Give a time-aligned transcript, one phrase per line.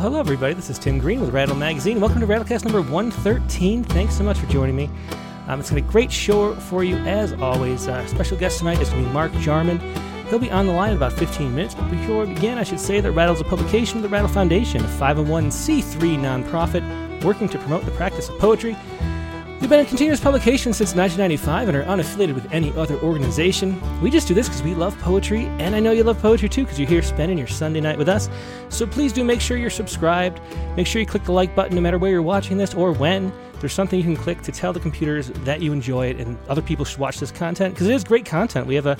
[0.00, 0.54] hello, everybody.
[0.54, 2.00] This is Tim Green with Rattle Magazine.
[2.00, 3.84] Welcome to Rattlecast number 113.
[3.84, 4.88] Thanks so much for joining me.
[5.46, 7.86] Um, it's going to be a great show for you, as always.
[7.86, 9.78] Uh, special guest tonight is going to be Mark Jarman.
[10.28, 11.74] He'll be on the line in about 15 minutes.
[11.74, 14.28] But before we begin, I should say that Rattle is a publication of the Rattle
[14.28, 18.78] Foundation, a 501c3 nonprofit working to promote the practice of poetry
[19.70, 23.80] been in continuous publication since 1995 and are unaffiliated with any other organization.
[24.00, 26.64] We just do this because we love poetry, and I know you love poetry too
[26.64, 28.28] because you're here spending your Sunday night with us.
[28.68, 30.40] So please do make sure you're subscribed.
[30.76, 33.32] Make sure you click the like button no matter where you're watching this or when.
[33.60, 36.62] There's something you can click to tell the computers that you enjoy it and other
[36.62, 38.66] people should watch this content because it is great content.
[38.66, 38.98] We have a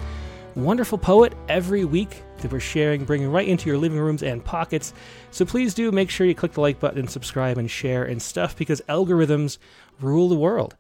[0.64, 4.92] wonderful poet every week that we're sharing, bringing right into your living rooms and pockets.
[5.30, 8.56] So please do make sure you click the like button subscribe and share and stuff
[8.56, 9.58] because algorithms
[10.00, 10.76] rule the world.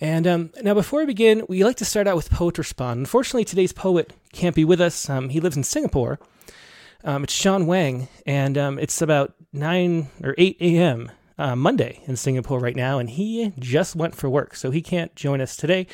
[0.00, 2.98] And um, now, before we begin, we like to start out with Poet Respond.
[2.98, 5.08] Unfortunately, today's poet can't be with us.
[5.08, 6.18] Um, he lives in Singapore.
[7.04, 11.12] Um, it's Sean Wang, and um, it's about 9 or 8 a.m.
[11.38, 15.14] Uh, Monday in Singapore right now, and he just went for work, so he can't
[15.14, 15.86] join us today.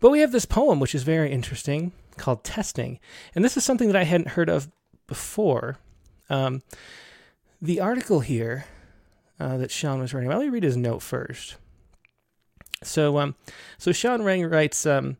[0.00, 2.98] But we have this poem, which is very interesting, called Testing.
[3.34, 4.70] And this is something that I hadn't heard of
[5.06, 5.78] before.
[6.30, 6.62] Um,
[7.60, 8.66] the article here
[9.40, 11.56] uh, that Sean was writing, let me read his note first.
[12.82, 13.34] So, um,
[13.78, 15.16] so Sean Wang writes, um,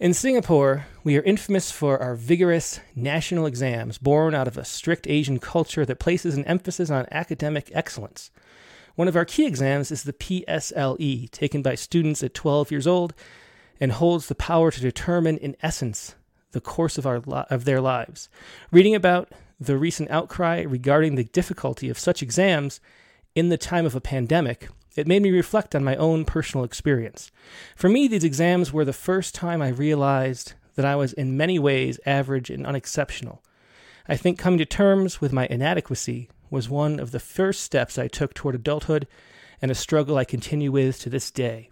[0.00, 5.08] in Singapore, we are infamous for our vigorous national exams born out of a strict
[5.08, 8.30] Asian culture that places an emphasis on academic excellence.
[8.94, 13.12] One of our key exams is the PSLE, taken by students at 12 years old,
[13.80, 16.14] and holds the power to determine, in essence,
[16.52, 18.28] the course of, our li- of their lives.
[18.70, 22.80] Reading about the recent outcry regarding the difficulty of such exams
[23.34, 24.68] in the time of a pandemic
[24.98, 27.30] it made me reflect on my own personal experience.
[27.76, 31.56] For me, these exams were the first time I realized that I was in many
[31.56, 33.40] ways average and unexceptional.
[34.08, 38.08] I think coming to terms with my inadequacy was one of the first steps I
[38.08, 39.06] took toward adulthood
[39.62, 41.70] and a struggle I continue with to this day.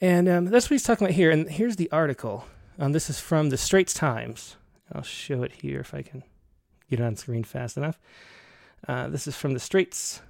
[0.00, 1.30] And um, that's what he's talking about here.
[1.30, 2.44] And here's the article.
[2.78, 4.56] Um, this is from the Straits Times.
[4.92, 6.22] I'll show it here if I can
[6.88, 7.98] get it on screen fast enough.
[8.86, 10.22] Uh, this is from the Straits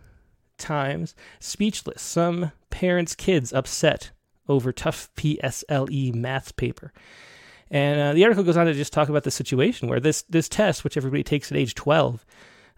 [0.57, 2.03] times speechless.
[2.03, 4.11] Some parents' kids upset
[4.49, 6.93] over tough PSLE maths paper.
[7.71, 10.49] And uh, the article goes on to just talk about the situation where this this
[10.49, 12.25] test, which everybody takes at age 12,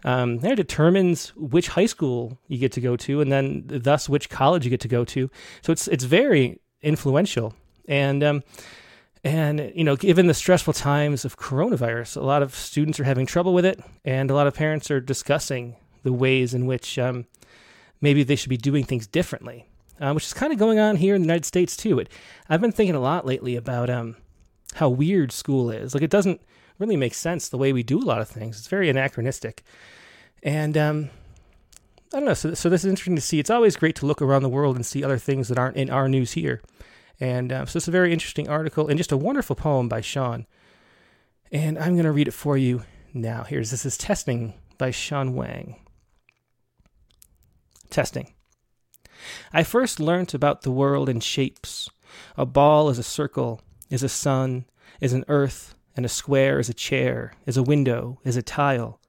[0.03, 4.29] um, that determines which high school you get to go to, and then thus which
[4.29, 5.29] college you get to go to.
[5.61, 7.53] So it's it's very influential.
[7.87, 8.43] And um,
[9.23, 13.25] and you know, given the stressful times of coronavirus, a lot of students are having
[13.25, 17.25] trouble with it, and a lot of parents are discussing the ways in which um,
[17.99, 19.67] maybe they should be doing things differently,
[19.99, 21.99] uh, which is kind of going on here in the United States too.
[21.99, 22.09] It,
[22.49, 24.15] I've been thinking a lot lately about um,
[24.75, 25.93] how weird school is.
[25.93, 26.41] Like it doesn't
[26.79, 28.57] really make sense the way we do a lot of things.
[28.57, 29.63] It's very anachronistic,
[30.41, 31.09] and um,
[32.13, 32.33] I don't know.
[32.33, 33.39] So, so this is interesting to see.
[33.39, 35.89] It's always great to look around the world and see other things that aren't in
[35.89, 36.61] our news here.
[37.19, 40.45] And uh, so it's a very interesting article and just a wonderful poem by Sean.
[41.51, 42.83] And I'm going to read it for you
[43.13, 43.43] now.
[43.43, 45.79] Here's this is Testing by Sean Wang.
[47.89, 48.33] Testing.
[49.53, 51.89] I first learnt about the world in shapes.
[52.35, 54.65] A ball is a circle, is a sun,
[54.99, 58.99] is an earth, and a square is a chair, is a window, is a tile.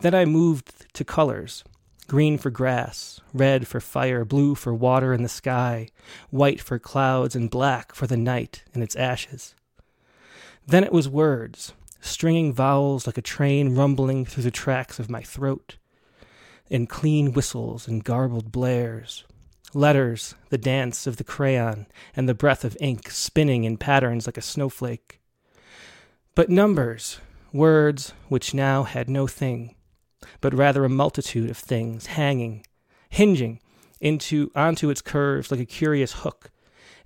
[0.00, 1.64] Then I moved to colors
[2.12, 5.88] green for grass, red for fire, blue for water and the sky,
[6.28, 9.54] white for clouds, and black for the night and its ashes.
[10.66, 15.22] Then it was words, stringing vowels like a train rumbling through the tracks of my
[15.22, 15.76] throat
[16.68, 19.24] in clean whistles and garbled blares.
[19.72, 24.36] Letters, the dance of the crayon, and the breath of ink spinning in patterns like
[24.36, 25.18] a snowflake.
[26.34, 27.20] But numbers,
[27.54, 29.76] words which now had no thing,
[30.40, 32.64] but rather a multitude of things hanging,
[33.08, 33.60] hinging
[34.00, 36.50] into onto its curves like a curious hook,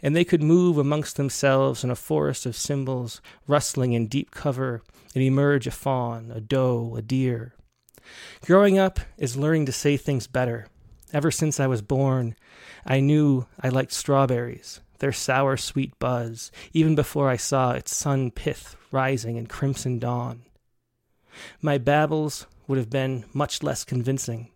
[0.02, 4.82] and they could move amongst themselves in a forest of symbols, rustling in deep cover,
[5.14, 7.56] and emerge a fawn, a doe, a deer,
[8.44, 10.66] Growing up is learning to say things better.
[11.12, 12.36] Ever since I was born,
[12.84, 18.30] I knew I liked strawberries, their sour sweet buzz, even before I saw its sun
[18.30, 20.42] pith rising in crimson dawn.
[21.60, 24.48] My babbles would have been much less convincing.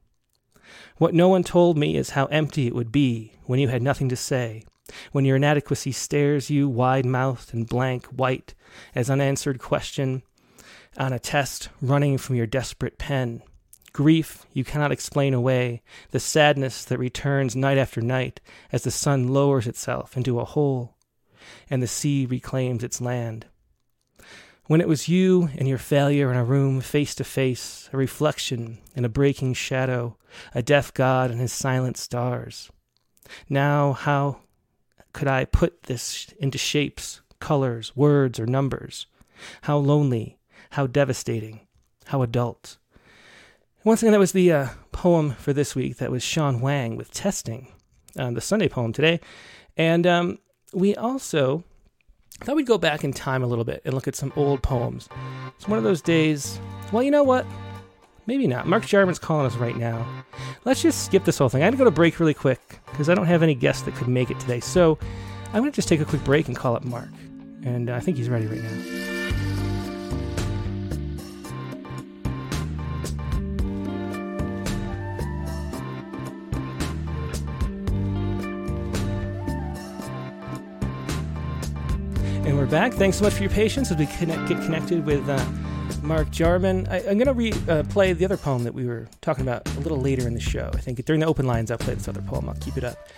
[0.99, 4.09] What no one told me is how empty it would be when you had nothing
[4.11, 4.65] to say,
[5.13, 8.55] when your inadequacy stares you wide mouthed and blank white
[8.95, 10.23] as unanswered question
[10.97, 13.43] on a test running from your desperate pen.
[13.93, 18.41] Grief you cannot explain away, the sadness that returns night after night
[18.71, 20.97] as the sun lowers itself into a hole
[21.69, 23.47] and the sea reclaims its land.
[24.71, 28.79] When it was you and your failure in a room face to face, a reflection
[28.95, 30.17] in a breaking shadow,
[30.55, 32.71] a deaf God and his silent stars.
[33.49, 34.43] Now, how
[35.13, 39.07] could I put this into shapes, colors, words, or numbers?
[39.63, 40.39] How lonely,
[40.71, 41.67] how devastating,
[42.05, 42.77] how adult.
[43.83, 45.97] Once again, that was the uh, poem for this week.
[45.97, 47.67] That was Sean Wang with Testing,
[48.17, 49.19] uh, the Sunday poem today.
[49.77, 50.39] And um,
[50.73, 51.65] we also
[52.45, 55.09] thought we'd go back in time a little bit and look at some old poems.
[55.57, 56.59] It's one of those days.
[56.93, 57.47] Well, you know what?
[58.27, 58.67] Maybe not.
[58.67, 60.07] Mark Jarman's calling us right now.
[60.65, 61.63] Let's just skip this whole thing.
[61.63, 63.95] I had to go to break really quick because I don't have any guests that
[63.95, 64.61] could make it today.
[64.61, 64.99] So
[65.49, 67.09] I'm going to just take a quick break and call up Mark.
[67.65, 69.20] And uh, I think he's ready right now.
[82.71, 82.93] Back.
[82.93, 85.45] Thanks so much for your patience as we connect, get connected with uh,
[86.03, 86.87] Mark Jarman.
[86.87, 89.81] I, am going to replay uh, the other poem that we were talking about a
[89.81, 90.71] little later in the show.
[90.73, 92.49] I think during the open lines, I'll play this other poem.
[92.49, 93.09] I'll keep it up.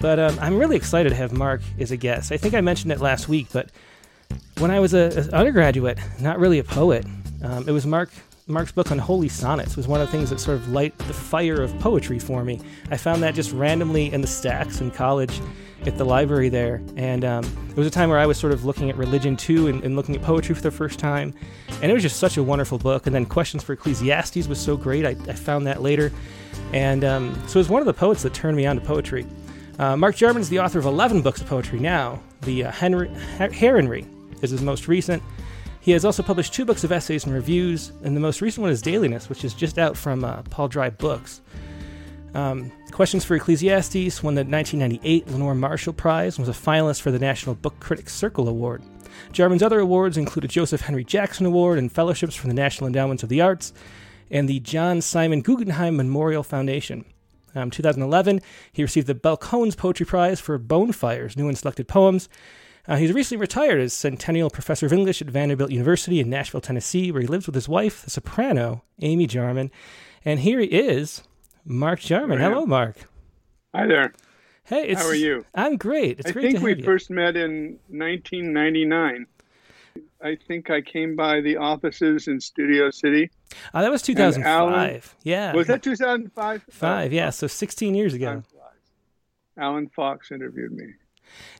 [0.00, 2.32] But um, I'm really excited to have Mark as a guest.
[2.32, 3.68] I think I mentioned it last week, but
[4.56, 7.04] when I was an undergraduate, not really a poet,
[7.42, 8.08] um, it was Mark
[8.46, 11.62] Mark's book Unholy Sonnets was one of the things that sort of light the fire
[11.62, 12.58] of poetry for me.
[12.90, 15.40] I found that just randomly in the stacks in college
[15.86, 16.82] at the library there.
[16.96, 19.68] And um, it was a time where I was sort of looking at religion too
[19.68, 21.34] and, and, looking at poetry for the first time.
[21.82, 23.06] And it was just such a wonderful book.
[23.06, 25.04] And then Questions for Ecclesiastes was so great.
[25.04, 26.12] I, I found that later.
[26.72, 29.26] And um, so it was one of the poets that turned me on to poetry.
[29.78, 32.22] Uh, Mark Jarman is the author of 11 books of poetry now.
[32.42, 33.08] The uh, Henry,
[33.38, 34.06] Heronry
[34.42, 35.22] is his most recent.
[35.80, 38.70] He has also published two books of essays and reviews, and the most recent one
[38.70, 41.42] is Dailiness, which is just out from uh, Paul Dry Books.
[42.34, 47.10] Um, Questions for Ecclesiastes won the 1998 Lenore Marshall Prize and was a finalist for
[47.10, 48.84] the National Book Critics Circle Award.
[49.32, 53.24] Jarman's other awards include a Joseph Henry Jackson Award and fellowships from the National Endowments
[53.24, 53.72] of the Arts
[54.30, 57.04] and the John Simon Guggenheim Memorial Foundation.
[57.56, 58.40] Um, 2011,
[58.72, 62.28] he received the Balcones Poetry Prize for Bone Fires new and selected poems.
[62.86, 67.10] Uh, he's recently retired as Centennial Professor of English at Vanderbilt University in Nashville, Tennessee,
[67.10, 69.72] where he lives with his wife, the soprano Amy Jarman.
[70.24, 71.22] And here he is
[71.64, 72.38] Mark Jarman.
[72.38, 72.96] Hello, Mark.
[73.74, 74.12] Hi there.
[74.64, 75.44] Hey, how are you?
[75.54, 76.20] I'm great.
[76.20, 79.26] It's I great think we first met in 1999.
[80.22, 83.30] I think I came by the offices in Studio City.
[83.74, 84.46] Oh, that was 2005.
[84.46, 85.54] Alan, yeah.
[85.54, 86.64] Was that 2005?
[86.70, 87.30] Five, yeah.
[87.30, 88.42] So 16 years ago.
[89.58, 90.86] Alan Fox interviewed me.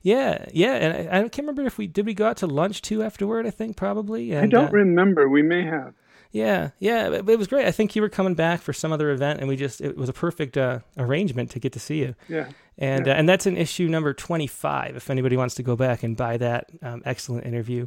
[0.02, 2.82] Yeah, yeah, and I, I, can't remember if we did we go out to lunch
[2.82, 3.46] too afterward.
[3.46, 4.32] I think probably.
[4.32, 5.28] And, I don't uh, remember.
[5.28, 5.94] We may have.
[6.34, 7.64] Yeah, yeah, it, it, was great.
[7.64, 10.08] I think you were coming back for some other event, and we just it was
[10.08, 12.16] a perfect uh, arrangement to get to see you.
[12.28, 13.12] Yeah, and yeah.
[13.12, 14.96] Uh, and that's in issue number twenty five.
[14.96, 17.86] If anybody wants to go back and buy that um, excellent interview.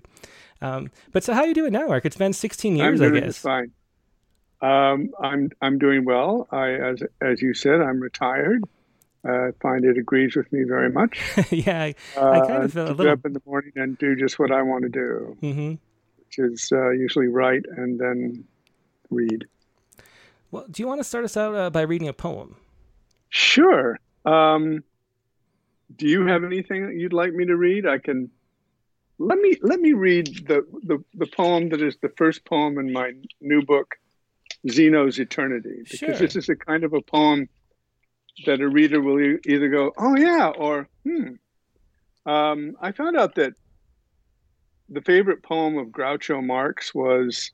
[0.61, 2.05] Um, but so how you doing now, Mark?
[2.05, 3.37] It's been sixteen years, I guess.
[3.37, 3.73] Fine.
[4.61, 6.47] Um, I'm I'm doing well.
[6.49, 8.63] I as as you said, I'm retired.
[9.25, 11.19] I find it agrees with me very much.
[11.51, 13.11] yeah, I, I, kind of feel uh, a little.
[13.11, 15.37] up in the morning and do just what I want to do.
[15.41, 15.73] Mm-hmm
[16.27, 18.43] which is uh, usually write and then
[19.09, 19.45] read.
[20.51, 22.55] Well, do you want to start us out uh, by reading a poem?
[23.29, 23.99] Sure.
[24.25, 24.83] Um,
[25.95, 27.85] do you have anything that you'd like me to read?
[27.85, 28.29] I can.
[29.19, 32.93] Let me let me read the, the, the poem that is the first poem in
[32.93, 33.95] my new book,
[34.69, 36.13] Zeno's Eternity, because sure.
[36.15, 37.49] this is a kind of a poem
[38.45, 43.53] that a reader will either go, "Oh yeah," or "Hmm." Um, I found out that
[44.89, 47.51] the favorite poem of Groucho Marx was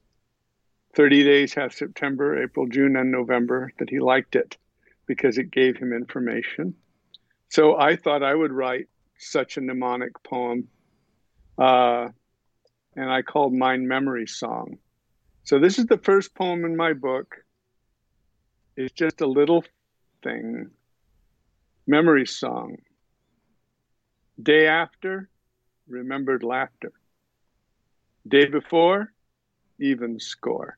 [0.96, 4.58] 30 Days Half September, April, June, and November, that he liked it
[5.08, 6.76] because it gave him information.
[7.50, 8.88] So I thought I would write
[9.18, 10.68] such a mnemonic poem,
[11.58, 12.10] uh,
[12.96, 14.78] and I called mine Memory Song.
[15.44, 17.36] So this is the first poem in my book.
[18.78, 19.64] It's just a little
[20.24, 20.70] thing.
[21.88, 22.78] Memory Song.
[24.42, 25.30] Day after,
[25.88, 26.92] remembered laughter.
[28.28, 29.12] Day before,
[29.80, 30.78] even score.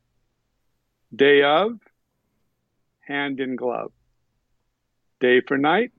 [1.16, 1.80] Day of,
[3.02, 3.92] hand in glove.
[5.20, 5.92] Day for night,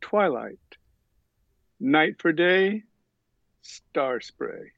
[0.00, 0.58] twilight.
[1.80, 2.84] Night for day,
[3.62, 4.72] star spray.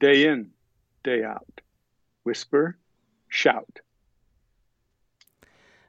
[0.00, 0.50] Day in,
[1.04, 1.60] day out.
[2.24, 2.76] Whisper,
[3.28, 3.78] shout.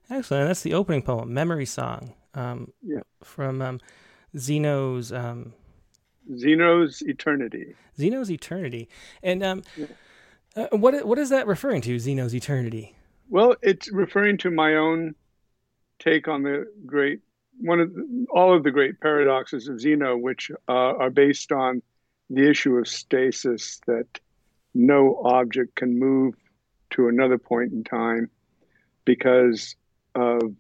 [0.10, 0.48] Excellent.
[0.48, 3.02] That's the opening poem, Memory Song, um, yeah.
[3.24, 3.82] from um,
[4.38, 5.12] Zeno's.
[5.12, 5.54] Um,
[6.38, 7.76] Zeno's Eternity.
[7.98, 8.90] Zeno's Eternity.
[9.24, 9.88] And um, yeah.
[10.56, 12.96] uh, what what is that referring to, Zeno's Eternity?
[13.30, 15.16] Well, it's referring to my own
[16.00, 17.22] take on the great
[17.60, 21.82] one of the, all of the great paradoxes of Zeno, which uh, are based on
[22.30, 24.08] the issue of stasis that
[24.74, 26.36] no object can move
[26.92, 28.30] to another point in time
[29.06, 29.76] because
[30.16, 30.56] of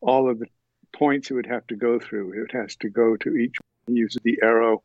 [0.00, 0.46] all of the
[0.94, 2.44] points it would have to go through.
[2.44, 3.94] It has to go to each one.
[3.94, 4.82] He uses the arrow.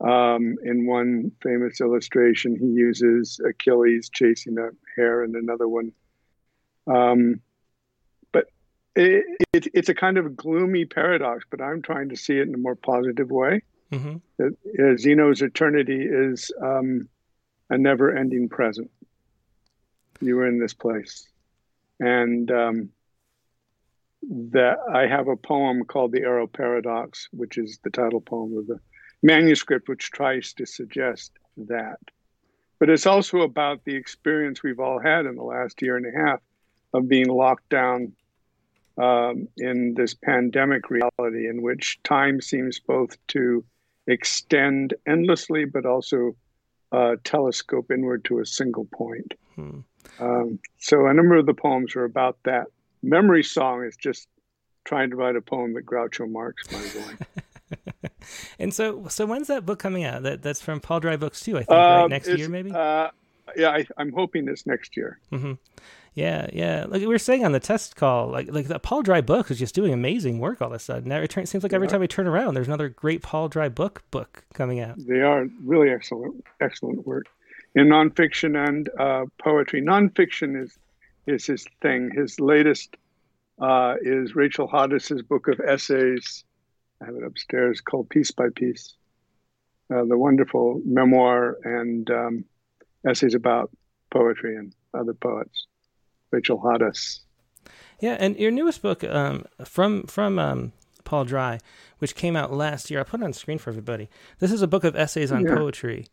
[0.00, 5.92] Um, in one famous illustration, he uses Achilles chasing a hare, and another one.
[6.86, 7.40] Um,
[8.32, 8.46] but
[8.96, 12.54] it, it, it's a kind of gloomy paradox, but I'm trying to see it in
[12.54, 13.62] a more positive way.
[13.92, 14.16] Mm-hmm.
[14.38, 17.08] That uh, Zeno's eternity is um,
[17.68, 18.90] a never ending present.
[20.20, 21.28] You were in this place.
[21.98, 22.90] And um,
[24.22, 28.66] that I have a poem called The Arrow Paradox, which is the title poem of
[28.66, 28.78] the
[29.22, 31.98] manuscript, which tries to suggest that.
[32.78, 36.18] But it's also about the experience we've all had in the last year and a
[36.18, 36.40] half
[36.94, 38.12] of being locked down
[38.98, 43.64] um, in this pandemic reality in which time seems both to
[44.06, 46.36] extend endlessly, but also
[46.92, 49.34] uh, telescope inward to a single point.
[49.54, 49.80] Hmm.
[50.18, 52.66] Um, so a number of the poems are about that.
[53.02, 54.28] Memory Song is just
[54.84, 57.26] trying to write a poem that Groucho Marx might have
[58.58, 60.22] and so, so when's that book coming out?
[60.22, 61.70] That that's from Paul Dry Books too, I think.
[61.70, 62.10] Uh, right?
[62.10, 62.72] Next year, maybe.
[62.72, 63.10] Uh,
[63.56, 65.18] yeah, I, am hoping this next year.
[65.32, 65.52] Mm-hmm.
[66.14, 66.86] Yeah, yeah.
[66.88, 69.58] Like we were saying on the test call, like like the Paul Dry book is
[69.58, 71.08] just doing amazing work all of a sudden.
[71.08, 74.02] Now It seems like every time we turn around, there's another great Paul Dry book
[74.10, 74.96] book coming out.
[74.98, 77.26] They are really excellent, excellent work
[77.74, 79.80] in nonfiction and uh, poetry.
[79.80, 80.76] Nonfiction is
[81.26, 82.10] is his thing.
[82.14, 82.96] His latest
[83.60, 86.44] uh, is Rachel Hadas's book of essays.
[87.02, 88.94] I have it upstairs called Piece by Piece.
[89.92, 92.44] Uh, the wonderful memoir and um,
[93.06, 93.70] essays about
[94.10, 95.66] poetry and other poets.
[96.30, 97.20] Rachel Hadas.
[98.00, 100.72] Yeah, and your newest book um, from from um,
[101.04, 101.58] Paul Dry,
[101.98, 103.00] which came out last year.
[103.00, 104.08] I put it on screen for everybody.
[104.38, 105.54] This is a book of essays on yeah.
[105.54, 106.06] poetry.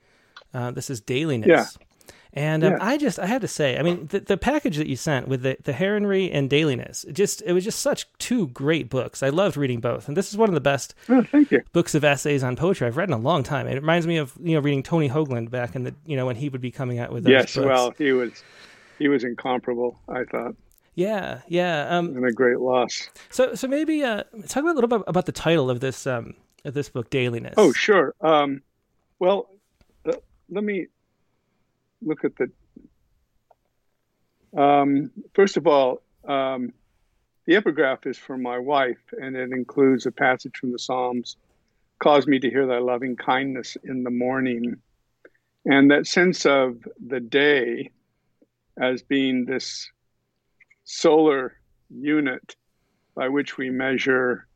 [0.53, 1.47] Uh, this is Dailiness.
[1.47, 1.65] Yeah.
[2.33, 2.77] And um, yeah.
[2.81, 5.41] I just, I had to say, I mean, the, the package that you sent with
[5.41, 9.23] the, the Heronry and Dailiness, it just, it was just such two great books.
[9.23, 10.07] I loved reading both.
[10.07, 11.63] And this is one of the best oh, thank you.
[11.73, 13.67] books of essays on poetry I've read in a long time.
[13.67, 16.35] It reminds me of, you know, reading Tony Hoagland back in the, you know, when
[16.35, 17.65] he would be coming out with those Yes, books.
[17.65, 18.43] well, he was,
[18.99, 20.55] he was incomparable, I thought.
[20.95, 21.95] Yeah, yeah.
[21.95, 23.09] Um, and a great loss.
[23.29, 26.33] So, so maybe uh, talk about a little bit about the title of this um,
[26.65, 27.53] of this book, Dailiness.
[27.55, 28.15] Oh, sure.
[28.19, 28.63] Um,
[29.19, 29.47] well,
[30.07, 30.13] uh,
[30.49, 30.87] let me
[32.01, 32.51] look at the.
[34.59, 36.73] Um, first of all, um,
[37.45, 41.37] the epigraph is for my wife, and it includes a passage from the Psalms
[41.99, 44.77] Cause me to hear thy loving kindness in the morning.
[45.65, 47.91] And that sense of the day
[48.79, 49.89] as being this
[50.83, 51.57] solar
[51.89, 52.55] unit
[53.15, 54.47] by which we measure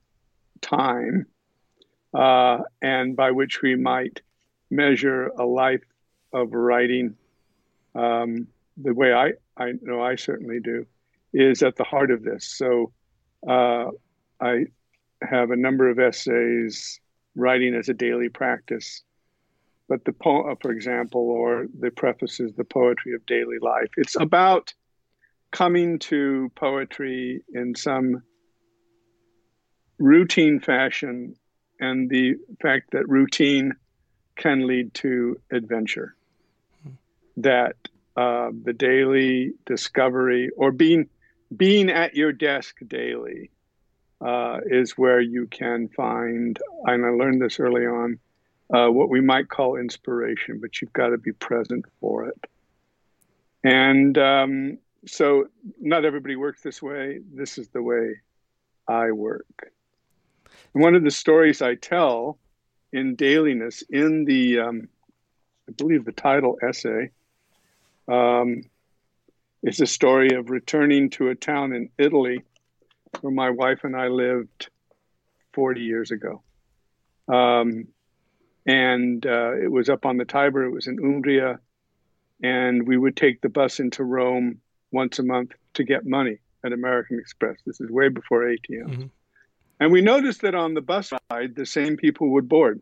[0.62, 1.26] time
[2.14, 4.22] uh, and by which we might
[4.70, 5.84] measure a life
[6.32, 7.16] of writing
[7.96, 10.86] um, the way I, I know I certainly do
[11.34, 12.46] is at the heart of this.
[12.46, 12.92] So
[13.48, 13.86] uh,
[14.40, 14.66] I
[15.22, 17.00] have a number of essays
[17.36, 19.04] writing as a daily practice
[19.92, 23.90] but the poem, for example, or the prefaces, the poetry of daily life.
[23.98, 24.74] It's about
[25.52, 28.24] coming to poetry in some
[30.00, 31.36] routine fashion
[31.82, 33.74] and the fact that routine
[34.38, 36.16] can lead to adventure.
[37.38, 37.76] That
[38.16, 41.10] uh, the daily discovery or being
[41.56, 43.52] being at your desk daily
[44.22, 48.20] uh, is where you can find, and I learned this early on,
[48.74, 52.48] uh, what we might call inspiration, but you've got to be present for it.
[53.64, 55.48] And um, so,
[55.80, 57.20] not everybody works this way.
[57.34, 58.22] This is the way
[58.88, 59.72] I work.
[60.74, 62.38] And one of the stories I tell
[62.94, 64.88] in Dailiness, in the, um,
[65.68, 67.12] I believe the title essay,
[68.12, 68.63] um,
[69.63, 72.44] is a story of returning to a town in Italy
[73.22, 74.70] where my wife and I lived
[75.53, 76.41] 40 years ago.
[77.27, 77.88] Um,
[78.65, 80.63] and uh, it was up on the Tiber.
[80.63, 81.60] It was in Umbria,
[82.44, 84.60] and we would take the bus into Rome
[84.91, 87.58] once a month to get money at American Express.
[87.65, 88.88] This is way before ATM.
[88.88, 89.06] Mm-hmm.
[89.80, 92.82] And we noticed that on the bus ride, the same people would board.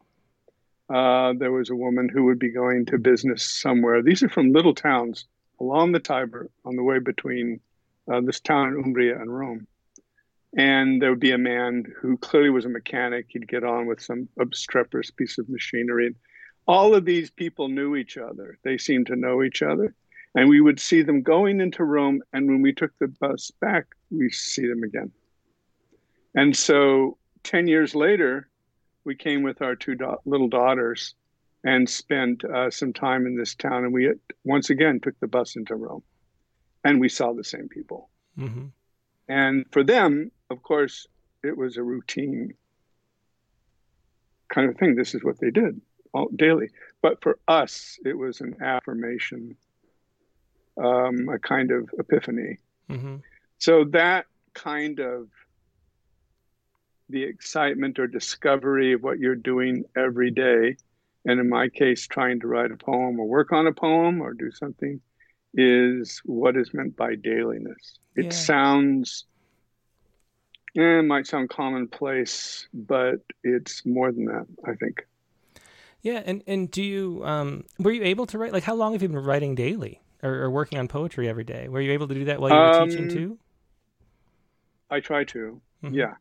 [0.90, 4.02] Uh, there was a woman who would be going to business somewhere.
[4.02, 5.26] These are from little towns
[5.60, 7.60] along the Tiber on the way between
[8.12, 9.68] uh, this town in Umbria and Rome
[10.58, 13.28] and there would be a man who clearly was a mechanic.
[13.30, 16.08] He'd get on with some obstreperous piece of machinery.
[16.08, 16.16] And
[16.68, 18.58] all of these people knew each other.
[18.64, 19.94] They seemed to know each other.
[20.36, 22.22] And we would see them going into Rome.
[22.34, 25.12] And when we took the bus back, we see them again.
[26.36, 28.49] And so 10 years later,
[29.04, 31.16] we came with our two little daughters
[31.64, 33.84] and spent uh, some time in this town.
[33.84, 34.12] And we
[34.44, 36.04] once again took the bus into Rome,
[36.84, 38.10] and we saw the same people.
[38.38, 38.68] Mm-hmm.
[39.28, 41.08] And for them, of course,
[41.44, 42.54] it was a routine
[44.54, 44.96] kind of thing.
[44.96, 45.80] This is what they did
[46.14, 46.70] all, daily.
[47.02, 49.56] But for us, it was an affirmation,
[50.78, 52.58] um, a kind of epiphany.
[52.90, 53.18] Mm-hmm.
[53.58, 55.28] So that kind of
[57.10, 60.78] the excitement or discovery of what you're doing every day,
[61.26, 64.34] and in my case, trying to write a poem or work on a poem or
[64.34, 65.02] do something,
[65.54, 68.00] is what is meant by dailiness.
[68.16, 68.32] It yeah.
[68.32, 69.26] sounds
[70.74, 75.06] yeah, it might sound commonplace, but it's more than that, I think.
[76.02, 79.02] Yeah, and and do you um were you able to write like how long have
[79.02, 81.68] you been writing daily or, or working on poetry every day?
[81.68, 83.38] Were you able to do that while you were um, teaching too?
[84.90, 85.62] I try to.
[85.84, 85.96] Mm-hmm.
[85.96, 86.14] Yeah.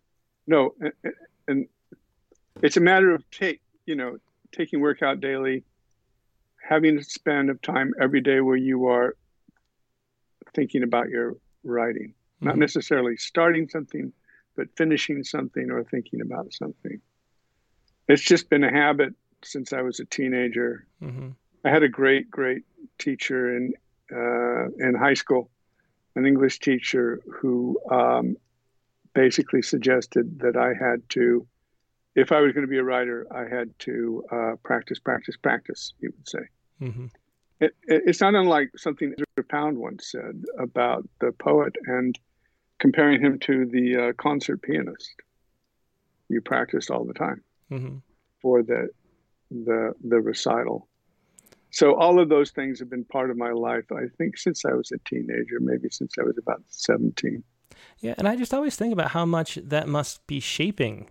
[0.48, 0.92] No, and,
[1.46, 1.68] and
[2.62, 4.16] it's a matter of take, you know,
[4.50, 5.62] taking work out daily,
[6.66, 9.14] having a span of time every day where you are
[10.54, 12.46] thinking about your writing, mm-hmm.
[12.46, 14.10] not necessarily starting something,
[14.56, 16.98] but finishing something or thinking about something.
[18.08, 19.14] It's just been a habit
[19.44, 20.86] since I was a teenager.
[21.02, 21.28] Mm-hmm.
[21.62, 22.62] I had a great, great
[22.98, 23.74] teacher in
[24.10, 25.50] uh, in high school,
[26.16, 28.38] an English teacher who um,
[29.18, 31.44] basically suggested that I had to,
[32.14, 35.92] if I was going to be a writer, I had to uh, practice, practice, practice.
[36.00, 36.44] He would say.
[36.80, 37.06] Mm-hmm.
[37.58, 42.16] It, it, it's not unlike something Ezra Pound once said about the poet and
[42.78, 45.16] comparing him to the uh, concert pianist.
[46.28, 47.96] You practiced all the time mm-hmm.
[48.40, 48.88] for the
[49.50, 50.86] the the recital.
[51.70, 53.86] So all of those things have been part of my life.
[53.90, 57.42] I think since I was a teenager, maybe since I was about seventeen.
[58.00, 61.08] Yeah, and I just always think about how much that must be shaping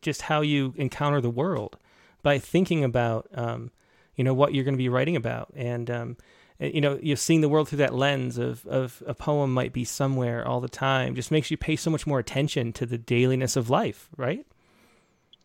[0.00, 1.76] just how you encounter the world
[2.22, 3.70] by thinking about, um,
[4.16, 6.16] you know, what you're going to be writing about, and um,
[6.58, 9.84] you know, you're seeing the world through that lens of of a poem might be
[9.84, 11.14] somewhere all the time.
[11.14, 14.46] Just makes you pay so much more attention to the dailiness of life, right?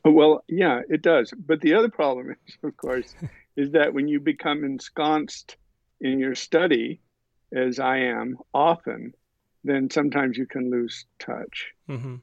[0.03, 1.33] Well, yeah, it does.
[1.35, 3.15] But the other problem is, of course,
[3.55, 5.55] is that when you become ensconced
[6.01, 6.99] in your study,
[7.53, 9.13] as I am often,
[9.65, 11.73] then sometimes you can lose touch.
[11.89, 12.15] Mm-hmm.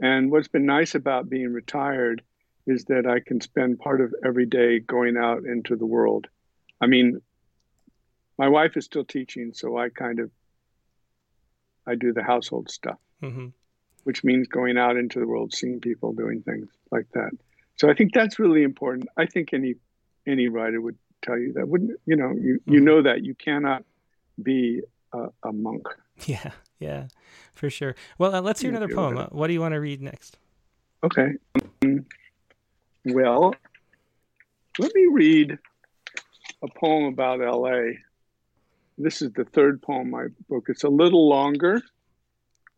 [0.00, 2.22] And what's been nice about being retired
[2.66, 6.28] is that I can spend part of every day going out into the world.
[6.80, 7.20] I mean,
[8.38, 10.30] my wife is still teaching, so I kind of
[11.86, 13.48] I do the household stuff, mm-hmm.
[14.04, 17.30] which means going out into the world, seeing people, doing things like that.
[17.76, 19.08] So I think that's really important.
[19.16, 19.74] I think any
[20.26, 22.32] any writer would tell you that, wouldn't you know?
[22.32, 22.72] You mm-hmm.
[22.72, 23.84] you know that you cannot
[24.42, 24.80] be
[25.12, 25.86] a, a monk.
[26.26, 27.08] Yeah, yeah,
[27.54, 27.96] for sure.
[28.18, 29.18] Well, uh, let's hear another poem.
[29.18, 30.38] Uh, what do you want to read next?
[31.02, 31.32] Okay.
[31.82, 32.06] Um,
[33.04, 33.52] well,
[34.78, 35.58] let me read
[36.62, 37.98] a poem about L.A.
[38.96, 40.66] This is the third poem in my book.
[40.68, 41.82] It's a little longer,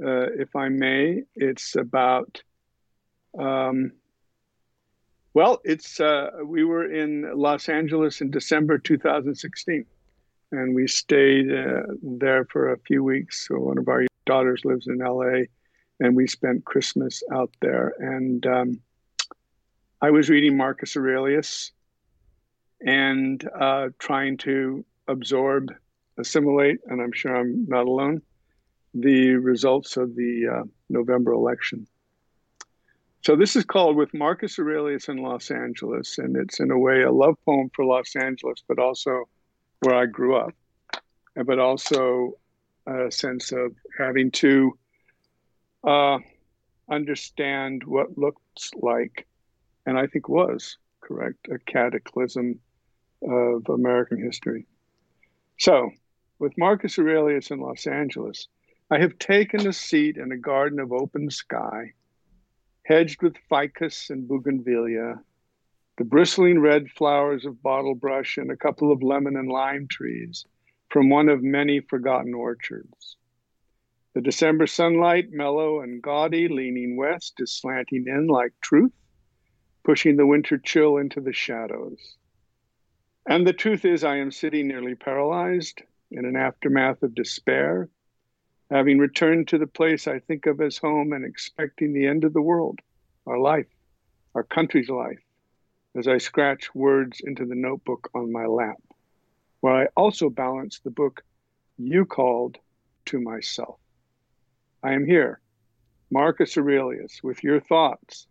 [0.02, 1.22] uh, if I may.
[1.34, 2.42] It's about
[3.38, 3.92] um,
[5.36, 9.84] well, it's uh, we were in Los Angeles in December 2016,
[10.52, 13.48] and we stayed uh, there for a few weeks.
[13.48, 15.44] So one of our daughters lives in LA,
[16.00, 17.94] and we spent Christmas out there.
[17.98, 18.80] And um,
[20.00, 21.72] I was reading Marcus Aurelius
[22.80, 25.72] and uh, trying to absorb,
[26.18, 28.22] assimilate, and I'm sure I'm not alone,
[28.94, 31.86] the results of the uh, November election.
[33.22, 37.02] So this is called With Marcus Aurelius in Los Angeles, and it's in a way
[37.02, 39.28] a love poem for Los Angeles, but also
[39.80, 40.54] where I grew up,
[41.34, 42.38] but also
[42.86, 44.78] a sense of having to
[45.84, 46.18] uh,
[46.90, 49.26] understand what looks like,
[49.84, 52.58] and I think was correct, a cataclysm
[53.22, 54.66] of American history.
[55.58, 55.90] So,
[56.38, 58.48] with Marcus Aurelius in Los Angeles,
[58.90, 61.92] I have taken a seat in a garden of open sky
[62.84, 65.20] hedged with ficus and bougainvillea,
[65.96, 70.44] the bristling red flowers of bottlebrush, and a couple of lemon and lime trees
[70.90, 73.16] from one of many forgotten orchards.
[74.14, 78.92] The December sunlight, mellow and gaudy, leaning west, is slanting in like truth,
[79.84, 82.16] pushing the winter chill into the shadows.
[83.28, 87.88] And the truth is, I am sitting nearly paralyzed in an aftermath of despair,
[88.70, 92.32] having returned to the place I think of as home and expecting the end of
[92.32, 92.80] the world,
[93.26, 93.68] our life,
[94.34, 95.25] our country's life,
[95.96, 98.80] as I scratch words into the notebook on my lap,
[99.60, 101.22] where I also balance the book
[101.78, 102.58] you called
[103.06, 103.78] to myself.
[104.82, 105.40] I am here,
[106.10, 108.26] Marcus Aurelius, with your thoughts,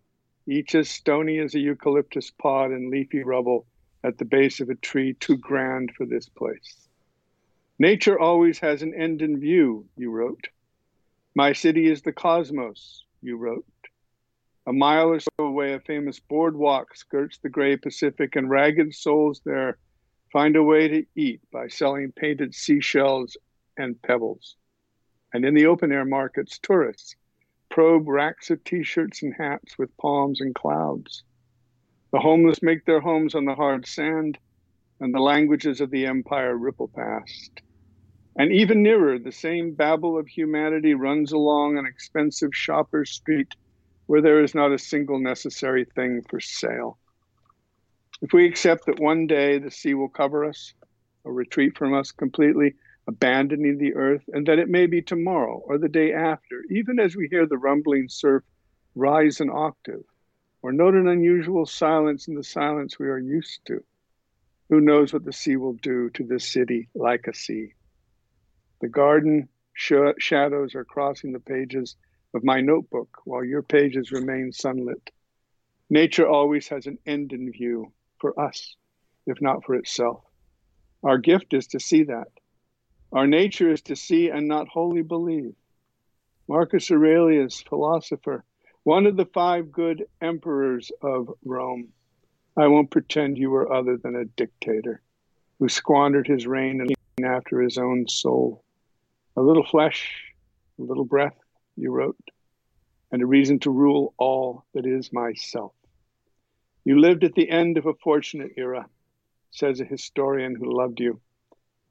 [0.47, 3.65] each as stony as a eucalyptus pod and leafy rubble
[4.03, 6.87] at the base of a tree too grand for this place.
[7.79, 10.47] Nature always has an end in view, you wrote.
[11.33, 13.65] My city is the cosmos, you wrote.
[14.67, 19.41] A mile or so away, a famous boardwalk skirts the gray Pacific, and ragged souls
[19.45, 19.77] there
[20.31, 23.37] find a way to eat by selling painted seashells
[23.77, 24.55] and pebbles.
[25.31, 27.15] And in the open air markets, tourists
[27.69, 31.23] probe racks of t shirts and hats with palms and clouds.
[32.11, 34.39] The homeless make their homes on the hard sand,
[34.99, 37.61] and the languages of the empire ripple past.
[38.35, 43.53] And even nearer, the same babble of humanity runs along an expensive shopper's street
[44.07, 46.97] where there is not a single necessary thing for sale.
[48.21, 50.73] If we accept that one day the sea will cover us
[51.23, 52.75] or retreat from us completely,
[53.07, 57.15] abandoning the earth, and that it may be tomorrow or the day after, even as
[57.15, 58.43] we hear the rumbling surf
[58.95, 60.03] rise an octave,
[60.61, 63.83] or note an unusual silence in the silence we are used to.
[64.69, 67.73] Who knows what the sea will do to this city like a sea?
[68.81, 71.95] The garden sh- shadows are crossing the pages
[72.35, 75.09] of my notebook while your pages remain sunlit.
[75.89, 78.75] Nature always has an end in view for us,
[79.25, 80.21] if not for itself.
[81.03, 82.27] Our gift is to see that.
[83.13, 85.55] Our nature is to see and not wholly believe.
[86.47, 88.43] Marcus Aurelius, philosopher,
[88.83, 91.89] one of the five good emperors of Rome.
[92.57, 95.01] I won't pretend you were other than a dictator
[95.59, 98.63] who squandered his reign and after his own soul.
[99.37, 100.33] A little flesh,
[100.79, 101.37] a little breath,
[101.75, 102.17] you wrote,
[103.11, 105.73] and a reason to rule all that is myself.
[106.83, 108.87] You lived at the end of a fortunate era,
[109.51, 111.19] says a historian who loved you,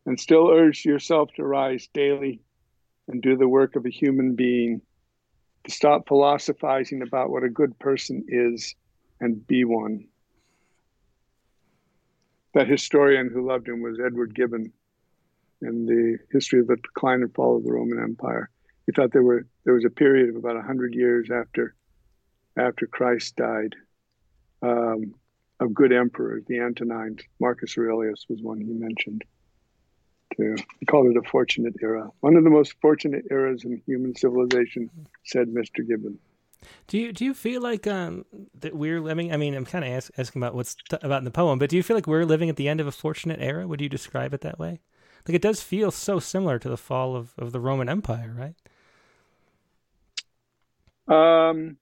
[0.07, 2.41] and still urged yourself to rise daily
[3.09, 4.81] and do the work of a human being
[5.65, 8.75] to stop philosophizing about what a good person is
[9.21, 10.07] and be one.
[12.53, 14.73] That historian who loved him was Edward Gibbon
[15.63, 18.51] in the history of the decline and fall of the Roman Empire.
[18.87, 21.75] He thought there were there was a period of about hundred years after
[22.57, 23.75] after Christ died
[24.63, 25.15] um,
[25.61, 27.21] of good emperors, the Antonines.
[27.41, 29.25] Marcus Aurelius was one he mentioned
[30.37, 30.57] to.
[30.81, 32.11] He called it a fortunate era.
[32.21, 34.91] One of the most fortunate eras in human civilization,
[35.25, 35.87] said Mr.
[35.87, 36.19] Gibbon.
[36.87, 38.25] Do you do you feel like um,
[38.61, 39.33] that we're living?
[39.33, 41.69] I mean, I'm kind of ask, asking about what's t- about in the poem, but
[41.69, 43.67] do you feel like we're living at the end of a fortunate era?
[43.67, 44.81] Would you describe it that way?
[45.29, 48.55] Like it does feel so similar to the fall of, of the Roman Empire, right?
[51.09, 51.77] Um,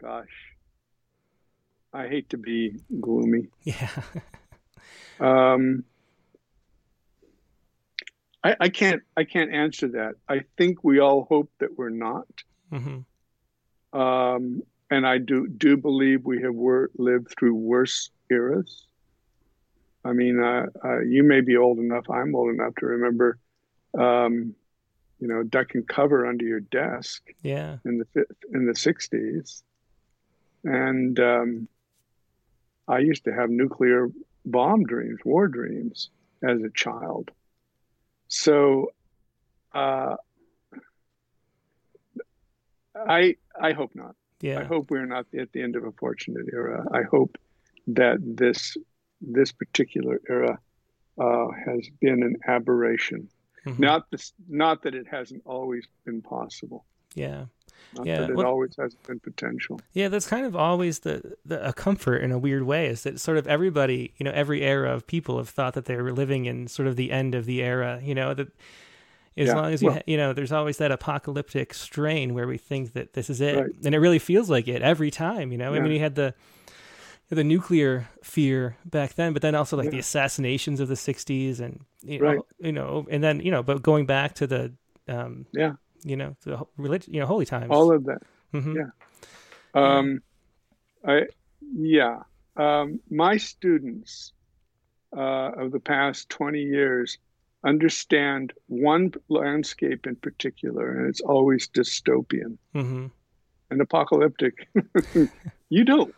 [0.00, 0.54] gosh,
[1.92, 3.48] I hate to be gloomy.
[3.62, 3.90] Yeah.
[5.20, 5.84] um,
[8.42, 10.14] I, I can't I can't answer that.
[10.28, 12.26] I think we all hope that we're not.
[12.72, 13.98] Mm-hmm.
[13.98, 18.86] Um, and I do do believe we have wor- lived through worse eras.
[20.04, 22.08] I mean, uh, uh, you may be old enough.
[22.08, 23.38] I'm old enough to remember,
[23.98, 24.54] um,
[25.20, 27.22] you know, duck and cover under your desk.
[27.42, 27.78] Yeah.
[27.84, 29.62] In the in the '60s,
[30.64, 31.68] and um,
[32.88, 34.10] I used to have nuclear
[34.44, 36.10] bomb dreams, war dreams,
[36.42, 37.30] as a child.
[38.28, 38.92] So
[39.74, 40.16] uh,
[42.94, 44.14] I I hope not.
[44.40, 44.60] Yeah.
[44.60, 46.84] I hope we're not at the end of a fortunate era.
[46.92, 47.36] I hope
[47.88, 48.76] that this
[49.20, 50.58] this particular era
[51.18, 53.28] uh, has been an aberration.
[53.66, 53.82] Mm-hmm.
[53.82, 56.84] Not this, not that it hasn't always been possible.
[57.14, 57.46] Yeah.
[57.94, 59.80] Not yeah, that it well, always has been potential.
[59.92, 63.18] Yeah, that's kind of always the, the a comfort in a weird way is that
[63.18, 66.44] sort of everybody, you know, every era of people have thought that they were living
[66.44, 68.48] in sort of the end of the era, you know, that
[69.36, 72.58] as yeah, long as you well, you know, there's always that apocalyptic strain where we
[72.58, 73.70] think that this is it, right.
[73.84, 75.72] and it really feels like it every time, you know.
[75.72, 75.80] Yeah.
[75.80, 76.34] I mean, you had the
[77.30, 79.92] the nuclear fear back then, but then also like yeah.
[79.92, 82.40] the assassinations of the '60s, and you know, right.
[82.58, 84.72] you know, and then you know, but going back to the
[85.08, 85.72] um, yeah
[86.04, 87.68] you know, the religion, you know, holy times.
[87.70, 88.22] All of that.
[88.54, 88.76] Mm-hmm.
[88.76, 88.90] Yeah.
[89.74, 90.22] Um,
[91.06, 91.22] I,
[91.60, 92.22] yeah.
[92.56, 94.32] Um, my students
[95.16, 97.18] uh, of the past 20 years
[97.64, 103.06] understand one landscape in particular, and it's always dystopian mm-hmm.
[103.70, 104.68] and apocalyptic.
[105.68, 106.14] you don't,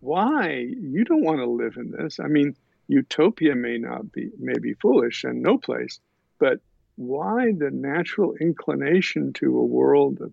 [0.00, 0.66] why?
[0.80, 2.20] You don't want to live in this.
[2.20, 2.56] I mean,
[2.88, 6.00] utopia may not be, may be foolish and no place,
[6.38, 6.60] but
[6.96, 10.32] why the natural inclination to a world of,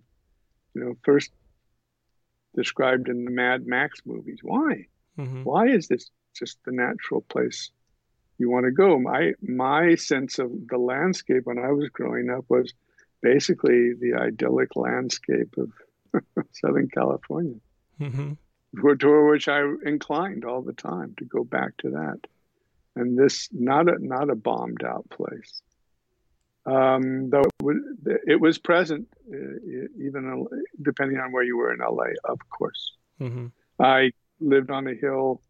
[0.74, 1.30] you know, first
[2.54, 4.40] described in the Mad Max movies?
[4.42, 4.86] Why?
[5.18, 5.44] Mm-hmm.
[5.44, 7.70] Why is this just the natural place
[8.38, 8.98] you want to go?
[8.98, 12.74] My my sense of the landscape when I was growing up was
[13.22, 15.70] basically the idyllic landscape of
[16.52, 17.60] Southern California,
[18.00, 18.32] mm-hmm.
[18.80, 22.20] Toward which I inclined all the time to go back to that.
[22.94, 25.62] and this not a not a bombed out place.
[26.64, 27.76] Um, though it, would,
[28.26, 29.36] it, was present, uh,
[30.04, 30.48] even
[30.82, 32.92] depending on where you were in LA, of course.
[33.20, 33.46] Mm-hmm.
[33.78, 34.10] I
[34.40, 35.40] lived on a hill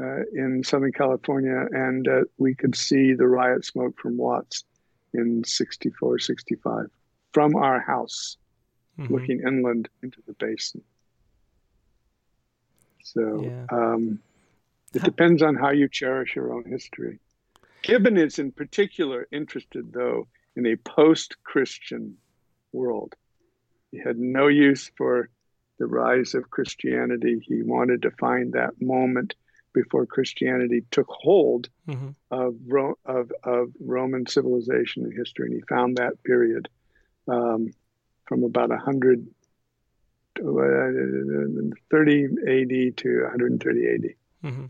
[0.00, 4.64] uh, in Southern California, and uh, we could see the riot smoke from Watts
[5.12, 6.86] in 64, 65
[7.32, 8.38] from our house,
[8.98, 9.12] mm-hmm.
[9.12, 10.82] looking inland into the basin.
[13.02, 13.66] So yeah.
[13.70, 14.18] um,
[14.94, 17.18] it depends on how you cherish your own history.
[17.82, 22.16] Gibbon is in particular interested, though, in a post Christian
[22.72, 23.14] world.
[23.90, 25.28] He had no use for
[25.78, 27.42] the rise of Christianity.
[27.46, 29.34] He wanted to find that moment
[29.72, 32.10] before Christianity took hold mm-hmm.
[32.30, 32.56] of,
[33.04, 35.46] of, of Roman civilization and history.
[35.46, 36.68] And he found that period
[37.26, 37.72] um,
[38.26, 39.24] from about 100, uh,
[41.90, 44.14] 30 AD to 130 AD.
[44.44, 44.64] Mm-hmm.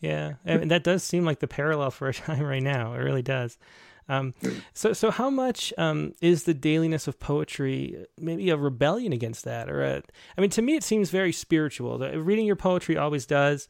[0.00, 2.94] Yeah, and that does seem like the parallel for our time right now.
[2.94, 3.56] It really does.
[4.08, 4.34] Um,
[4.74, 9.70] so, so how much um, is the dailiness of poetry maybe a rebellion against that,
[9.70, 10.02] or a,
[10.36, 11.98] I mean, to me, it seems very spiritual.
[11.98, 13.68] The, reading your poetry always does,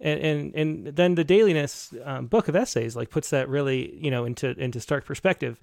[0.00, 4.10] and and, and then the dailiness um, book of essays like puts that really you
[4.10, 5.60] know into into stark perspective.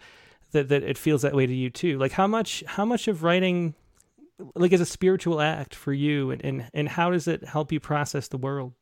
[0.52, 1.98] That that it feels that way to you too.
[1.98, 3.76] Like how much how much of writing
[4.56, 7.80] like as a spiritual act for you, and and, and how does it help you
[7.80, 8.74] process the world?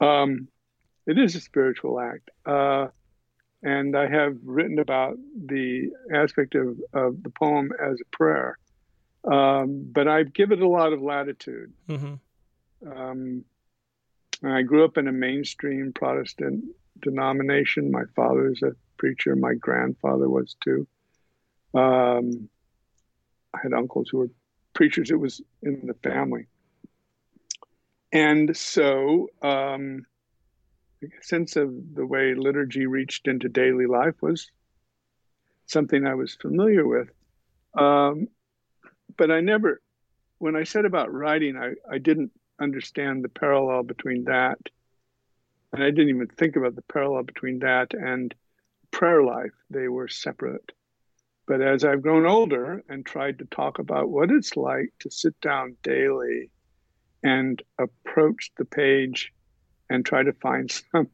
[0.00, 0.48] Um,
[1.06, 2.30] it is a spiritual act.
[2.46, 2.88] Uh,
[3.62, 8.58] and I have written about the aspect of, of the poem as a prayer.
[9.24, 11.72] Um, but I give it a lot of latitude.
[11.88, 12.92] Mm-hmm.
[12.92, 13.44] Um,
[14.44, 16.64] I grew up in a mainstream Protestant
[17.00, 17.90] denomination.
[17.90, 19.34] My father's a preacher.
[19.34, 20.86] My grandfather was too.
[21.72, 22.50] Um,
[23.54, 24.30] I had uncles who were
[24.74, 25.10] preachers.
[25.10, 26.46] It was in the family.
[28.12, 30.06] And so, um,
[31.20, 34.50] sense of the way liturgy reached into daily life was
[35.66, 37.08] something I was familiar with.
[37.76, 38.28] Um,
[39.16, 39.80] but I never,
[40.38, 44.58] when I said about writing, I, I didn't understand the parallel between that.
[45.72, 48.34] And I didn't even think about the parallel between that and
[48.90, 49.52] prayer life.
[49.70, 50.70] They were separate.
[51.46, 55.38] But as I've grown older and tried to talk about what it's like to sit
[55.40, 56.50] down daily
[57.22, 59.32] and approach the page
[59.90, 61.08] and try to find some.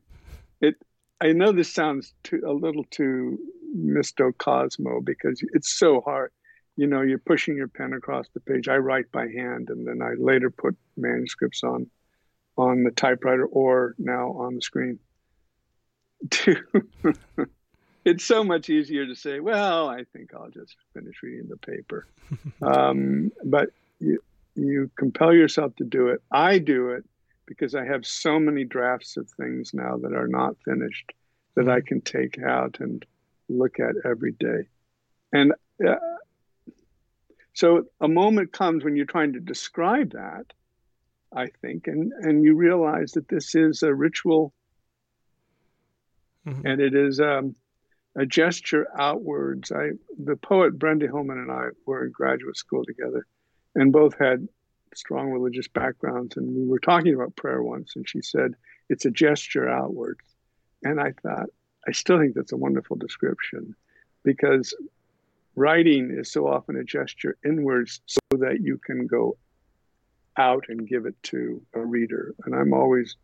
[0.61, 0.77] It.
[1.21, 3.38] I know this sounds too, a little too
[3.75, 6.33] Misto Cosmo because it's so hard.
[6.77, 8.69] You know, you're pushing your pen across the page.
[8.69, 11.90] I write by hand, and then I later put manuscripts on
[12.57, 14.99] on the typewriter or now on the screen.
[18.05, 22.07] it's so much easier to say, well, I think I'll just finish reading the paper.
[22.63, 24.23] um, but you,
[24.55, 26.23] you compel yourself to do it.
[26.31, 27.05] I do it
[27.47, 31.13] because I have so many drafts of things now that are not finished
[31.57, 33.05] that I can take out and
[33.49, 34.69] look at every day.
[35.33, 35.53] And
[35.87, 35.97] uh,
[37.53, 40.47] so a moment comes when you're trying to describe that,
[41.33, 44.53] I think, and, and you realize that this is a ritual
[46.47, 46.67] mm-hmm.
[46.67, 47.55] and it is um,
[48.16, 49.70] a gesture outwards.
[49.73, 49.90] I,
[50.23, 53.27] the poet Brenda Hillman and I were in graduate school together
[53.75, 54.49] and both had
[54.94, 58.55] strong religious backgrounds, and we were talking about prayer once, and she said
[58.88, 60.25] it's a gesture outwards,"
[60.83, 61.49] and I thought
[61.87, 63.75] I still think that's a wonderful description,
[64.25, 64.75] because
[65.55, 69.37] writing is so often a gesture inwards, so that you can go
[70.37, 72.35] out and give it to a reader.
[72.44, 73.16] And I'm always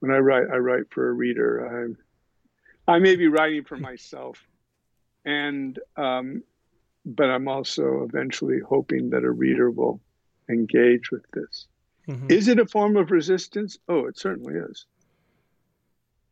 [0.00, 1.64] when I write, I write for a reader.
[1.64, 1.96] I'm
[2.86, 4.38] I may be writing for myself,
[5.24, 6.42] and um,
[7.04, 10.00] but I'm also eventually hoping that a reader will
[10.48, 11.66] engage with this.
[12.08, 12.26] Mm-hmm.
[12.30, 13.78] Is it a form of resistance?
[13.88, 14.86] Oh, it certainly is.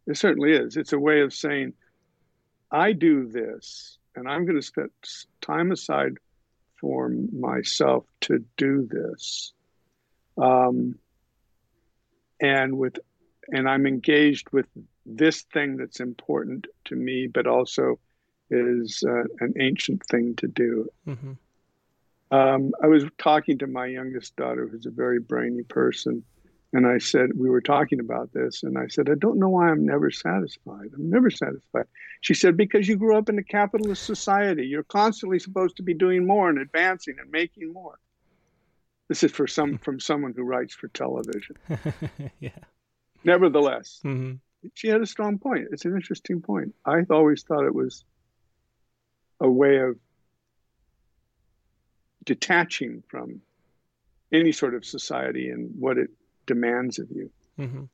[0.06, 0.76] It certainly is.
[0.76, 1.72] It's a way of saying,
[2.70, 4.90] I do this, and I'm going to set
[5.40, 6.14] time aside
[6.80, 9.52] for myself to do this.
[10.36, 10.98] Um,
[12.40, 12.98] and with
[13.48, 14.66] and I'm engaged with
[15.06, 17.98] this thing that's important to me, but also
[18.50, 20.88] is uh, an ancient thing to do.
[21.06, 21.32] Mm-hmm.
[22.30, 26.24] Um, I was talking to my youngest daughter, who's a very brainy person,
[26.72, 29.68] and I said, We were talking about this, and I said, I don't know why
[29.68, 30.90] I'm never satisfied.
[30.94, 31.84] I'm never satisfied.
[32.22, 34.66] She said, Because you grew up in a capitalist society.
[34.66, 37.98] You're constantly supposed to be doing more and advancing and making more.
[39.08, 41.56] This is for some from someone who writes for television.
[42.40, 42.50] yeah.
[43.24, 44.36] Nevertheless, mm-hmm.
[44.74, 45.68] She had a strong point.
[45.72, 46.74] It's an interesting point.
[46.84, 48.04] I always thought it was
[49.40, 49.96] a way of
[52.24, 53.40] detaching from
[54.32, 56.10] any sort of society and what it
[56.46, 57.30] demands of you.
[57.58, 57.84] Mm-hmm.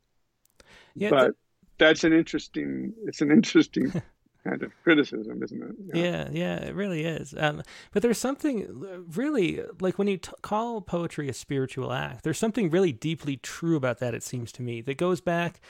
[0.94, 1.35] Yeah, but
[1.78, 2.92] that's an interesting.
[3.07, 3.90] It's an interesting
[4.44, 5.74] kind of criticism, isn't it?
[5.94, 7.35] Yeah, yeah, yeah it really is.
[7.37, 8.66] Um, but there's something
[9.14, 12.24] really like when you t- call poetry a spiritual act.
[12.24, 14.14] There's something really deeply true about that.
[14.14, 15.61] It seems to me that goes back.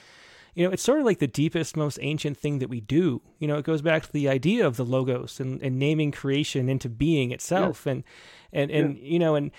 [0.58, 3.22] You know, it's sort of like the deepest, most ancient thing that we do.
[3.38, 6.68] You know, it goes back to the idea of the logos and, and naming creation
[6.68, 7.92] into being itself, yeah.
[7.92, 8.04] and
[8.52, 9.04] and and yeah.
[9.04, 9.52] you know, and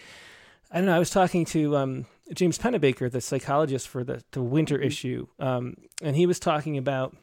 [0.69, 0.95] I don't know.
[0.97, 4.87] I was talking to um, James Pennebaker, the psychologist for the the winter mm-hmm.
[4.87, 7.15] issue, um, and he was talking about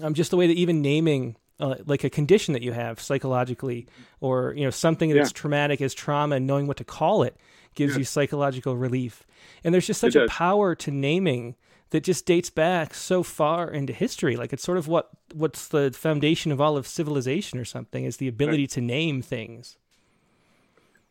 [0.00, 3.88] um, just the way that even naming uh, like a condition that you have psychologically
[4.20, 5.40] or you know something that's yeah.
[5.40, 7.36] traumatic as trauma and knowing what to call it
[7.74, 7.98] gives yeah.
[7.98, 9.24] you psychological relief
[9.64, 11.56] and there's just such a power to naming
[11.90, 15.90] that just dates back so far into history like it's sort of what what's the
[15.92, 19.76] foundation of all of civilization or something is the ability to name things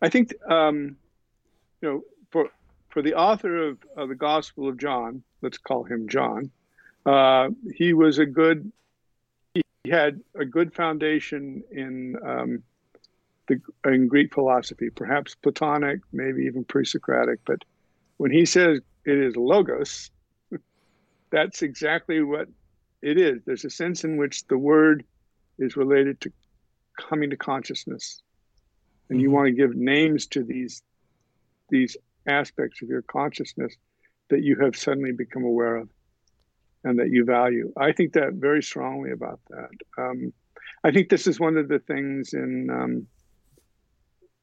[0.01, 0.97] i think um,
[1.81, 2.49] you know for
[2.89, 6.51] for the author of, of the gospel of john let's call him john
[7.05, 8.71] uh, he was a good.
[9.53, 12.63] He had a good foundation in um,
[13.47, 17.39] the in Greek philosophy, perhaps Platonic, maybe even pre-Socratic.
[17.45, 17.59] But
[18.17, 20.09] when he says it is logos,
[21.34, 22.48] that's exactly what
[23.02, 23.41] it is.
[23.43, 25.04] There's a sense in which the word
[25.58, 26.32] is related to
[27.10, 28.22] coming to consciousness,
[29.10, 29.36] and you mm-hmm.
[29.36, 30.84] want to give names to these
[31.69, 33.76] these aspects of your consciousness
[34.30, 35.89] that you have suddenly become aware of
[36.84, 37.74] and that you value.
[37.76, 39.72] I think that very strongly about that.
[39.98, 40.34] Um,
[40.84, 43.08] I think this is one of the things in um,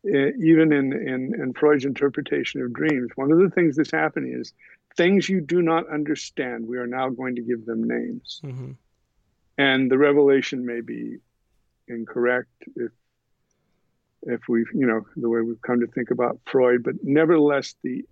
[0.04, 3.10] even in, in, in Freud's interpretation of dreams.
[3.14, 4.52] One of the things that's happening is
[4.96, 6.66] things you do not understand.
[6.66, 8.72] We are now going to give them names, mm-hmm.
[9.58, 11.18] and the revelation may be
[11.88, 12.92] incorrect if
[14.22, 18.04] if we've you know the way we've come to think about Freud, but nevertheless the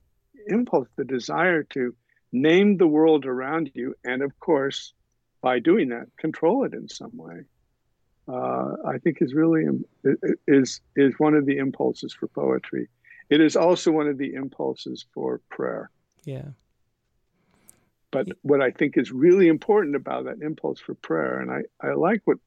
[0.46, 1.94] impulse, the desire to
[2.32, 4.92] name the world around you, and of course,
[5.40, 7.40] by doing that, control it in some way.
[8.26, 9.64] Uh, I think is really
[10.46, 12.88] is is one of the impulses for poetry.
[13.30, 15.90] It is also one of the impulses for prayer.
[16.24, 16.48] Yeah.
[18.10, 21.92] But what I think is really important about that impulse for prayer, and I, I
[21.92, 22.38] like what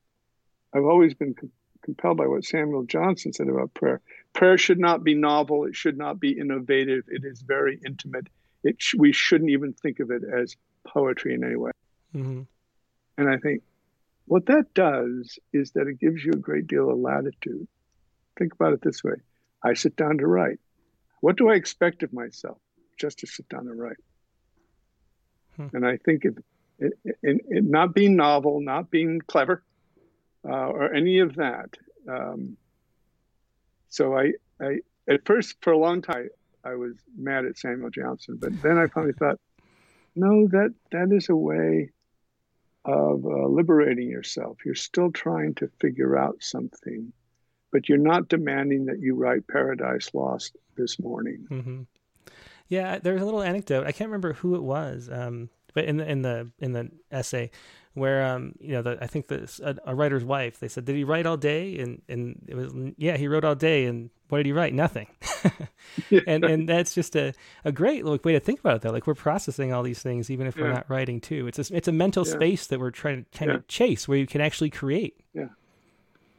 [0.74, 1.52] I've always been com-
[1.84, 4.02] compelled by what Samuel Johnson said about prayer.
[4.34, 5.65] Prayer should not be novel.
[5.65, 7.04] It should not be innovative.
[7.10, 8.28] It is very intimate
[8.63, 11.71] it sh- we shouldn't even think of it as poetry in any way.
[12.15, 12.41] Mm-hmm.
[13.17, 13.63] And I think
[14.26, 17.67] what that does is that it gives you a great deal of latitude.
[18.38, 19.15] Think about it this way
[19.63, 20.60] I sit down to write.
[21.21, 22.58] What do I expect of myself?
[22.97, 23.97] Just to sit down and write.
[25.69, 25.76] Hmm.
[25.76, 26.38] And I think it,
[26.80, 29.63] it, it, it, not being novel, not being clever,
[30.47, 31.78] uh, or any of that.
[32.08, 32.58] Um,
[33.89, 36.30] so I, I, at first, for a long time,
[36.63, 38.38] I was mad at Samuel Johnson.
[38.39, 39.39] But then I finally thought,
[40.15, 41.91] no, that that is a way
[42.86, 44.58] of uh, liberating yourself.
[44.65, 47.13] You're still trying to figure out something,
[47.71, 51.47] but you're not demanding that you write Paradise Lost this morning.
[51.50, 51.82] Mm-hmm.
[52.71, 53.86] Yeah, there's a little anecdote.
[53.86, 57.51] I can't remember who it was, um, but in the in the in the essay
[57.93, 60.95] where um you know the, I think the a, a, writer's wife they said did
[60.95, 61.77] he write all day?
[61.79, 63.86] And and it was yeah he wrote all day.
[63.86, 64.73] And what did he write?
[64.73, 65.07] Nothing.
[66.25, 67.34] And and that's just a,
[67.65, 68.91] a great like, way to think about it though.
[68.91, 70.63] Like we're processing all these things even if yeah.
[70.63, 71.47] we're not writing too.
[71.47, 72.34] It's a, it's a mental yeah.
[72.34, 75.19] space that we're trying to kind of chase where you can actually create.
[75.34, 75.47] Yeah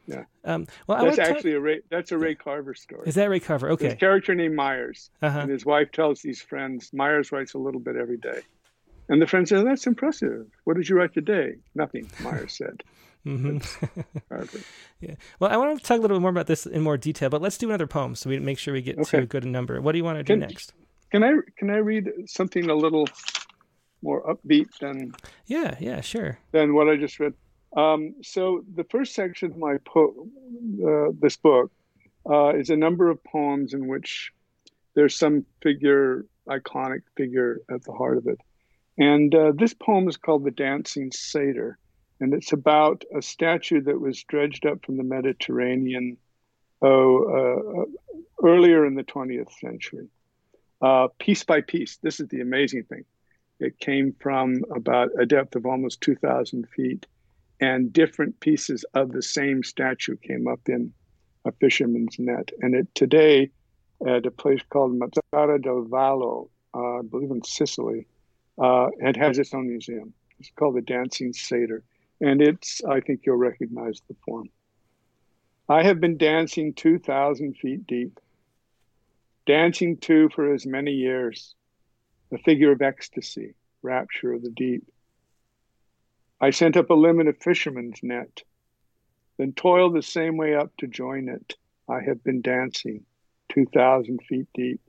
[0.05, 0.23] yeah.
[0.43, 1.57] Um, well, that's actually talk...
[1.57, 1.81] a Ray.
[1.89, 3.07] That's a Ray Carver story.
[3.07, 3.69] Is that Ray Carver?
[3.71, 3.87] Okay.
[3.87, 5.39] A character named Myers, uh-huh.
[5.39, 8.41] and his wife tells these friends Myers writes a little bit every day.
[9.09, 10.47] And the friend said, That's impressive.
[10.63, 11.55] What did you write today?
[11.75, 12.83] Nothing, Myers said.
[13.25, 13.57] mm-hmm.
[14.99, 15.15] yeah.
[15.39, 17.41] Well, I want to talk a little bit more about this in more detail, but
[17.41, 19.17] let's do another poem so we make sure we get okay.
[19.17, 19.79] to a good number.
[19.81, 20.73] What do you want to do can, next?
[21.11, 23.07] Can I can I read something a little
[24.01, 27.33] more upbeat than yeah yeah sure than what I just read?
[27.75, 30.27] Um, so the first section of my po-
[30.85, 31.71] uh, this book
[32.29, 34.31] uh, is a number of poems in which
[34.95, 38.39] there's some figure, iconic figure at the heart of it.
[38.97, 41.79] And uh, this poem is called The Dancing Satyr,
[42.19, 46.17] and it's about a statue that was dredged up from the Mediterranean
[46.81, 50.09] oh, uh, earlier in the 20th century.
[50.81, 53.05] Uh, piece by piece, this is the amazing thing.
[53.59, 57.07] It came from about a depth of almost 2,000 feet,
[57.59, 60.93] and different pieces of the same statue came up in
[61.45, 62.51] a fisherman's net.
[62.61, 63.51] And it today,
[64.05, 68.07] at a place called Mazara del Vallo, uh, I believe in Sicily,
[68.57, 70.13] uh, it has its own museum.
[70.39, 71.83] It's called the Dancing Satyr,
[72.21, 74.49] and it's I think you'll recognize the form.
[75.69, 78.19] I have been dancing 2,000 feet deep,
[79.45, 81.55] dancing too for as many years,
[82.31, 84.83] the figure of ecstasy, rapture of the deep.
[86.43, 88.43] I sent up a limit of fisherman's net,
[89.37, 91.55] then toiled the same way up to join it.
[91.87, 93.05] I have been dancing,
[93.47, 94.81] 2,000 feet deep.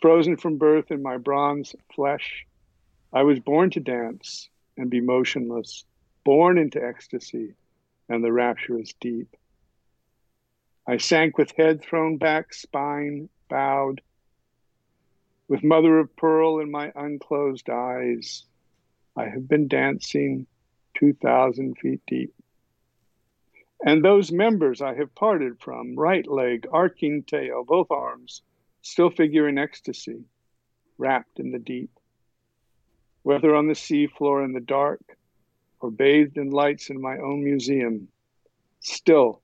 [0.00, 2.46] Frozen from birth in my bronze flesh,
[3.12, 4.48] I was born to dance
[4.78, 5.84] and be motionless,
[6.24, 7.52] born into ecstasy,
[8.08, 9.36] and the rapture is deep.
[10.88, 14.00] I sank with head thrown back, spine bowed,
[15.48, 18.46] with mother of pearl in my unclosed eyes.
[19.16, 20.46] I have been dancing
[20.94, 22.34] 2,000 feet deep.
[23.84, 28.42] And those members I have parted from, right leg, arcing tail, both arms,
[28.82, 30.24] still figure in ecstasy,
[30.98, 31.90] wrapped in the deep.
[33.22, 35.16] Whether on the seafloor in the dark
[35.80, 38.08] or bathed in lights in my own museum,
[38.80, 39.42] still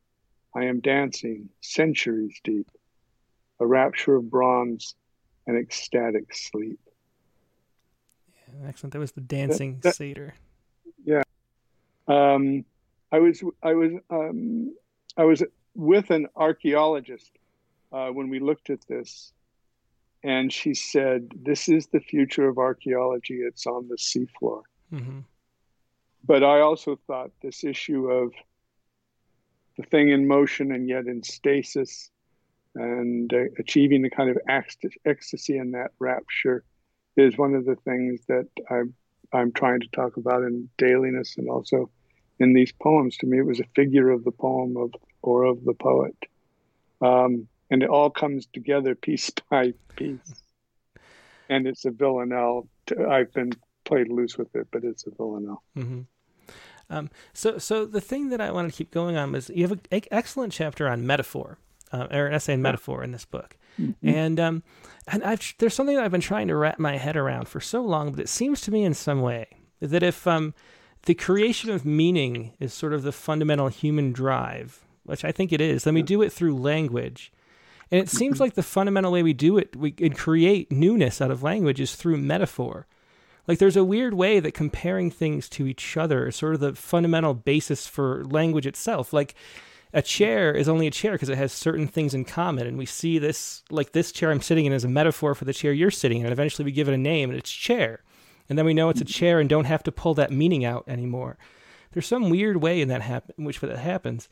[0.55, 2.71] I am dancing centuries deep,
[3.61, 4.95] a rapture of bronze
[5.47, 6.81] and ecstatic sleep.
[8.67, 8.93] Excellent.
[8.93, 10.35] That was the dancing that, that, satyr.
[11.05, 11.23] Yeah.
[12.09, 12.65] Um,
[13.13, 14.75] I was I was um,
[15.17, 15.43] I was
[15.75, 17.31] with an archaeologist
[17.93, 19.33] uh, when we looked at this,
[20.23, 23.41] and she said, "This is the future of archaeology.
[23.43, 25.21] It's on the seafloor." Mm-hmm.
[26.25, 28.33] But I also thought this issue of
[29.77, 32.11] the thing in motion and yet in stasis
[32.75, 34.39] and uh, achieving the kind of
[35.05, 36.65] ecstasy in that rapture
[37.17, 38.95] is one of the things that I'm,
[39.33, 41.91] I'm trying to talk about in dailiness and also
[42.39, 43.17] in these poems.
[43.19, 44.93] To me, it was a figure of the poem of
[45.23, 46.17] or of the poet.
[47.01, 50.19] Um, and it all comes together piece by piece.
[51.49, 52.69] And it's a villanelle.
[53.09, 53.53] I've been
[53.85, 55.63] played loose with it, but it's a villanelle.
[55.77, 56.01] Mm-hmm.
[56.91, 59.73] Um, so, so the thing that I want to keep going on is you have
[59.73, 61.59] an excellent chapter on metaphor,
[61.93, 64.09] uh, or an essay on metaphor in this book, mm-hmm.
[64.09, 64.63] and um,
[65.07, 67.83] and I've, there's something that I've been trying to wrap my head around for so
[67.83, 69.49] long, but it seems to me in some way
[69.81, 70.55] that if um,
[71.07, 75.61] the creation of meaning is sort of the fundamental human drive, which I think it
[75.61, 77.33] is, then we do it through language.
[77.91, 78.45] And it seems mm-hmm.
[78.45, 81.97] like the fundamental way we do it, we can create newness out of language is
[81.97, 82.87] through metaphor.
[83.49, 86.75] Like there's a weird way that comparing things to each other is sort of the
[86.75, 89.13] fundamental basis for language itself.
[89.13, 89.35] Like
[89.93, 92.67] a chair is only a chair because it has certain things in common.
[92.67, 95.53] And we see this, like this chair I'm sitting in, as a metaphor for the
[95.53, 96.27] chair you're sitting in.
[96.27, 98.03] And eventually we give it a name and it's chair.
[98.49, 100.85] And then we know it's a chair and don't have to pull that meaning out
[100.87, 101.39] anymore.
[101.93, 104.29] There's some weird way in that which that happens.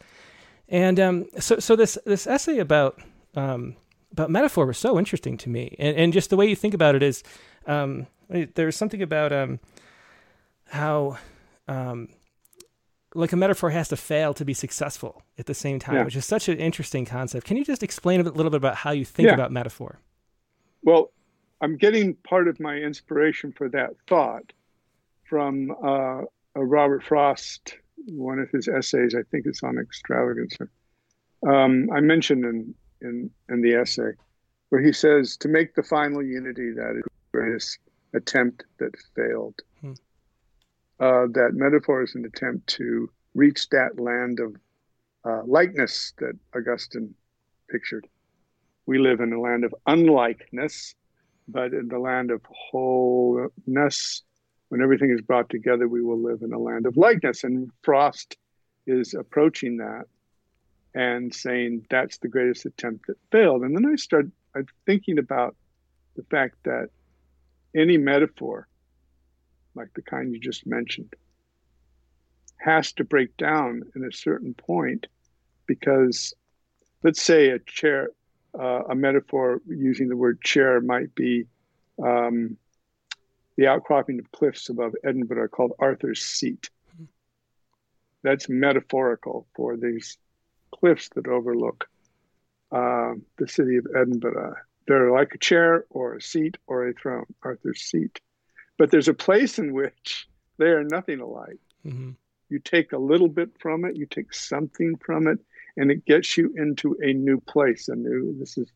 [0.68, 3.00] And um, so, so this this essay about
[3.34, 3.76] um,
[4.12, 6.94] about metaphor was so interesting to me, and, and just the way you think about
[6.94, 7.22] it is,
[7.66, 9.60] um, there's something about um,
[10.66, 11.16] how
[11.66, 12.08] um,
[13.18, 16.04] like a metaphor has to fail to be successful at the same time, yeah.
[16.04, 17.46] which is such an interesting concept.
[17.46, 19.34] Can you just explain a little bit about how you think yeah.
[19.34, 19.98] about metaphor?
[20.82, 21.10] Well,
[21.60, 24.52] I'm getting part of my inspiration for that thought
[25.28, 26.22] from uh,
[26.54, 29.14] Robert Frost, one of his essays.
[29.14, 30.56] I think it's on extravagance.
[31.46, 34.12] Um, I mentioned in, in in the essay
[34.68, 37.78] where he says to make the final unity that is the greatest
[38.14, 39.54] attempt that failed.
[39.80, 39.92] Hmm.
[41.00, 44.56] Uh, that metaphor is an attempt to reach that land of
[45.24, 47.14] uh, likeness that Augustine
[47.70, 48.06] pictured.
[48.86, 50.94] We live in a land of unlikeness,
[51.46, 54.22] but in the land of wholeness,
[54.70, 57.44] when everything is brought together, we will live in a land of likeness.
[57.44, 58.36] And Frost
[58.86, 60.04] is approaching that
[60.94, 63.62] and saying that's the greatest attempt that failed.
[63.62, 64.32] And then I started
[64.86, 65.54] thinking about
[66.16, 66.88] the fact that
[67.76, 68.67] any metaphor,
[69.78, 71.14] like the kind you just mentioned,
[72.58, 75.06] has to break down at a certain point
[75.66, 76.34] because,
[77.02, 78.10] let's say, a chair,
[78.58, 81.46] uh, a metaphor using the word chair might be
[82.02, 82.56] um,
[83.56, 86.70] the outcropping of cliffs above Edinburgh called Arthur's Seat.
[88.22, 90.18] That's metaphorical for these
[90.72, 91.88] cliffs that overlook
[92.72, 94.56] uh, the city of Edinburgh.
[94.86, 98.20] They're like a chair or a seat or a throne, Arthur's seat.
[98.78, 101.58] But there's a place in which they are nothing alike.
[101.84, 102.10] Mm-hmm.
[102.48, 105.38] You take a little bit from it, you take something from it,
[105.76, 107.88] and it gets you into a new place.
[107.88, 108.70] A new, this is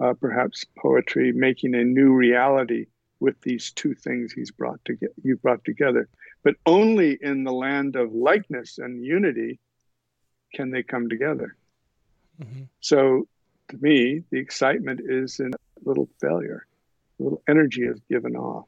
[0.00, 2.86] uh, perhaps poetry making a new reality
[3.20, 6.08] with these two things he's brought to you brought together.
[6.42, 9.60] But only in the land of likeness and unity
[10.52, 11.56] can they come together.
[12.42, 12.64] Mm-hmm.
[12.80, 13.28] So
[13.68, 16.66] to me, the excitement is in a little failure,
[17.18, 18.66] a little energy is given off.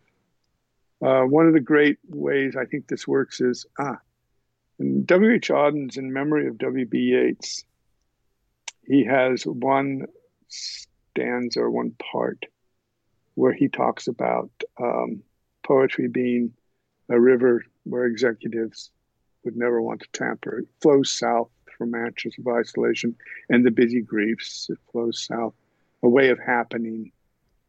[1.05, 3.99] Uh, one of the great ways I think this works is ah,
[4.79, 5.51] in W.H.
[5.51, 6.99] Auden's In Memory of W.B.
[6.99, 7.65] Yeats,
[8.87, 10.07] he has one
[10.49, 12.47] stanza or one part
[13.35, 15.23] where he talks about um,
[15.65, 16.53] poetry being
[17.09, 18.91] a river where executives
[19.45, 20.61] would never want to tamper.
[20.61, 23.15] It flows south from matches of isolation
[23.49, 24.69] and the busy griefs.
[24.71, 25.55] It flows south,
[26.03, 27.13] a way of happening,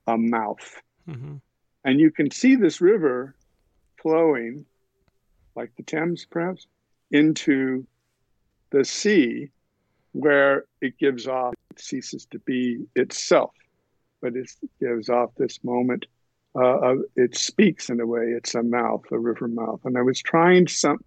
[0.08, 0.82] a mouth.
[1.08, 1.36] Mm-hmm.
[1.84, 3.36] And you can see this river
[4.02, 4.66] flowing,
[5.56, 6.68] like the Thames perhaps,
[7.12, 7.86] into
[8.72, 9.50] the sea
[10.12, 13.52] where it gives off, it ceases to be itself,
[14.22, 14.50] but it
[14.80, 16.06] gives off this moment.
[16.56, 19.80] Uh, of, it speaks in a way, it's a mouth, a river mouth.
[19.86, 21.00] And I was trying some,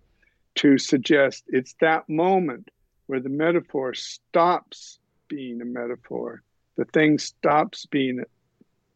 [0.56, 2.70] to suggest it's that moment
[3.06, 4.98] where the metaphor stops
[5.28, 6.42] being a metaphor,
[6.76, 8.22] the thing stops being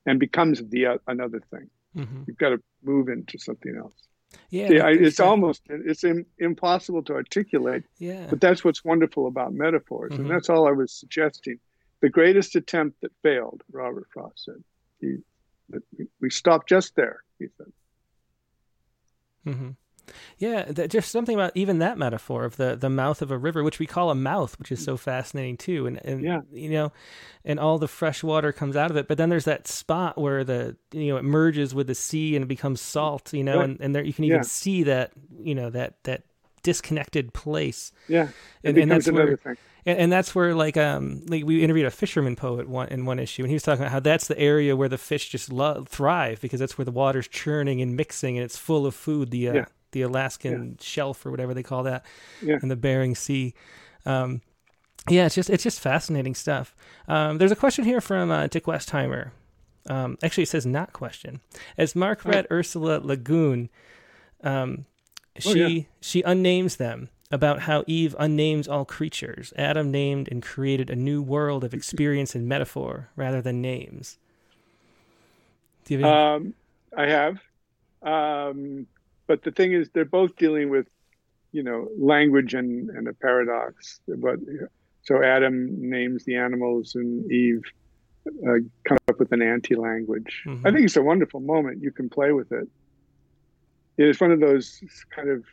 [0.06, 1.70] and becomes the uh, another thing.
[1.96, 2.22] Mm-hmm.
[2.26, 3.94] You've got to move into something else.
[4.50, 7.84] Yeah, See, I, it's almost it's in, impossible to articulate.
[7.98, 10.22] Yeah, but that's what's wonderful about metaphors, mm-hmm.
[10.22, 11.58] and that's all I was suggesting.
[12.00, 14.62] The greatest attempt that failed, Robert Frost said.
[15.00, 15.16] He,
[16.20, 17.22] we stopped just there.
[17.38, 17.72] He said.
[19.46, 19.70] Mm-hmm.
[20.38, 23.62] Yeah, that, just something about even that metaphor of the the mouth of a river,
[23.62, 25.86] which we call a mouth, which is so fascinating too.
[25.86, 26.40] And and yeah.
[26.52, 26.92] you know,
[27.44, 29.08] and all the fresh water comes out of it.
[29.08, 32.44] But then there's that spot where the you know it merges with the sea and
[32.44, 33.32] it becomes salt.
[33.32, 34.42] You know, and and there you can even yeah.
[34.42, 36.24] see that you know that that
[36.62, 37.92] disconnected place.
[38.08, 38.28] Yeah,
[38.62, 39.36] and, and that's where.
[39.36, 39.56] Thing.
[39.86, 43.18] And, and, that's where, like, um, like we interviewed a fisherman poet one in one
[43.18, 45.88] issue, and he was talking about how that's the area where the fish just love,
[45.88, 49.30] thrive because that's where the water's churning and mixing, and it's full of food.
[49.30, 49.64] The uh, yeah
[49.94, 50.84] the Alaskan yeah.
[50.84, 52.04] shelf or whatever they call that,
[52.42, 52.58] yeah.
[52.62, 53.54] in the Bering Sea.
[54.04, 54.42] Um,
[55.08, 56.74] yeah, it's just it's just fascinating stuff.
[57.08, 59.30] Um, there's a question here from uh, Dick Westheimer.
[59.86, 61.40] Um, actually, it says not question.
[61.76, 62.30] As Mark oh.
[62.30, 63.68] read Ursula Le Guin,
[64.42, 64.86] um,
[65.38, 65.82] she oh, yeah.
[66.00, 69.52] she unnames them about how Eve unnames all creatures.
[69.56, 74.18] Adam named and created a new world of experience and metaphor rather than names.
[75.84, 76.54] Do you have um,
[76.96, 77.40] I have.
[79.26, 80.86] But the thing is, they're both dealing with,
[81.52, 84.00] you know, language and, and a paradox.
[84.06, 84.38] But
[85.02, 87.62] so Adam names the animals, and Eve
[88.26, 90.44] uh, comes up with an anti-language.
[90.46, 90.66] Mm-hmm.
[90.66, 91.82] I think it's a wonderful moment.
[91.82, 92.68] You can play with it.
[93.96, 95.44] It is one of those kind of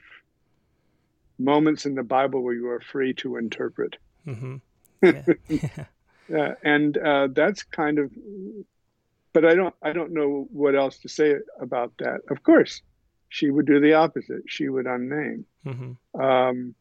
[1.37, 3.97] moments in the Bible where you are free to interpret.
[4.27, 4.57] Mm-hmm.
[5.03, 5.23] Yeah.
[6.29, 6.53] yeah.
[6.63, 8.11] and uh, that's kind of.
[9.33, 9.73] But I don't.
[9.81, 12.19] I don't know what else to say about that.
[12.29, 12.83] Of course,
[13.31, 14.43] she would do the opposite.
[14.47, 15.45] She would unname.
[15.65, 16.21] Mm-hmm.
[16.21, 16.75] Um,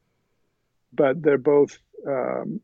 [0.93, 2.61] but they're both um,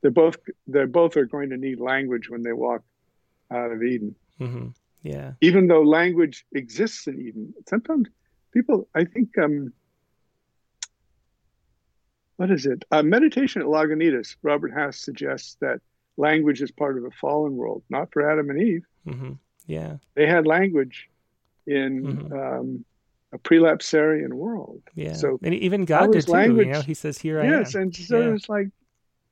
[0.00, 2.82] they're both they're both are going to need language when they walk
[3.50, 4.16] out of Eden.
[4.40, 4.68] Mm-hmm.
[5.02, 5.32] Yeah.
[5.42, 8.08] Even though language exists in Eden, sometimes
[8.54, 9.74] people I think um,
[12.36, 12.82] what is it?
[12.90, 14.36] Uh, meditation at Lagunitas.
[14.42, 15.82] Robert Hass suggests that
[16.16, 18.86] language is part of a fallen world, not for Adam and Eve.
[19.06, 19.32] Mm-hmm.
[19.66, 19.96] Yeah.
[20.14, 21.10] They had language
[21.66, 22.32] in mm-hmm.
[22.32, 22.84] um,
[23.32, 24.82] a prelapsarian world.
[24.94, 25.14] Yeah.
[25.14, 26.32] So and even God did too.
[26.32, 28.34] Language, you know, he says, "Here I yes, am." Yes, and so yeah.
[28.34, 28.68] it's like,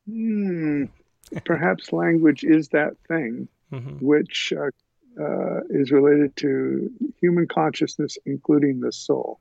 [0.09, 0.85] hmm,
[1.45, 4.05] perhaps language is that thing mm-hmm.
[4.05, 4.71] which uh,
[5.23, 6.91] uh, is related to
[7.21, 9.41] human consciousness, including the soul.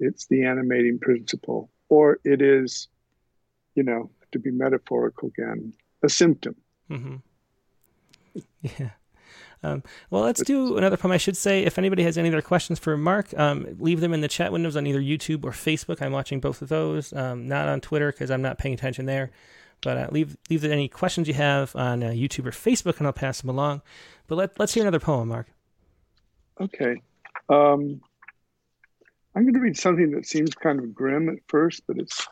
[0.00, 2.88] It's the animating principle, or it is,
[3.74, 6.56] you know, to be metaphorical again, a symptom.
[6.90, 7.16] Mm-hmm.
[8.60, 8.90] Yeah.
[9.62, 11.12] Um, well, let's do another poem.
[11.12, 14.20] I should say, if anybody has any other questions for Mark, um, leave them in
[14.20, 16.00] the chat windows on either YouTube or Facebook.
[16.00, 19.30] I'm watching both of those, um, not on Twitter because I'm not paying attention there.
[19.80, 23.12] But uh, leave leave any questions you have on uh, YouTube or Facebook, and I'll
[23.12, 23.82] pass them along.
[24.26, 25.46] But let, let's hear another poem, Mark.
[26.60, 27.00] Okay.
[27.48, 28.00] Um,
[29.34, 32.26] I'm going to read something that seems kind of grim at first, but it's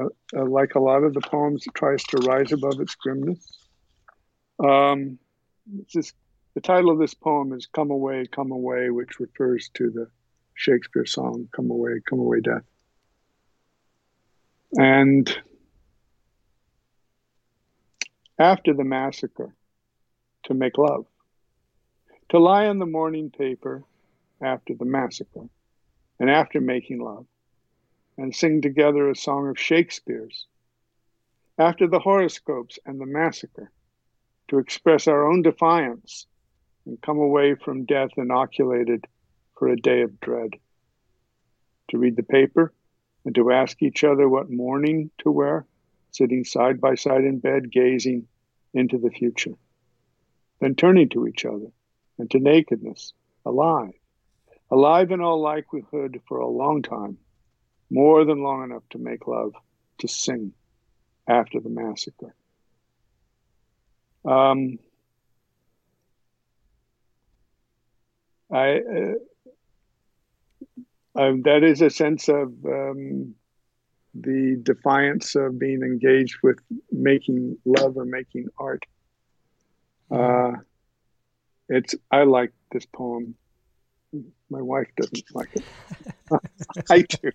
[0.00, 0.06] uh,
[0.36, 3.46] uh, like a lot of the poems, it tries to rise above its grimness.
[4.58, 5.18] Um,
[5.78, 6.12] it's this
[6.54, 10.08] the title of this poem is Come Away, Come Away, which refers to the
[10.54, 12.64] Shakespeare song, Come Away, Come Away, Death.
[14.78, 15.34] And
[18.38, 19.54] after the massacre,
[20.44, 21.06] to make love,
[22.30, 23.84] to lie on the morning paper
[24.42, 25.48] after the massacre,
[26.18, 27.26] and after making love,
[28.18, 30.46] and sing together a song of Shakespeare's,
[31.58, 33.70] after the horoscopes and the massacre,
[34.48, 36.26] to express our own defiance
[36.86, 39.06] and come away from death inoculated
[39.58, 40.54] for a day of dread.
[41.90, 42.72] To read the paper
[43.24, 45.66] and to ask each other what mourning to wear,
[46.10, 48.26] sitting side by side in bed, gazing
[48.74, 49.54] into the future.
[50.60, 51.70] Then turning to each other
[52.18, 53.12] and to nakedness,
[53.44, 53.92] alive,
[54.70, 57.18] alive in all likelihood for a long time,
[57.90, 59.52] more than long enough to make love,
[59.98, 60.52] to sing
[61.28, 62.34] after the massacre.
[64.24, 64.78] Um,
[68.52, 69.14] I uh,
[71.14, 73.34] um, that is a sense of um,
[74.14, 76.58] the defiance of being engaged with
[76.90, 78.84] making love or making art.
[80.10, 80.52] Uh,
[81.68, 83.34] it's I like this poem.
[84.50, 85.64] My wife doesn't like it.
[86.90, 87.30] I do.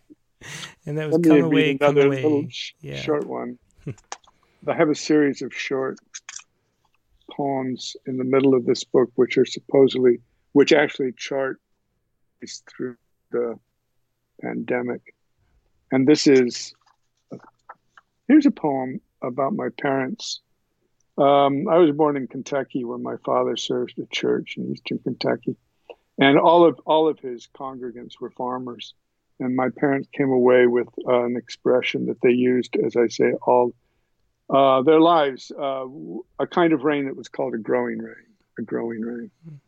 [0.86, 2.48] And that was come away, come away.
[2.52, 3.02] Sh- yeah.
[3.02, 3.58] short one.
[4.68, 5.98] I have a series of short
[7.32, 10.20] poems in the middle of this book, which are supposedly,
[10.58, 11.62] which actually chart
[12.68, 12.96] through
[13.30, 13.60] the
[14.42, 15.14] pandemic.
[15.92, 16.74] And this is
[18.28, 20.42] here's a poem about my parents.
[21.16, 25.58] Um, I was born in Kentucky where my father served the church in eastern Kentucky.
[26.20, 28.96] And all of all of his congregants were farmers.
[29.40, 33.34] And my parents came away with uh, an expression that they used, as I say,
[33.46, 33.76] all
[34.50, 35.86] uh, their lives, uh,
[36.40, 39.30] a kind of rain that was called a growing rain, a growing rain.
[39.48, 39.60] Mm.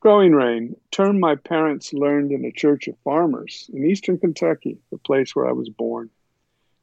[0.00, 4.98] Growing Rain, term my parents learned in a church of farmers in eastern Kentucky, the
[4.98, 6.08] place where I was born,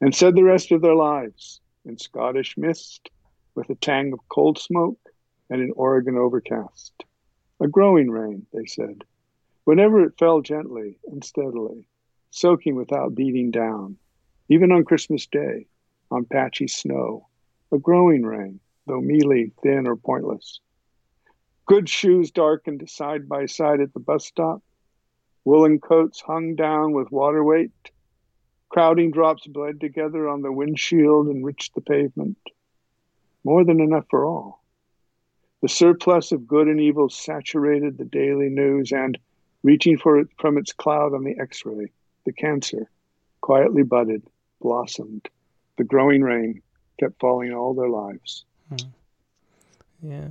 [0.02, 3.10] and said the rest of their lives in Scottish mist
[3.56, 5.00] with a tang of cold smoke
[5.50, 7.06] and in Oregon overcast.
[7.62, 9.06] A growing rain, they said,
[9.64, 11.88] whenever it fell gently and steadily,
[12.32, 13.98] soaking without beating down,
[14.50, 15.68] even on Christmas Day,
[16.12, 17.30] on patchy snow,
[17.72, 20.60] a growing rain, though mealy, thin, or pointless
[21.66, 24.62] Good shoes darkened side by side at the bus stop.
[25.46, 27.72] Woolen coats hung down with water weight.
[28.70, 32.38] Crowding drops bled together on the windshield and reached the pavement.
[33.44, 34.64] More than enough for all.
[35.62, 39.18] The surplus of good and evil saturated the daily news and,
[39.64, 41.92] reaching for it from its cloud on the x ray,
[42.26, 42.90] the cancer
[43.42, 44.22] quietly budded,
[44.62, 45.28] blossomed.
[45.78, 46.62] The growing rain
[47.00, 48.46] kept falling all their lives.
[48.70, 48.88] Hmm.
[50.02, 50.28] Yeah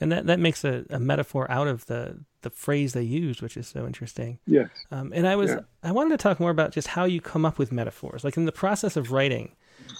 [0.00, 3.56] and that that makes a, a metaphor out of the the phrase they used, which
[3.56, 4.38] is so interesting.
[4.46, 4.68] Yes.
[4.90, 5.60] Um, and I was yeah.
[5.82, 8.44] I wanted to talk more about just how you come up with metaphors, like in
[8.44, 9.54] the process of writing.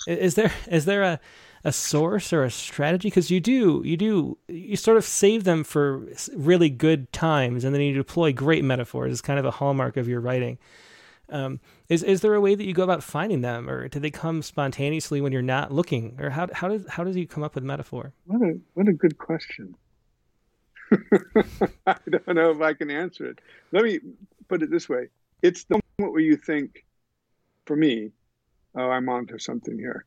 [0.07, 1.21] Is there is there a
[1.65, 3.09] a source or a strategy?
[3.09, 7.75] Because you do you do you sort of save them for really good times, and
[7.75, 9.13] then you deploy great metaphors.
[9.13, 10.59] It's kind of a hallmark of your writing.
[11.29, 14.11] Um, is is there a way that you go about finding them, or do they
[14.11, 17.55] come spontaneously when you're not looking, or how how does how does you come up
[17.55, 18.13] with metaphor?
[18.27, 19.75] What a what a good question.
[21.87, 23.41] I don't know if I can answer it.
[23.73, 24.01] Let me
[24.49, 25.09] put it this way:
[25.43, 26.85] it's the moment where you think,
[27.65, 28.11] for me,
[28.75, 30.05] oh, I'm onto something here.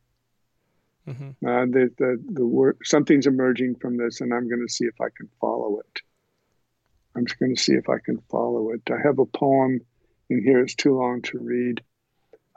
[1.08, 1.46] Mm-hmm.
[1.46, 5.00] Uh, the the the word something's emerging from this, and I'm going to see if
[5.00, 6.02] I can follow it.
[7.16, 8.82] I'm just going to see if I can follow it.
[8.90, 9.80] I have a poem
[10.28, 10.60] in here.
[10.60, 11.82] It's too long to read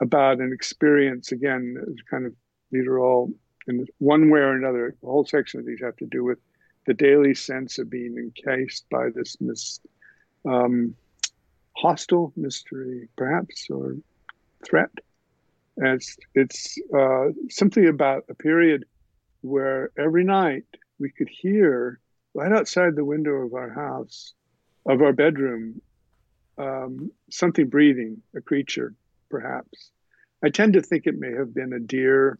[0.00, 1.32] about an experience.
[1.32, 2.34] Again, it's kind of
[2.70, 3.32] these are all
[3.66, 4.94] in one way or another.
[5.02, 6.38] A whole section of these have to do with
[6.86, 9.80] the daily sense of being encased by this mis-
[10.46, 10.94] um,
[11.76, 13.96] hostile mystery, perhaps, or
[14.64, 14.90] threat.
[15.76, 18.84] And it's it's uh, simply about a period
[19.40, 20.64] where every night
[20.98, 22.00] we could hear
[22.34, 24.34] right outside the window of our house,
[24.86, 25.80] of our bedroom,
[26.58, 28.94] um, something breathing, a creature,
[29.30, 29.90] perhaps.
[30.44, 32.38] I tend to think it may have been a deer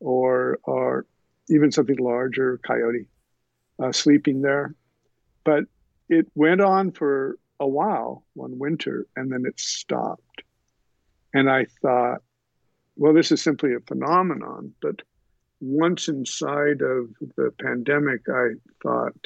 [0.00, 1.06] or or
[1.48, 3.06] even something larger, coyote
[3.82, 4.74] uh, sleeping there.
[5.44, 5.64] But
[6.08, 10.42] it went on for a while one winter and then it stopped.
[11.34, 12.22] And I thought,
[12.96, 14.74] well, this is simply a phenomenon.
[14.82, 15.02] But
[15.60, 18.50] once inside of the pandemic, I
[18.82, 19.16] thought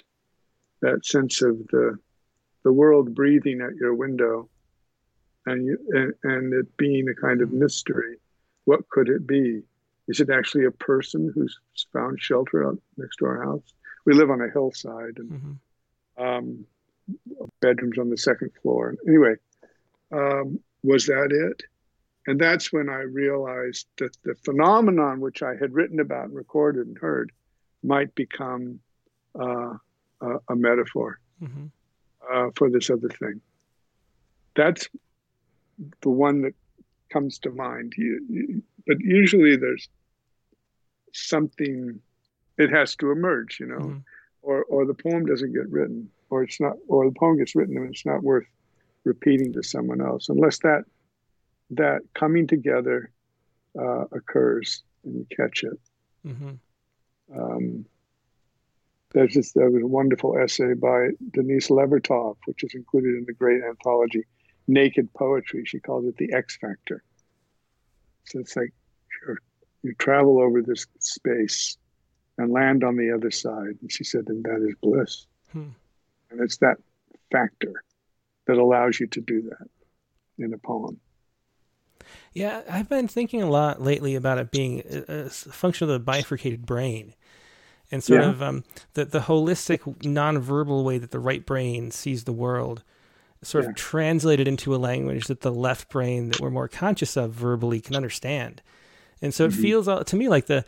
[0.83, 1.99] that sense of the
[2.63, 4.49] the world breathing at your window
[5.47, 8.17] and you and, and it being a kind of mystery.
[8.65, 9.63] What could it be?
[10.09, 11.59] Is it actually a person who's
[11.93, 13.73] found shelter out next to our house?
[14.07, 16.23] We live on a hillside and mm-hmm.
[16.23, 16.65] um,
[17.61, 18.95] bedrooms on the second floor.
[19.07, 19.35] Anyway,
[20.13, 21.63] um, was that it?
[22.29, 26.87] And that's when I realized that the phenomenon which I had written about and recorded
[26.87, 27.31] and heard
[27.83, 28.81] might become
[29.39, 29.75] uh,
[30.21, 31.67] a, a, metaphor mm-hmm.
[32.33, 33.41] uh, for this other thing.
[34.57, 34.89] That's
[36.01, 36.55] the one that
[37.11, 37.93] comes to mind.
[37.97, 39.89] You, you, but usually there's
[41.13, 42.01] something
[42.59, 43.99] it has to emerge, you know, mm-hmm.
[44.43, 47.77] or or the poem doesn't get written, or it's not, or the poem gets written
[47.77, 48.47] and it's not worth
[49.05, 50.85] repeating to someone else unless that
[51.71, 53.11] that coming together
[53.79, 55.79] uh, occurs and you catch it.
[56.27, 57.41] Mm-hmm.
[57.41, 57.87] Um,
[59.13, 63.33] there's this there was a wonderful essay by Denise Levertov, which is included in the
[63.33, 64.25] great anthology
[64.69, 65.65] Naked Poetry.
[65.65, 67.03] She calls it the X Factor.
[68.25, 68.73] So it's like
[69.83, 71.77] you travel over this space
[72.39, 73.77] and land on the other side.
[73.81, 75.27] And she said, and that is bliss.
[75.53, 75.71] Hmm.
[76.31, 76.77] And it's that
[77.33, 77.83] factor
[78.47, 79.69] that allows you to do that.
[80.39, 81.01] in a poem.
[82.33, 86.67] Yeah, I've been thinking a lot lately about it being a, function of the bifurcated
[86.67, 87.15] brain
[87.91, 88.29] and sort yeah.
[88.29, 88.65] of um,
[88.95, 92.83] the the holistic nonverbal way that the right brain sees the world
[93.43, 93.71] sort yeah.
[93.71, 97.81] of translated into a language that the left brain that we're more conscious of verbally
[97.81, 98.61] can understand
[99.23, 99.59] and so mm-hmm.
[99.59, 100.65] it feels to me like the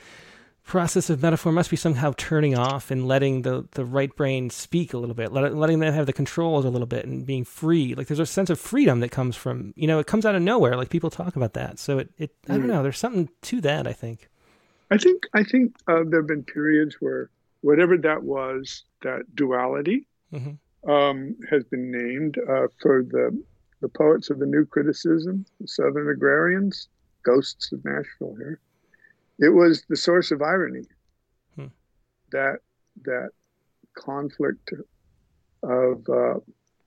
[0.69, 4.93] process of metaphor must be somehow turning off and letting the, the right brain speak
[4.93, 7.95] a little bit, let, letting them have the controls a little bit and being free.
[7.95, 10.43] Like there's a sense of freedom that comes from, you know, it comes out of
[10.43, 10.77] nowhere.
[10.77, 11.79] Like people talk about that.
[11.79, 12.69] So it, it I don't mm.
[12.69, 14.29] know, there's something to that, I think.
[14.91, 17.31] I think, I think uh, there have been periods where
[17.63, 20.91] whatever that was, that duality mm-hmm.
[20.91, 23.43] um, has been named uh, for the,
[23.81, 26.89] the poets of the new criticism, the Southern agrarians,
[27.23, 28.61] ghosts of Nashville here
[29.39, 30.85] it was the source of irony
[31.57, 31.67] hmm.
[32.33, 32.59] that
[33.05, 33.31] that
[33.95, 34.73] conflict
[35.63, 36.39] of uh,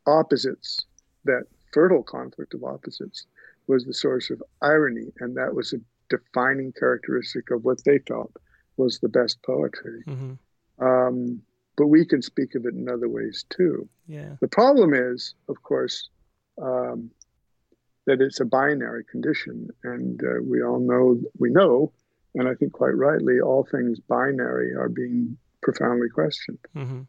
[0.08, 0.86] opposites
[1.26, 1.44] that
[1.74, 3.26] fertile conflict of opposites
[3.68, 5.78] was the source of irony and that was a
[6.10, 8.32] defining characteristic of what they felt
[8.78, 10.86] was the best poetry mm-hmm.
[10.86, 11.42] um,
[11.78, 15.62] but we can speak of it in other ways too yeah the problem is of
[15.64, 16.10] course
[16.62, 17.10] um,
[18.06, 21.92] that it's a binary condition and uh, we all know we know
[22.36, 26.60] and I think quite rightly, all things binary are being profoundly questioned.
[26.76, 27.02] Mm-hmm.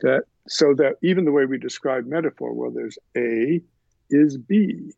[0.00, 3.60] That so that even the way we describe metaphor, well, there's A
[4.10, 4.92] is B,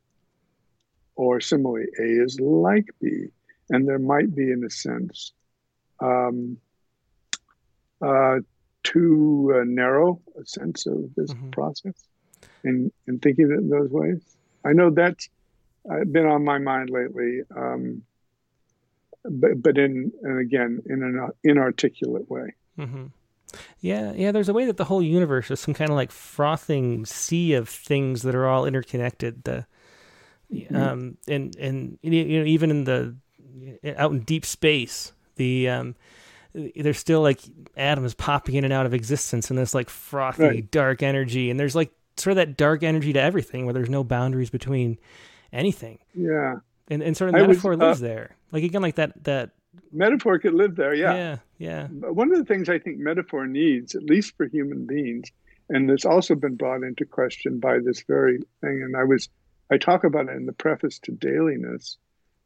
[1.15, 3.27] or similarly, A is like B,
[3.71, 5.33] and there might be, in a sense,
[6.01, 6.59] um,
[8.03, 8.37] uh,
[8.83, 11.51] too uh, narrow a sense of this mm-hmm.
[11.51, 11.95] process
[12.65, 14.37] in, in thinking it in those ways.
[14.65, 15.29] I know that's
[15.91, 17.41] uh, been on my mind lately.
[17.57, 18.03] Um,
[19.31, 22.55] but, but in and again in an inarticulate way.
[22.79, 23.07] Mm-hmm.
[23.81, 24.33] Yeah, yeah.
[24.33, 27.69] There's a way that the whole universe is some kind of like frothing sea of
[27.69, 29.45] things that are all interconnected.
[29.45, 29.67] The
[30.53, 30.77] mm-hmm.
[30.77, 33.17] um and and you know even in the
[33.97, 35.95] out in deep space the um
[36.53, 37.41] there's still like
[37.77, 40.71] atoms popping in and out of existence in this like frothy right.
[40.71, 44.03] dark energy and there's like sort of that dark energy to everything where there's no
[44.03, 44.99] boundaries between
[45.53, 45.99] anything.
[46.15, 46.57] Yeah
[46.89, 48.37] and and sort of metaphor was, uh, lives there.
[48.53, 49.51] Like again, like that that
[49.93, 50.95] metaphor could live there.
[50.95, 51.89] Yeah, yeah, yeah.
[51.91, 55.31] But one of the things I think metaphor needs, at least for human beings,
[55.69, 58.83] and it's also been brought into question by this very thing.
[58.83, 59.29] And I was,
[59.71, 61.99] I talk about it in the preface to Dailiness.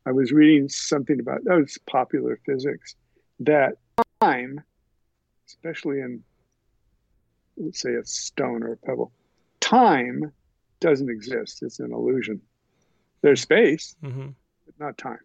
[0.06, 2.96] I was reading something about that was popular physics
[3.40, 3.74] that
[4.20, 4.62] time,
[5.46, 6.22] especially in
[7.56, 9.12] let's say a stone or a pebble,
[9.60, 10.32] time
[10.80, 11.62] doesn't exist.
[11.62, 12.40] It's an illusion.
[13.22, 14.28] There's space, mm-hmm.
[14.66, 15.18] but not time.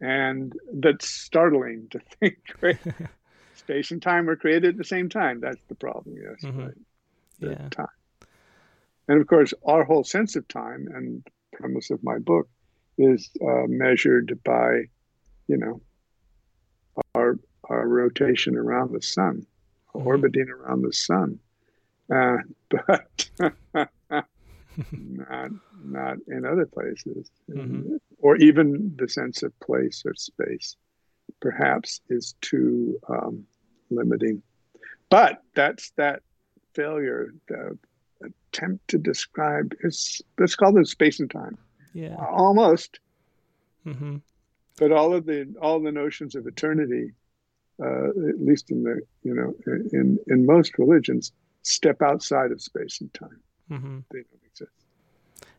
[0.00, 2.38] And that's startling to think.
[2.60, 2.78] Right?
[3.54, 5.40] space and time were created at the same time.
[5.40, 6.16] That's the problem.
[6.16, 6.60] Yes, mm-hmm.
[6.60, 6.74] right.
[7.40, 7.68] yeah.
[7.70, 7.86] Time.
[9.08, 12.48] And of course, our whole sense of time and premise of my book
[12.98, 14.82] is uh, measured by,
[15.48, 15.80] you know,
[17.14, 19.46] our our rotation around the sun,
[19.94, 20.06] mm-hmm.
[20.06, 21.38] orbiting around the sun.
[22.12, 23.88] Uh, but
[24.92, 25.50] not
[25.84, 27.96] not in other places, mm-hmm.
[28.18, 30.76] or even the sense of place or space,
[31.40, 33.44] perhaps is too um,
[33.90, 34.42] limiting.
[35.10, 36.22] But that's that
[36.74, 37.78] failure, the
[38.24, 41.58] attempt to describe is let's call it space and time.
[41.94, 42.98] Yeah, almost.
[43.86, 44.18] Mm-hmm.
[44.78, 47.12] But all of the all the notions of eternity,
[47.82, 49.54] uh, at least in the you know
[49.92, 53.40] in in most religions, step outside of space and time.
[53.70, 54.00] Mm-hmm.
[54.10, 54.72] They don't exist.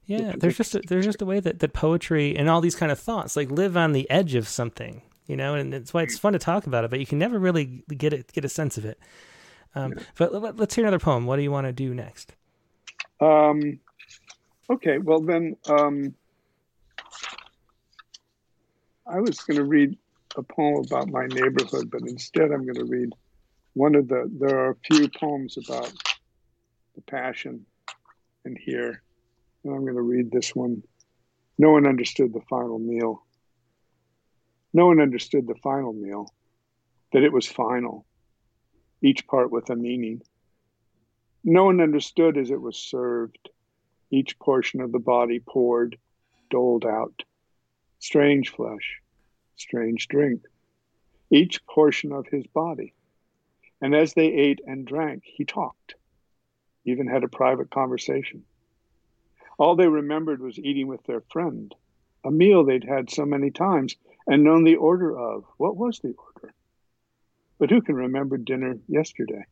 [0.06, 2.92] yeah, there's just a, there's just a way that, that poetry and all these kind
[2.92, 6.18] of thoughts like live on the edge of something, you know, and it's why it's
[6.18, 8.78] fun to talk about it, but you can never really get it get a sense
[8.78, 9.00] of it.
[9.76, 10.04] Um, yeah.
[10.18, 11.26] But let, us hear another poem.
[11.26, 12.34] What do you want to do next?
[13.20, 13.80] Um,
[14.70, 16.14] okay, well then, um,
[19.08, 19.98] I was going to read
[20.38, 23.10] a poem about my neighborhood, but instead I'm going to read
[23.74, 24.30] one of the.
[24.40, 25.92] There are a few poems about
[26.96, 27.66] the passion
[28.46, 29.04] in here
[29.64, 30.84] and I'm going to read this one.
[31.58, 33.26] No one understood the final meal.
[34.74, 36.34] No one understood the final meal,
[37.12, 38.06] that it was final,
[39.02, 40.22] each part with a meaning.
[41.44, 43.50] No one understood as it was served,
[44.10, 45.98] each portion of the body poured,
[46.50, 47.24] doled out.
[48.00, 49.00] Strange flesh,
[49.56, 50.42] strange drink,
[51.30, 52.94] each portion of his body.
[53.80, 55.96] And as they ate and drank, he talked,
[56.86, 58.44] even had a private conversation.
[59.58, 61.74] All they remembered was eating with their friend,
[62.24, 63.96] a meal they'd had so many times
[64.28, 65.46] and known the order of.
[65.58, 66.54] What was the order?
[67.60, 69.44] But who can remember dinner yesterday?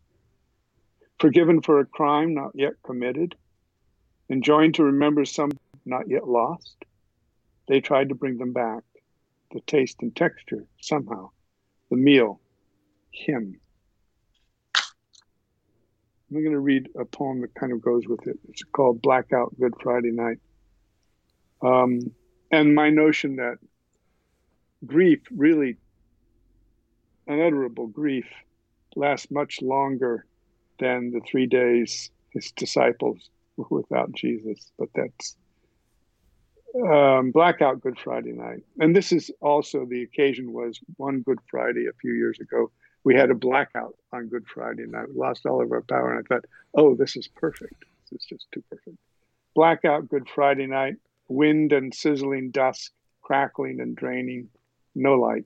[1.20, 3.36] Forgiven for a crime not yet committed,
[4.30, 5.52] enjoying to remember some
[5.86, 6.84] not yet lost.
[7.68, 8.84] They tried to bring them back,
[9.52, 11.30] the taste and texture somehow,
[11.90, 12.42] the meal,
[13.12, 13.60] him.
[16.32, 18.40] I'm going to read a poem that kind of goes with it.
[18.48, 20.38] It's called Blackout Good Friday Night.
[21.62, 22.00] Um,
[22.52, 23.58] and my notion that
[24.86, 25.78] grief, really
[27.28, 28.28] unutterable grief,
[28.96, 30.26] lasts much longer
[30.80, 34.72] than the three days his disciples were without Jesus.
[34.80, 35.36] But that's
[36.76, 38.64] um, blackout Good Friday night.
[38.80, 42.72] And this is also the occasion was one Good Friday a few years ago
[43.04, 46.16] we had a blackout on Good Friday and I lost all of our power.
[46.16, 46.45] And I thought,
[46.76, 47.86] oh, this is perfect.
[48.12, 48.97] This is just too perfect.
[49.56, 50.95] Blackout Good Friday night,
[51.28, 52.91] wind and sizzling dusk,
[53.22, 54.49] crackling and draining,
[54.95, 55.45] no light.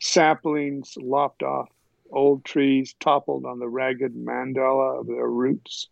[0.00, 1.70] Saplings lopped off,
[2.10, 5.88] old trees toppled on the ragged mandala of their roots.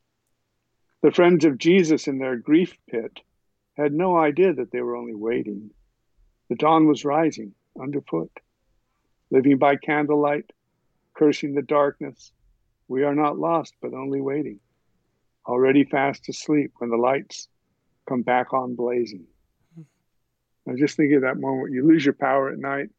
[1.02, 3.20] The friends of Jesus in their grief pit
[3.76, 5.70] had no idea that they were only waiting.
[6.48, 8.30] The dawn was rising underfoot
[9.32, 10.52] living by candlelight,
[11.14, 12.32] cursing the darkness.
[12.86, 14.60] We are not lost, but only waiting,
[15.46, 17.48] already fast asleep when the lights
[18.06, 19.24] come back on blazing.
[20.68, 21.72] I just think of that moment.
[21.72, 22.90] You lose your power at night.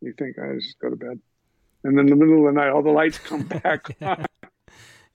[0.00, 1.20] You think, I just go to bed.
[1.84, 4.24] And then in the middle of the night, all the lights come back on.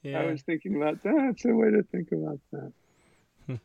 [0.03, 0.19] yeah.
[0.19, 1.15] I was thinking about that.
[1.17, 2.73] That's a way to think about that.
[3.47, 3.55] Hmm.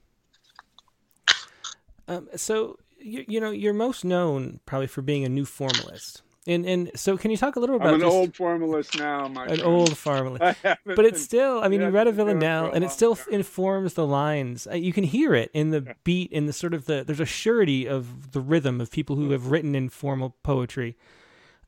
[2.09, 6.23] Um, so, you, you know, you're most known probably for being a new formalist.
[6.49, 7.89] And and so, can you talk a little about?
[7.89, 9.63] I'm an old formalist now, my an friend.
[9.63, 10.57] old formalist.
[10.63, 11.63] but it's still.
[11.63, 13.35] I mean, you read a Villanelle, and it still time.
[13.35, 14.67] informs the lines.
[14.67, 17.05] Uh, you can hear it in the beat, in the sort of the.
[17.07, 20.97] There's a surety of the rhythm of people who have written in formal poetry.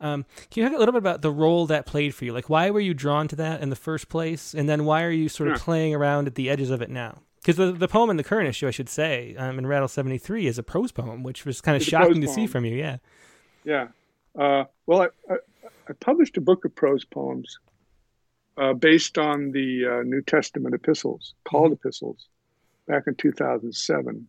[0.01, 2.33] Um, can you talk a little bit about the role that played for you?
[2.33, 5.11] Like, why were you drawn to that in the first place, and then why are
[5.11, 5.63] you sort of yeah.
[5.63, 7.19] playing around at the edges of it now?
[7.43, 10.17] Because the, the poem in the current issue, I should say, um, in Rattle seventy
[10.17, 12.77] three, is a prose poem, which was kind of it's shocking to see from you.
[12.77, 12.97] Yeah.
[13.63, 13.89] Yeah,
[14.39, 15.37] uh, well, I, I,
[15.89, 17.59] I, published a book of prose poems
[18.57, 21.87] uh, based on the uh, New Testament epistles, called mm-hmm.
[21.87, 22.29] epistles,
[22.87, 24.27] back in 2007.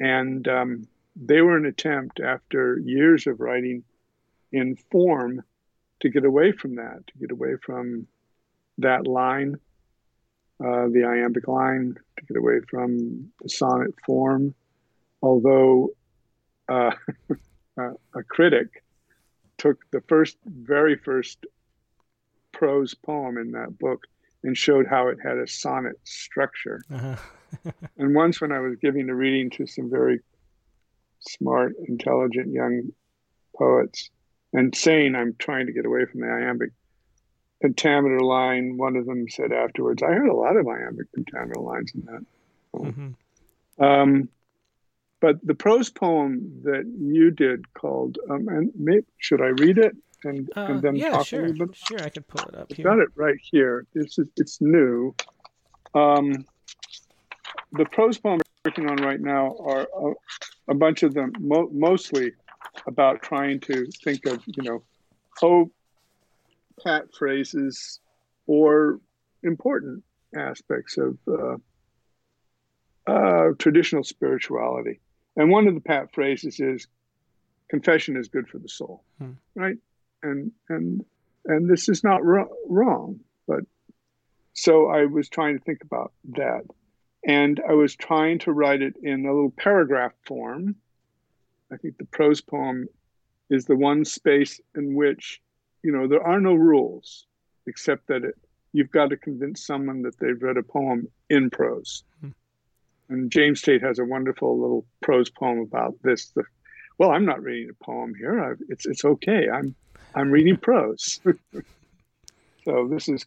[0.00, 0.86] And um,
[1.16, 3.84] they were an attempt, after years of writing
[4.52, 5.42] in form,
[6.00, 8.06] to get away from that, to get away from
[8.78, 9.54] that line,
[10.60, 14.54] uh, the iambic line, to get away from the sonnet form.
[15.22, 15.90] Although
[16.68, 16.90] uh,
[17.78, 18.82] a critic
[19.62, 21.46] took the first, very first
[22.50, 24.08] prose poem in that book
[24.42, 26.82] and showed how it had a sonnet structure.
[26.92, 27.16] Uh-huh.
[27.96, 30.18] and once, when I was giving a reading to some very
[31.20, 32.92] smart, intelligent young
[33.56, 34.10] poets
[34.52, 36.72] and saying I'm trying to get away from the iambic
[37.62, 41.92] pentameter line, one of them said afterwards, I heard a lot of iambic pentameter lines
[41.94, 42.24] in that.
[42.74, 43.84] Mm-hmm.
[43.84, 44.28] Um,
[45.22, 49.96] but the prose poem that you did called, um, and maybe, should I read it
[50.24, 51.76] and, uh, and then yeah, talk sure, a little bit?
[51.76, 52.66] Sure, I can pull it up.
[52.68, 52.84] I've here.
[52.84, 53.86] got it right here.
[53.94, 55.14] Is it's new.
[55.94, 56.44] Um,
[57.70, 61.70] the prose poems I'm working on right now are a, a bunch of them, mo-
[61.72, 62.32] mostly
[62.88, 64.82] about trying to think of you know,
[65.40, 65.70] oh,
[66.82, 68.00] pat phrases
[68.48, 68.98] or
[69.44, 70.02] important
[70.36, 71.56] aspects of uh,
[73.06, 74.98] uh, traditional spirituality.
[75.36, 76.86] And one of the pat phrases is
[77.68, 79.32] confession is good for the soul, hmm.
[79.54, 79.76] right?
[80.22, 81.04] And and
[81.46, 83.64] and this is not ro- wrong, but
[84.52, 86.62] so I was trying to think about that,
[87.26, 90.76] and I was trying to write it in a little paragraph form.
[91.72, 92.86] I think the prose poem
[93.48, 95.40] is the one space in which,
[95.82, 97.26] you know, there are no rules
[97.66, 98.34] except that it,
[98.72, 102.04] you've got to convince someone that they've read a poem in prose.
[102.20, 102.30] Hmm.
[103.08, 106.28] And James Tate has a wonderful little prose poem about this.
[106.30, 106.44] The,
[106.98, 108.40] well, I'm not reading a poem here.
[108.40, 109.48] I've, it's it's okay.
[109.48, 109.74] I'm
[110.14, 111.20] I'm reading prose.
[112.64, 113.26] so this is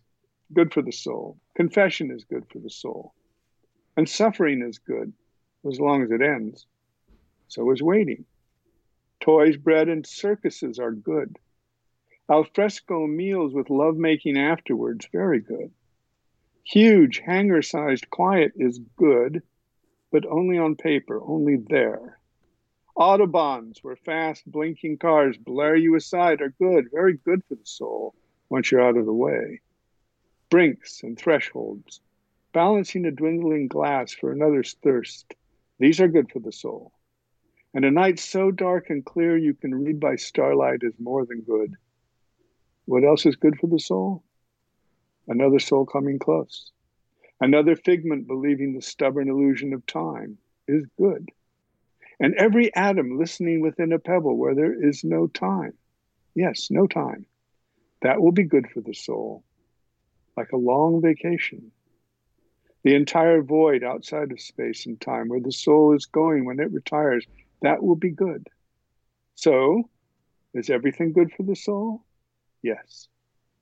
[0.53, 1.38] good for the soul.
[1.55, 3.13] Confession is good for the soul,
[3.97, 5.13] and suffering is good
[5.67, 6.65] as long as it ends.
[7.47, 8.26] So is waiting.
[9.19, 11.38] Toys, bread, and circuses are good.
[12.30, 15.71] Alfresco meals with lovemaking afterwards, very good.
[16.63, 19.43] Huge, hanger sized quiet is good
[20.11, 22.19] but only on paper, only there.
[22.97, 28.15] Autobahns, where fast blinking cars blare you aside, are good, very good for the soul
[28.49, 29.59] once you're out of the way.
[30.49, 31.99] Brinks and thresholds,
[32.53, 35.33] balancing a dwindling glass for another's thirst,
[35.79, 36.93] these are good for the soul.
[37.73, 41.41] And a night so dark and clear you can read by starlight is more than
[41.41, 41.73] good.
[42.85, 44.23] What else is good for the soul?
[45.27, 46.71] Another soul coming close.
[47.41, 51.29] Another figment believing the stubborn illusion of time is good.
[52.19, 55.73] And every atom listening within a pebble where there is no time.
[56.33, 57.25] Yes, no time.
[58.01, 59.43] That will be good for the soul,
[60.38, 61.71] like a long vacation.
[62.83, 66.71] The entire void outside of space and time, where the soul is going when it
[66.71, 67.25] retires,
[67.61, 68.47] that will be good.
[69.36, 69.89] So,
[70.53, 72.05] is everything good for the soul?
[72.61, 73.07] Yes.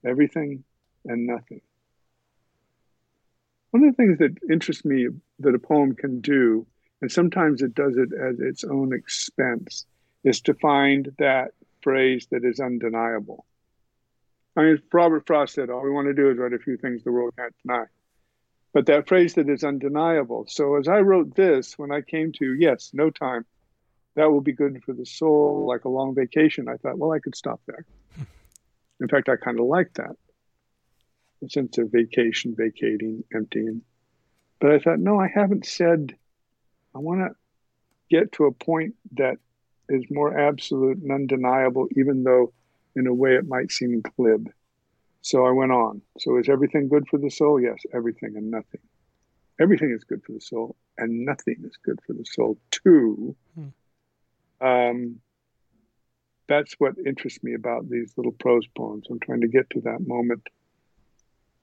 [0.05, 0.63] Everything
[1.05, 1.61] and nothing.
[3.74, 5.07] One of the things that interests me
[5.39, 6.67] that a poem can do,
[7.01, 9.88] and sometimes it does it at its own expense,
[10.24, 13.47] is to find that phrase that is undeniable.
[14.55, 17.03] I mean, Robert Frost said, all we want to do is write a few things
[17.03, 17.86] the world can't deny.
[18.76, 20.45] But that phrase that is undeniable.
[20.47, 23.43] So as I wrote this, when I came to, yes, no time,
[24.15, 27.17] that will be good for the soul, like a long vacation, I thought, well, I
[27.17, 27.88] could stop there.
[29.01, 30.15] In fact, I kind of like that.
[31.49, 33.81] Sense of vacation, vacating, emptying.
[34.59, 36.15] But I thought, no, I haven't said,
[36.95, 37.35] I want to
[38.09, 39.37] get to a point that
[39.89, 42.53] is more absolute and undeniable, even though
[42.95, 44.49] in a way it might seem glib.
[45.21, 46.01] So I went on.
[46.19, 47.59] So is everything good for the soul?
[47.59, 48.81] Yes, everything and nothing.
[49.59, 53.35] Everything is good for the soul, and nothing is good for the soul too.
[53.55, 54.65] Hmm.
[54.65, 55.19] Um,
[56.47, 59.07] that's what interests me about these little prose poems.
[59.09, 60.47] I'm trying to get to that moment.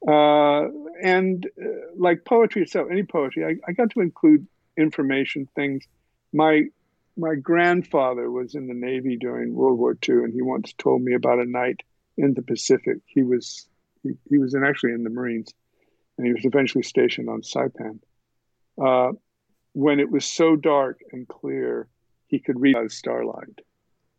[0.06, 0.68] Uh,
[1.02, 4.46] and uh, like poetry itself, any poetry, I, I got to include
[4.76, 5.84] information, things.
[6.32, 6.64] My
[7.16, 11.14] my grandfather was in the Navy during World War II, and he once told me
[11.14, 11.80] about a night
[12.16, 12.98] in the Pacific.
[13.06, 13.68] He was
[14.02, 15.52] he, he was in, actually in the Marines,
[16.16, 17.98] and he was eventually stationed on Saipan.
[18.82, 19.12] Uh,
[19.72, 21.88] when it was so dark and clear,
[22.26, 23.60] he could read the starlight.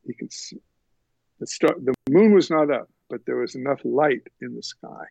[0.06, 0.62] He could see
[1.40, 1.76] the star.
[1.82, 5.06] The moon was not up, but there was enough light in the sky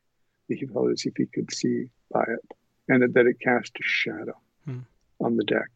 [0.58, 2.56] he felt as if he could see by it,
[2.88, 4.80] and that it cast a shadow hmm.
[5.20, 5.68] on the deck.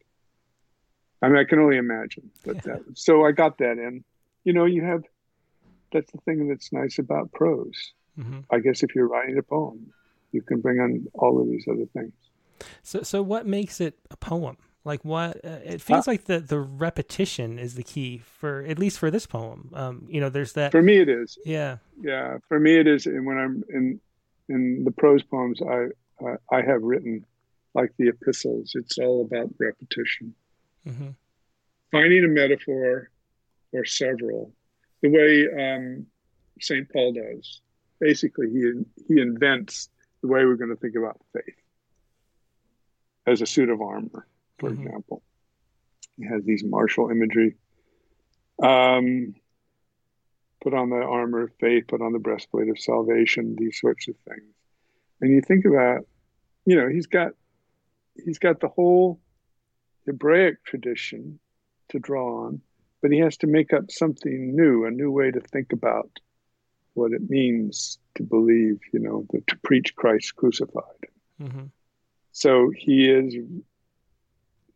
[1.21, 2.29] I mean, I can only imagine.
[2.45, 2.61] But yeah.
[2.73, 4.03] that, so I got that, and
[4.43, 5.03] you know, you have
[5.91, 7.93] that's the thing that's nice about prose.
[8.19, 8.39] Mm-hmm.
[8.51, 9.91] I guess if you're writing a poem,
[10.31, 12.13] you can bring on all of these other things.
[12.83, 14.57] So, so what makes it a poem?
[14.83, 15.43] Like what?
[15.43, 19.09] Uh, it feels uh, like the the repetition is the key for at least for
[19.09, 19.71] this poem.
[19.73, 20.71] Um, you know, there's that.
[20.71, 21.39] For me, it is.
[21.43, 21.77] Yeah.
[21.99, 22.37] Yeah.
[22.47, 23.07] For me, it is.
[23.07, 23.99] And when I'm in
[24.49, 25.87] in the prose poems, I
[26.23, 27.25] uh, I have written
[27.73, 28.71] like the epistles.
[28.75, 30.33] It's all about repetition.
[30.87, 31.09] Mm-hmm.
[31.91, 33.09] Finding a metaphor
[33.73, 34.53] or several,
[35.01, 36.05] the way um,
[36.59, 36.89] St.
[36.91, 37.61] Paul does.
[37.99, 38.71] Basically, he,
[39.07, 39.89] he invents
[40.21, 41.55] the way we're going to think about faith
[43.27, 44.27] as a suit of armor,
[44.59, 44.83] for mm-hmm.
[44.83, 45.21] example.
[46.17, 47.55] He has these martial imagery.
[48.61, 49.35] Um,
[50.65, 54.15] put on the armor of faith, put on the breastplate of salvation, these sorts of
[54.27, 54.51] things.
[55.21, 56.07] And you think about,
[56.65, 57.33] you know, he's got
[58.25, 59.19] he's got the whole
[60.07, 61.39] Hebraic tradition
[61.89, 62.61] to draw on,
[63.03, 66.09] but he has to make up something new, a new way to think about
[66.95, 71.05] what it means to believe, you know, the, to preach Christ crucified.
[71.39, 71.65] Mm-hmm.
[72.31, 73.35] So he is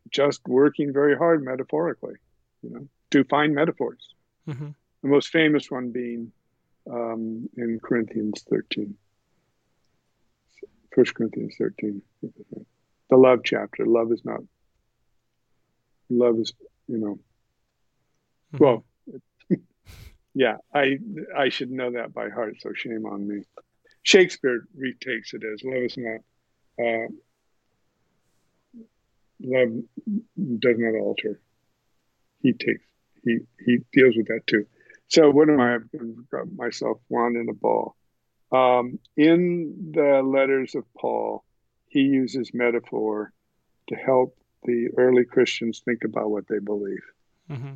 [0.08, 2.14] just working very hard metaphorically,
[2.62, 4.14] you know, to find metaphors.
[4.48, 4.68] Mm-hmm.
[5.02, 6.32] The most famous one being
[6.90, 8.94] um, in Corinthians 13.
[10.94, 12.02] 1 Corinthians 13.
[12.22, 13.86] The love chapter.
[13.86, 14.40] Love is not
[16.10, 16.52] love is
[16.88, 17.18] you know
[18.54, 18.64] mm-hmm.
[18.64, 18.84] well
[20.34, 20.98] yeah i
[21.36, 23.42] i should know that by heart so shame on me
[24.02, 26.20] shakespeare retakes it as love is not
[26.84, 27.06] uh,
[29.42, 29.68] love
[30.58, 31.40] does not alter
[32.42, 32.84] he takes
[33.24, 34.66] he he deals with that too
[35.10, 37.94] so what am i i've got myself one in a ball
[38.52, 41.44] um, in the letters of paul
[41.88, 43.32] he uses metaphor
[43.88, 47.02] to help the early Christians think about what they believe.
[47.50, 47.74] Mm-hmm.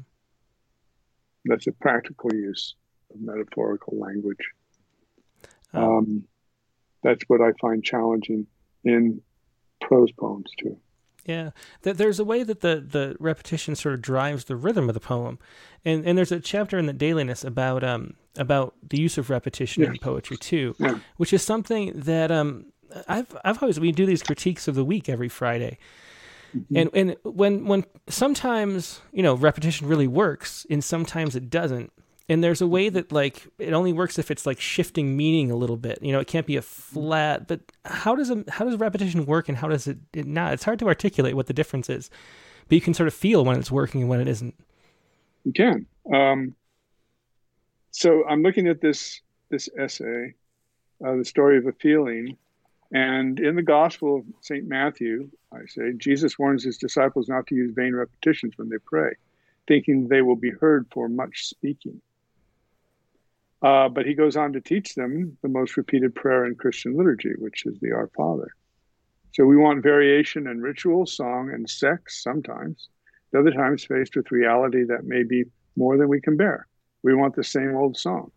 [1.45, 2.75] That's a practical use
[3.13, 4.51] of metaphorical language.
[5.75, 5.99] Oh.
[5.99, 6.25] Um,
[7.03, 8.47] that's what I find challenging
[8.85, 9.21] in
[9.81, 10.79] prose poems too.
[11.25, 11.51] Yeah,
[11.83, 15.39] there's a way that the, the repetition sort of drives the rhythm of the poem,
[15.85, 19.83] and and there's a chapter in the Dailiness about um about the use of repetition
[19.83, 19.93] yes.
[19.93, 20.99] in poetry too, yeah.
[21.17, 22.67] which is something that um
[23.09, 25.79] I've I've always we do these critiques of the week every Friday,
[26.55, 26.77] Mm-hmm.
[26.77, 31.93] And and when when sometimes you know repetition really works, and sometimes it doesn't.
[32.29, 35.57] And there's a way that like it only works if it's like shifting meaning a
[35.57, 35.99] little bit.
[36.03, 37.47] You know, it can't be a flat.
[37.49, 40.55] But how does a, how does repetition work, and how does it, it not?
[40.55, 42.11] It's hard to articulate what the difference is,
[42.69, 44.55] but you can sort of feel when it's working and when it isn't.
[45.45, 45.87] You can.
[46.13, 46.57] Um,
[47.91, 49.21] so I'm looking at this
[49.51, 50.35] this essay,
[51.07, 52.39] uh, the story of a feeling,
[52.95, 54.67] And in the Gospel of St.
[54.69, 59.15] Matthew, I say, Jesus warns his disciples not to use vain repetitions when they pray,
[59.67, 62.01] thinking they will be heard for much speaking.
[63.65, 67.33] Uh, but he goes on to teach them the most repeated prayer in Christian liturgy,
[67.39, 68.53] which is the Our Father.
[69.33, 72.91] So we want variation in ritual, song, and sex sometimes.
[73.33, 75.45] The other times, faced with reality that may be
[75.77, 76.67] more than we can bear.
[77.03, 78.33] We want the same old song.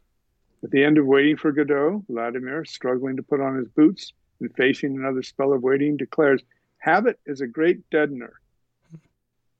[0.63, 4.55] At the end of Waiting for Godot, Vladimir, struggling to put on his boots and
[4.55, 6.41] facing another spell of waiting, declares,
[6.78, 8.32] Habit is a great deadener.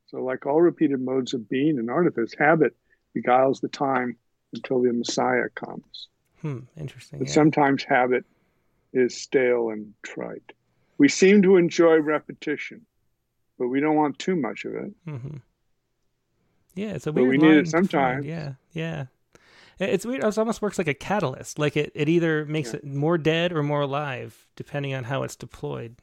[0.06, 2.74] So, like all repeated modes of being and artifice, habit
[3.14, 4.16] beguiles the time
[4.54, 6.08] until the Messiah comes.
[6.42, 7.20] Hmm, interesting.
[7.20, 7.34] But yeah.
[7.34, 8.26] sometimes habit
[8.94, 10.54] is stale and trite.
[10.98, 12.86] We seem to enjoy repetition,
[13.60, 14.94] but we don't want too much of it.
[15.08, 15.38] Mm-hmm.
[16.76, 17.42] Yeah, it's a But weird.
[17.42, 18.26] we need it sometimes.
[18.26, 19.06] Yeah, yeah.
[19.80, 20.24] It's weird.
[20.24, 21.60] It almost works like a catalyst.
[21.60, 22.78] Like it, it either makes Yeah.
[22.78, 25.98] it more dead or more alive, depending on how it's deployed,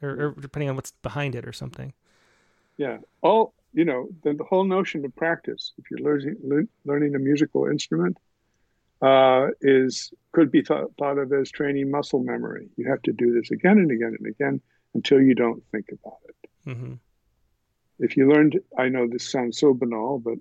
[0.00, 1.94] or, or depending on what's behind it, or something.
[2.82, 2.98] Yeah.
[3.22, 7.18] All you know, the, the whole notion of practice, if you're learning lear- learning a
[7.30, 8.16] musical instrument,
[9.00, 12.66] uh, is could be thought, thought of as training muscle memory.
[12.76, 14.60] You have to do this again and again and again
[14.94, 16.36] until you don't think about it.
[16.70, 16.94] hmm
[18.06, 18.54] If you learned,
[18.84, 20.38] I know this sounds so banal, but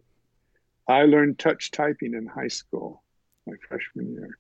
[0.88, 3.04] I learned touch typing in high school,
[3.46, 4.32] my freshman year,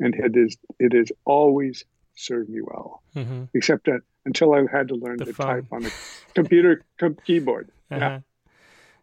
[0.00, 1.84] and it is it has always
[2.16, 2.90] served me well.
[3.14, 5.46] hmm Except that until I had to learn The to phone.
[5.46, 5.90] type on a
[6.34, 7.70] computer com- keyboard.
[7.90, 8.00] Uh-huh.
[8.00, 8.20] Yeah.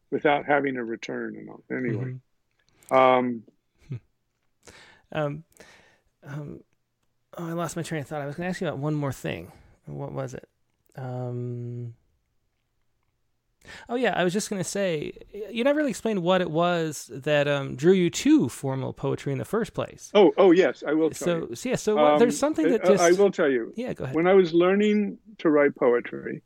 [0.10, 1.62] without having a return and all.
[1.70, 2.16] Anyway,
[2.90, 2.96] Mhm.
[2.96, 3.44] um,
[5.12, 5.44] Um,
[6.24, 6.62] um,
[7.38, 8.22] oh, I lost my train of thought.
[8.22, 9.52] I was going to ask you about one more thing.
[9.86, 10.48] What was it?
[10.96, 11.96] Um,
[13.90, 15.12] oh yeah, I was just going to say
[15.52, 19.38] you never really explained what it was that um, drew you to formal poetry in
[19.40, 20.12] the first place.
[20.14, 21.56] oh, oh yes, I will tell So, you.
[21.56, 23.74] so yeah, so Um, there's something that uh, just I will tell you.
[23.76, 24.16] yeah, go ahead.
[24.16, 26.42] When I was learning to write poetry,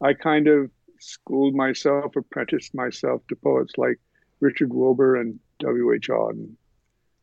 [0.00, 3.98] I kind of schooled myself, apprenticed myself to poets like
[4.40, 5.92] Richard Wilbur and W.
[5.92, 6.08] H.
[6.08, 6.52] Auden.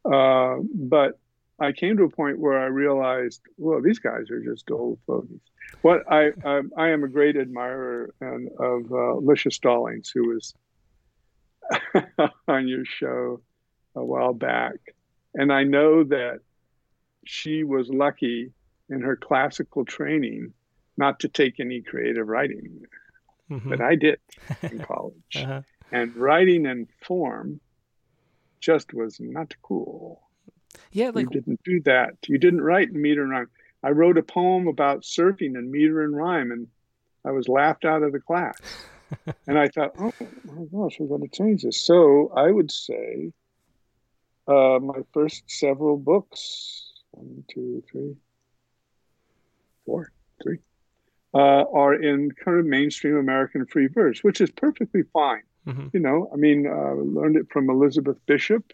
[0.06, 1.20] Uh, but
[1.64, 5.40] I came to a point where I realized, well, these guys are just old fogies.
[5.82, 10.54] What I um, I am a great admirer and, of uh, Alicia Stallings, who was
[12.48, 13.42] on your show
[13.96, 14.76] a while back,
[15.34, 16.40] and I know that
[17.26, 18.52] she was lucky
[18.90, 20.54] in her classical training
[20.98, 22.82] not to take any creative writing,
[23.50, 23.70] Mhm.
[23.70, 24.20] but I did
[24.64, 25.36] in college.
[25.38, 25.62] Uh-huh.
[25.92, 27.60] And writing in form
[28.60, 30.22] just was not cool.
[30.92, 32.16] Yeah, like you didn't do that.
[32.28, 33.50] You didn't write in meter and rhyme.
[33.84, 36.68] I wrote a poem about surfing in meter and rhyme, and
[37.26, 38.58] I was laughed out of the class.
[39.48, 40.14] and I thought, oh
[40.46, 41.82] my gosh, we're going to change this.
[41.82, 43.32] So I would say
[44.48, 48.16] uh, my first several books, one, two, three,
[49.86, 50.12] four,
[50.42, 50.60] three,
[51.34, 51.38] uh,
[51.72, 55.44] are in kind of mainstream American free verse, which is perfectly fine.
[55.68, 55.94] mhm.
[55.94, 58.72] You know, I mean, uh, learned it from Elizabeth Bishop,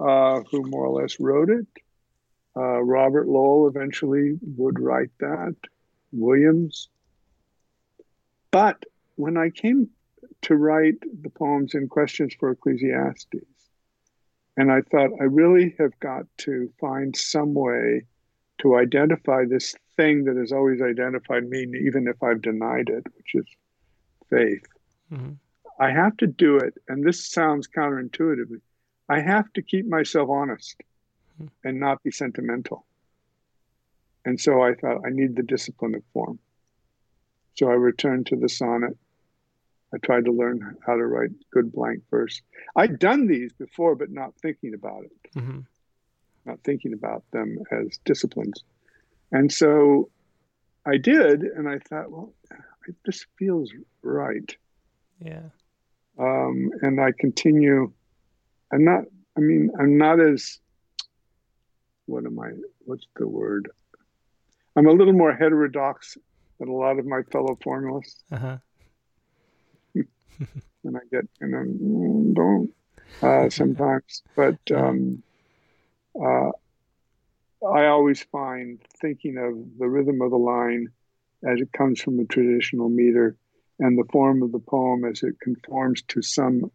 [0.00, 1.66] uh, who more or less wrote it.
[2.56, 5.54] Uh, Robert Lowell eventually would write that.
[6.12, 6.88] Williams.
[8.50, 8.84] But
[9.16, 9.90] when I came
[10.42, 13.44] to write the poems in Questions for Ecclesiastes,
[14.56, 18.02] and I thought I really have got to find some way
[18.58, 23.34] to identify this thing that has always identified me, even if I've denied it, which
[23.34, 23.46] is
[24.28, 24.66] faith.
[25.12, 25.36] Mhm.
[25.78, 28.60] I have to do it, and this sounds counterintuitive.
[29.10, 30.76] I have to keep myself honest
[31.36, 31.46] Hmm.
[31.64, 32.86] and not be sentimental.
[34.24, 36.38] And so I thought I need the discipline of form.
[37.54, 38.96] So I returned to the sonnet.
[39.92, 42.40] I tried to learn how to write good blank verse.
[42.76, 45.66] I'd done these before, but not thinking about it, Mhm.
[46.44, 48.62] not thinking about them as disciplines.
[49.32, 50.10] And so
[50.86, 52.32] I did, and I thought, well,
[53.04, 53.72] this feels
[54.02, 54.56] right
[55.18, 55.50] yeah,
[56.18, 57.92] um, and I continue.
[58.72, 59.04] I'm not.
[59.36, 60.58] I mean, I'm not as.
[62.06, 62.50] What am I?
[62.80, 63.70] What's the word?
[64.76, 66.16] I'm a little more heterodox
[66.58, 68.58] than a lot of my fellow formalists, uh-huh.
[69.94, 72.70] and I get and I'm mm, don't
[73.22, 74.22] uh, sometimes.
[74.36, 75.22] But um,
[76.20, 76.50] uh,
[77.66, 80.88] I always find thinking of the rhythm of the line
[81.44, 83.36] as it comes from a traditional meter
[83.78, 86.70] and the form of the poem as it conforms to some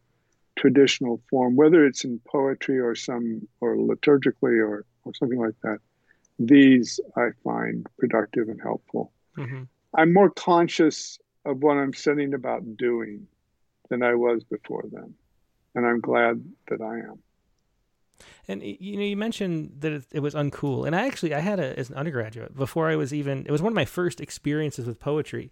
[0.57, 5.79] traditional form, whether it's in poetry or some or liturgically or, or something like that.
[6.39, 9.11] These I find productive and helpful.
[9.35, 9.63] hmm
[9.97, 13.27] I'm more conscious of what I'm setting about doing
[13.89, 15.13] than I was before then.
[15.73, 17.19] And I'm glad that I am.
[18.47, 21.59] And you know, you mentioned that it, it, was uncool, and I actually I had
[21.59, 23.45] a as an undergraduate before I was even.
[23.45, 25.51] It was one of my first experiences with poetry.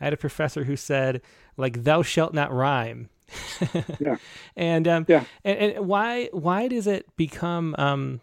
[0.00, 1.20] I had a professor who said,
[1.56, 3.10] like, "Thou shalt not rhyme."
[4.00, 4.16] yeah.
[4.56, 5.24] And um, yeah.
[5.44, 8.20] And, and, why why does it become um,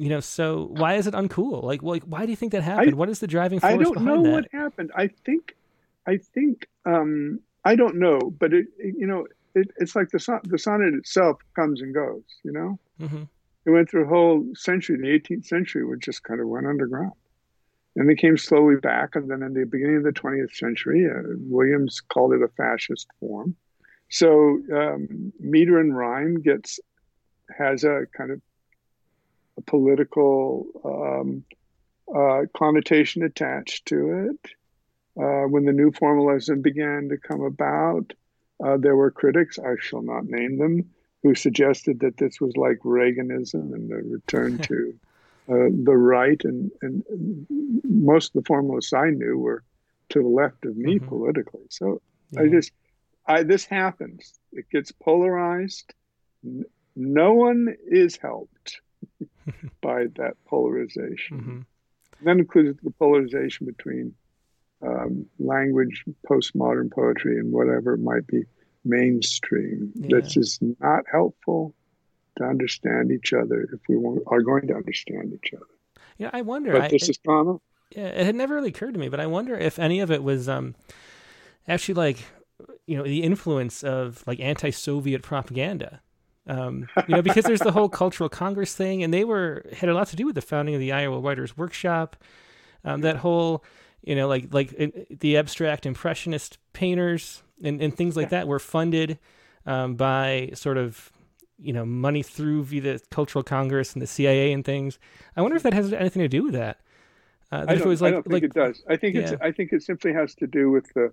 [0.00, 1.62] you know, so why is it uncool?
[1.62, 2.92] Like, like why do you think that happened?
[2.92, 3.74] I, what is the driving force?
[3.74, 4.32] I don't know that?
[4.32, 4.90] what happened.
[4.96, 5.54] I think,
[6.06, 10.18] I think, um, I don't know, but it, it you know, it, it's like the
[10.18, 12.22] son, the sonnet itself comes and goes.
[12.42, 13.24] You know, mm-hmm.
[13.66, 14.96] it went through a whole century.
[14.96, 17.12] The 18th century, which just kind of went underground,
[17.94, 19.16] and they came slowly back.
[19.16, 23.06] And then in the beginning of the 20th century, uh, Williams called it a fascist
[23.20, 23.54] form.
[24.10, 26.80] So um, meter and rhyme gets
[27.56, 28.40] has a kind of
[29.56, 31.44] a political um,
[32.14, 34.50] uh, connotation attached to it.
[35.20, 38.12] Uh, when the new formalism began to come about,
[38.64, 40.90] uh, there were critics, I shall not name them,
[41.22, 44.94] who suggested that this was like Reaganism and the return to
[45.48, 46.40] uh, the right.
[46.44, 47.04] And, and
[47.84, 49.62] most of the formalists I knew were
[50.10, 51.08] to the left of me mm-hmm.
[51.08, 51.66] politically.
[51.68, 52.00] So
[52.30, 52.42] yeah.
[52.42, 52.72] I just,
[53.26, 54.38] I, this happens.
[54.52, 55.92] It gets polarized.
[56.96, 58.80] No one is helped
[59.82, 61.38] by that polarization.
[61.38, 61.60] Mm-hmm.
[62.26, 64.14] That includes the polarization between
[64.82, 68.44] um, language, postmodern poetry, and whatever it might be
[68.84, 69.92] mainstream.
[69.94, 70.18] Yeah.
[70.18, 71.74] That's just not helpful
[72.38, 75.66] to understand each other if we want, are going to understand each other.
[76.18, 76.72] Yeah, I wonder.
[76.72, 77.60] But this I, is common.
[77.94, 80.22] Yeah, it had never really occurred to me, but I wonder if any of it
[80.22, 80.74] was um,
[81.66, 82.18] actually like,
[82.90, 86.00] you know, the influence of like anti-Soviet propaganda.
[86.48, 89.94] Um, you know, because there's the whole cultural congress thing, and they were had a
[89.94, 92.16] lot to do with the founding of the Iowa Writers Workshop.
[92.84, 93.64] Um, that whole,
[94.02, 94.74] you know, like like
[95.08, 99.20] the abstract impressionist painters and, and things like that were funded
[99.66, 101.12] um, by sort of
[101.60, 104.98] you know money through via the Cultural Congress and the CIA and things.
[105.36, 106.80] I wonder if that has anything to do with that.
[107.52, 108.82] Uh, I, don't, like, I don't think like, it does.
[108.88, 109.20] I think yeah.
[109.20, 111.12] it's I think it simply has to do with the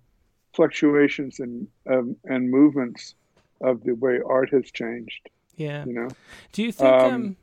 [0.58, 3.16] fluctuations and um, and movements
[3.62, 5.30] of the way art has changed.
[5.56, 5.86] Yeah.
[5.86, 6.10] You know.
[6.52, 7.38] Do you think um, um,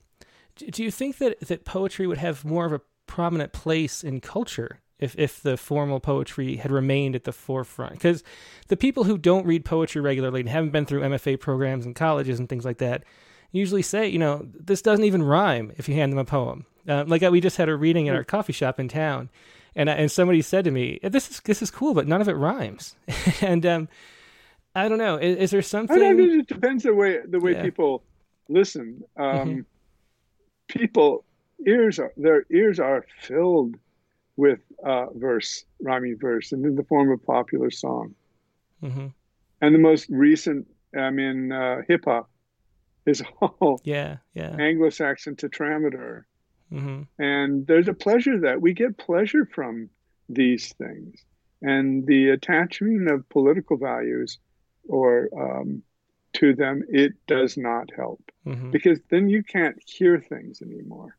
[0.56, 4.80] do you think that that poetry would have more of a prominent place in culture
[4.98, 7.94] if if the formal poetry had remained at the forefront?
[7.94, 8.22] Because
[8.68, 12.38] the people who don't read poetry regularly and haven't been through MFA programs and colleges
[12.38, 13.04] and things like that
[13.52, 16.66] usually say, you know, this doesn't even rhyme if you hand them a poem.
[16.88, 19.30] Uh, like we just had a reading at our coffee shop in town,
[19.76, 22.34] and and somebody said to me, "This is this is cool, but none of it
[22.34, 22.96] rhymes."
[23.40, 23.88] and um,
[24.74, 25.16] I don't know.
[25.16, 25.96] Is, is there something?
[25.96, 27.62] I know, it depends the way the way yeah.
[27.62, 28.02] people
[28.48, 29.02] listen.
[29.16, 29.60] Um, mm-hmm.
[30.68, 31.24] People
[31.66, 33.76] ears are their ears are filled
[34.36, 38.14] with uh, verse, rhyming verse, and in the form of popular song.
[38.82, 39.06] Mm-hmm.
[39.60, 42.28] And the most recent, I mean, uh, hip hop
[43.06, 46.24] is all yeah, yeah, Anglo-Saxon tetrameter.
[46.72, 47.22] Mm-hmm.
[47.22, 49.90] And there's a pleasure that we get pleasure from
[50.28, 51.24] these things,
[51.62, 54.38] and the attachment of political values
[54.88, 55.82] or um,
[56.34, 58.70] to them, it does not help mm-hmm.
[58.70, 61.16] because then you can't hear things anymore.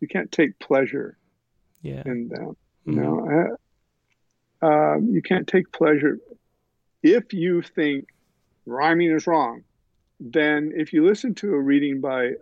[0.00, 1.16] You can't take pleasure
[1.82, 2.02] yeah.
[2.04, 2.56] in them.
[2.86, 2.92] Mm-hmm.
[2.92, 3.56] You know,
[4.62, 6.18] uh, you can't take pleasure
[7.02, 8.08] if you think
[8.64, 9.62] rhyming is wrong.
[10.18, 12.32] Then, if you listen to a reading by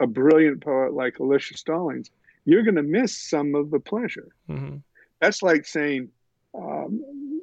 [0.00, 2.10] a brilliant poet like Alicia Stallings,
[2.44, 4.28] you're going to miss some of the pleasure.
[4.48, 4.76] Mm-hmm.
[5.20, 6.08] That's like saying
[6.54, 7.42] um,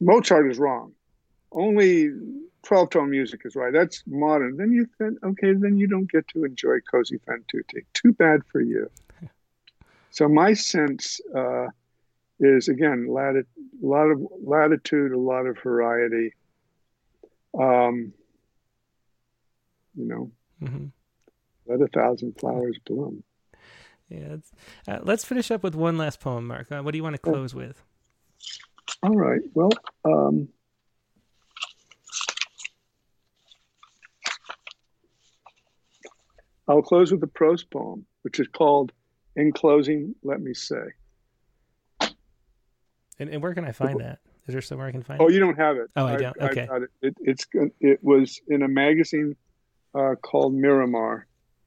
[0.00, 0.92] Mozart is wrong
[1.54, 2.10] only
[2.64, 3.72] 12 tone music is right.
[3.72, 4.56] That's modern.
[4.56, 7.84] Then you think, okay, then you don't get to enjoy Così fan tutte.
[7.92, 8.90] Too bad for you.
[10.10, 11.66] so my sense uh,
[12.40, 13.46] is again, lati-
[13.82, 16.34] a lot of latitude, a lot of variety.
[17.58, 18.12] Um,
[19.94, 20.30] you know,
[20.62, 20.86] mm-hmm.
[21.72, 23.22] Let a thousand flowers bloom.
[24.08, 24.36] Yeah,
[24.86, 26.70] uh, let's finish up with one last poem, Mark.
[26.70, 27.82] Uh, what do you want to close with?
[29.02, 29.40] All right.
[29.54, 29.70] Well,
[30.04, 30.48] um,
[36.68, 38.92] I'll close with a prose poem, which is called
[39.34, 40.92] In Closing, Let Me Say.
[43.18, 44.18] And, and where can I find that?
[44.46, 45.34] Is there somewhere I can find oh, it?
[45.34, 45.88] you don't have it.
[45.96, 46.36] Oh, I, I don't.
[46.38, 46.68] Okay.
[46.70, 46.90] I it.
[47.00, 47.46] It, it's,
[47.80, 49.36] it was in a magazine
[49.94, 51.26] uh, called Miramar.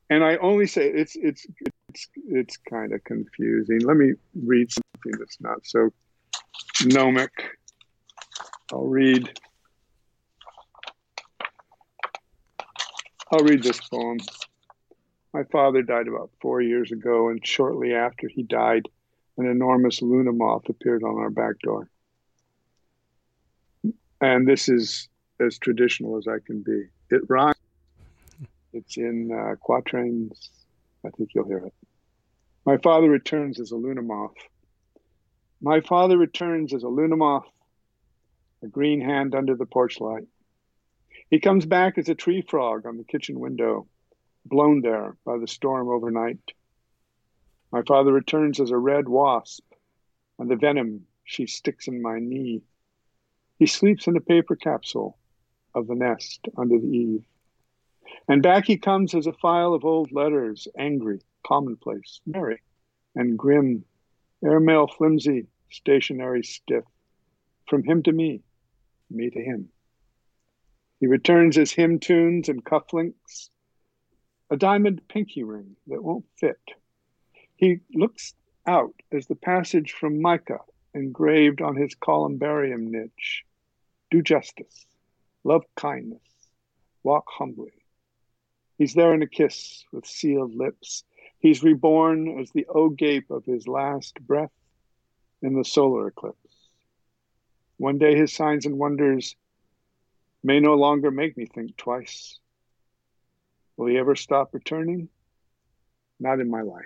[0.10, 3.80] And I only say it's it's it's it's kind of confusing.
[3.80, 5.91] Let me read something that's not so
[6.86, 7.32] gnomic.
[8.72, 9.40] I'll read
[13.32, 14.19] I'll read this poem.
[15.34, 18.88] My father died about four years ago, and shortly after he died,
[19.38, 21.90] an enormous Luna moth appeared on our back door.
[24.22, 25.10] And this is
[25.41, 26.86] as traditional as I can be.
[27.10, 27.55] It rhymes.
[28.76, 30.49] It It's in uh, quatrains.
[31.06, 31.73] I think you'll hear it.
[32.65, 34.35] My father returns as a luna moth.
[35.61, 37.47] My father returns as a luna moth,
[38.61, 40.27] a green hand under the porch light.
[41.30, 43.88] He comes back as a tree frog on the kitchen window,
[44.43, 46.52] blown there by the storm overnight.
[47.72, 49.64] My father returns as a red wasp,
[50.38, 52.61] and the venom she sticks in my knee.
[53.57, 55.18] He sleeps in a paper capsule
[55.73, 57.23] of the nest under the eave.
[58.28, 62.62] And back he comes as a file of old letters, angry, commonplace, merry,
[63.16, 63.86] and grim,
[64.44, 66.84] airmail flimsy, stationary stiff,
[67.68, 68.42] from him to me,
[69.10, 69.70] me to him.
[71.00, 73.50] He returns as hymn tunes and cufflinks,
[74.50, 76.60] a diamond pinky ring that won't fit.
[77.56, 78.34] He looks
[78.66, 80.62] out as the passage from Micah
[80.94, 83.44] engraved on his columbarium niche.
[84.10, 84.86] Do justice,
[85.44, 86.22] love kindness,
[87.04, 87.74] walk humbly.
[88.77, 91.03] He's there in a kiss with sealed lips.
[91.39, 94.52] He's reborn as the O gape of his last breath
[95.41, 96.38] in the solar eclipse.
[97.77, 99.35] One day his signs and wonders
[100.43, 102.39] may no longer make me think twice.
[103.77, 105.10] Will he ever stop returning?
[106.19, 106.85] Not in my life.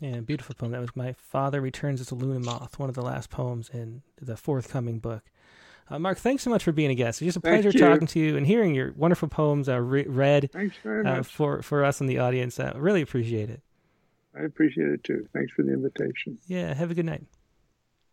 [0.00, 0.72] Yeah, beautiful poem.
[0.72, 4.02] That was My Father Returns as a Luna Moth, one of the last poems in
[4.20, 5.22] the forthcoming book.
[5.88, 7.20] Uh, Mark, thanks so much for being a guest.
[7.20, 10.50] It's just a pleasure talking to you and hearing your wonderful poems uh, re- read
[11.04, 12.58] uh, for, for us in the audience.
[12.58, 13.60] Uh, really appreciate it.
[14.34, 15.28] I appreciate it too.
[15.34, 16.38] Thanks for the invitation.
[16.46, 17.24] Yeah, have a good night.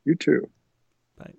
[0.04, 0.50] You too.
[1.18, 1.34] Bye.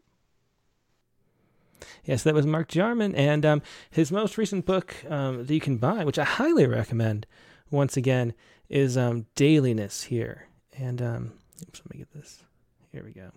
[2.05, 5.77] Yes, that was Mark Jarman, and um, his most recent book um, that you can
[5.77, 7.27] buy, which I highly recommend,
[7.71, 8.33] once again,
[8.71, 10.49] is um, Dailiness here.
[10.79, 12.43] And um, oops, let me get this.
[12.93, 13.31] Here we go.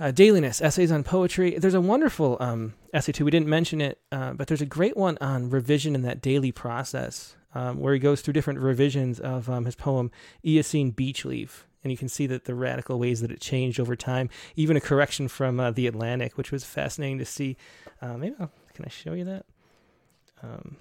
[0.00, 1.58] Uh, Dailiness, essays on poetry.
[1.58, 3.26] There's a wonderful um, essay too.
[3.26, 6.52] We didn't mention it, uh, but there's a great one on revision in that daily
[6.52, 10.10] process, um, where he goes through different revisions of um, his poem
[10.42, 13.94] Eocene Beech Leaf, and you can see that the radical ways that it changed over
[13.94, 14.30] time.
[14.56, 17.58] Even a correction from uh, the Atlantic, which was fascinating to see.
[18.00, 19.44] Uh, maybe I'll, can I show you that?
[20.42, 20.78] Um,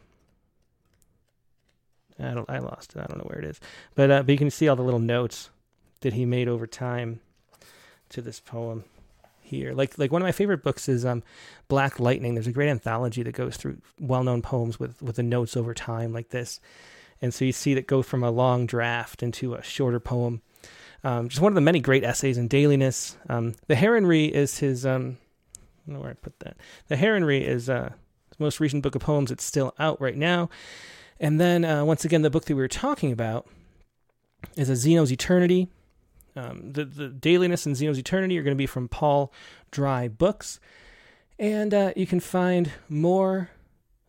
[2.17, 2.49] I don't.
[2.49, 3.01] I lost it.
[3.01, 3.59] I don't know where it is,
[3.95, 5.49] but uh, but you can see all the little notes
[5.99, 7.19] that he made over time
[8.07, 8.85] to this poem
[9.49, 9.73] here.
[9.73, 11.23] Like like one of my favorite books is um,
[11.67, 12.35] Black Lightning.
[12.35, 16.13] There's a great anthology that goes through well-known poems with with the notes over time
[16.13, 16.59] like this,
[17.21, 20.41] and so you see that go from a long draft into a shorter poem.
[21.03, 23.17] Um, just one of the many great essays in Dailiness.
[23.29, 24.85] Um, the Heronry is his.
[24.85, 25.17] Um,
[25.57, 26.57] I don't know where I put that.
[26.87, 27.89] The Heronry is uh,
[28.29, 29.31] his most recent book of poems.
[29.31, 30.49] It's still out right now.
[31.19, 33.47] And then, uh, once again, the book that we were talking about
[34.55, 35.67] is a Zeno's Eternity.
[36.39, 39.33] Um, the, the Dailiness and Zeno's Eternity are going to be from Paul
[39.71, 40.59] Dry Books.
[41.37, 43.49] And uh, you can find more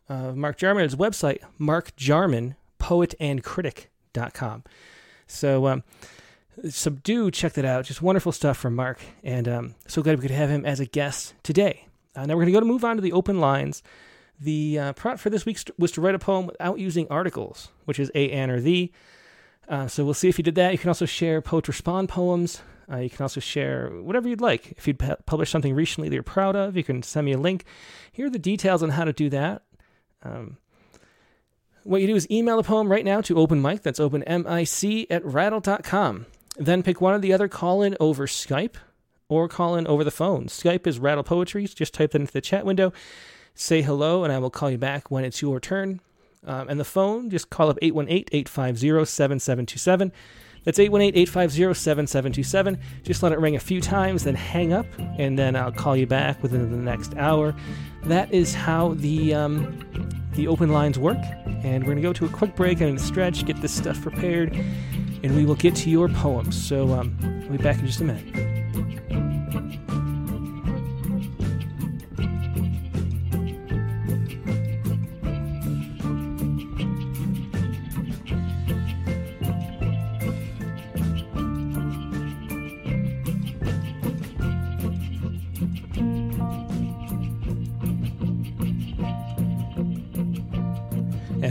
[0.09, 4.65] of Mark Jarman at his website, Mark Jarman, poetandcritic.com.
[5.27, 5.85] So, um,
[6.69, 7.85] so do check that out.
[7.85, 9.01] Just wonderful stuff from Mark.
[9.23, 11.87] And um, so glad we could have him as a guest today.
[12.15, 13.83] Uh, now we're going to go to move on to the open lines.
[14.41, 17.99] The uh, prompt for this week was to write a poem without using articles, which
[17.99, 18.93] is a, an, or the.
[19.71, 20.73] Uh, so we'll see if you did that.
[20.73, 22.61] You can also share Poet Respond poems.
[22.91, 24.73] Uh, you can also share whatever you'd like.
[24.73, 27.39] If you'd pu- published something recently that you're proud of, you can send me a
[27.39, 27.65] link.
[28.11, 29.63] Here are the details on how to do that.
[30.25, 30.59] Um,
[31.85, 33.83] what you do is email a poem right now to Open Mic.
[33.83, 36.27] That's open M-I-C at rattle.com.
[36.59, 38.75] Then pick one or the other, call in over Skype
[39.29, 40.47] or call in over the phone.
[40.47, 41.67] Skype is Rattle Poetry.
[41.69, 42.93] Just type that into the chat window
[43.55, 46.01] say hello, and I will call you back when it's your turn.
[46.47, 50.13] Um, and the phone, just call up 818 850 7727.
[50.65, 52.79] That's 818 850 7727.
[53.03, 54.87] Just let it ring a few times, then hang up,
[55.19, 57.55] and then I'll call you back within the next hour.
[58.05, 61.19] That is how the, um, the open lines work.
[61.63, 64.55] And we're going to go to a quick break and stretch, get this stuff prepared,
[65.23, 66.63] and we will get to your poems.
[66.63, 67.17] So um,
[67.49, 69.30] we'll be back in just a minute.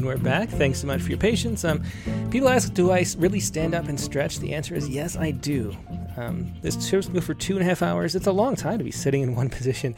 [0.06, 0.50] We're back.
[0.50, 1.66] Thanks so much for your patience.
[1.66, 1.84] Um,
[2.30, 4.40] people ask, do I really stand up and stretch?
[4.40, 5.76] The answer is yes, I do.
[6.18, 8.16] Um, this show's go for two and a half hours.
[8.16, 9.96] It's a long time to be sitting in one position.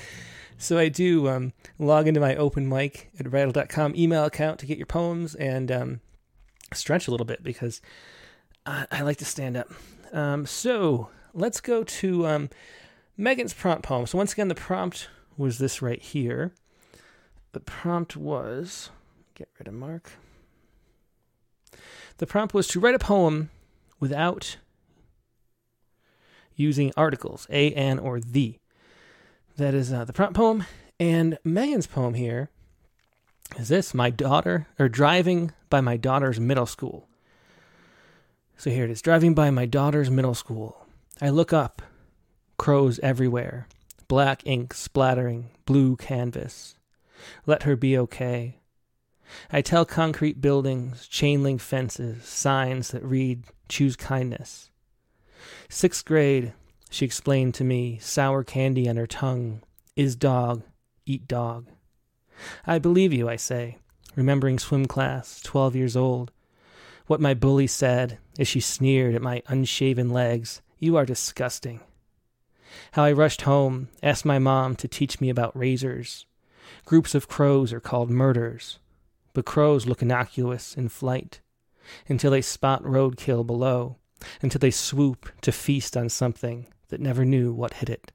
[0.57, 4.77] So I do um, log into my open mic at rattle.com email account to get
[4.77, 6.01] your poems and um,
[6.73, 7.81] stretch a little bit because
[8.65, 9.69] I, I like to stand up.
[10.13, 12.49] Um, so let's go to um,
[13.17, 14.05] Megan's prompt poem.
[14.05, 16.53] So once again, the prompt was this right here.
[17.53, 18.89] the prompt was
[19.41, 20.11] get rid of Mark.
[22.17, 23.49] The prompt was to write a poem
[23.99, 24.57] without
[26.55, 28.59] using articles, a, an, or the.
[29.57, 30.65] That is uh, the prompt poem.
[30.99, 32.49] And Megan's poem here
[33.57, 37.07] is this my daughter, or driving by my daughter's middle school.
[38.57, 40.85] So here it is driving by my daughter's middle school.
[41.19, 41.81] I look up,
[42.57, 43.67] crows everywhere,
[44.07, 46.75] black ink splattering, blue canvas.
[47.47, 48.60] Let her be okay.
[49.51, 54.69] I tell concrete buildings, chain link fences, signs that read, choose kindness.
[55.69, 56.53] Sixth grade,
[56.89, 59.61] she explained to me, sour candy on her tongue,
[59.95, 60.63] is dog,
[61.05, 61.67] eat dog.
[62.65, 63.77] I believe you, I say,
[64.15, 66.31] remembering swim class, twelve years old.
[67.07, 71.81] What my bully said as she sneered at my unshaven legs, you are disgusting.
[72.93, 76.25] How I rushed home, asked my mom to teach me about razors.
[76.85, 78.79] Groups of crows are called murders,
[79.33, 81.41] but crows look innocuous in flight
[82.07, 83.97] until they spot roadkill below
[84.41, 88.11] until they swoop to feast on something that never knew what hit it.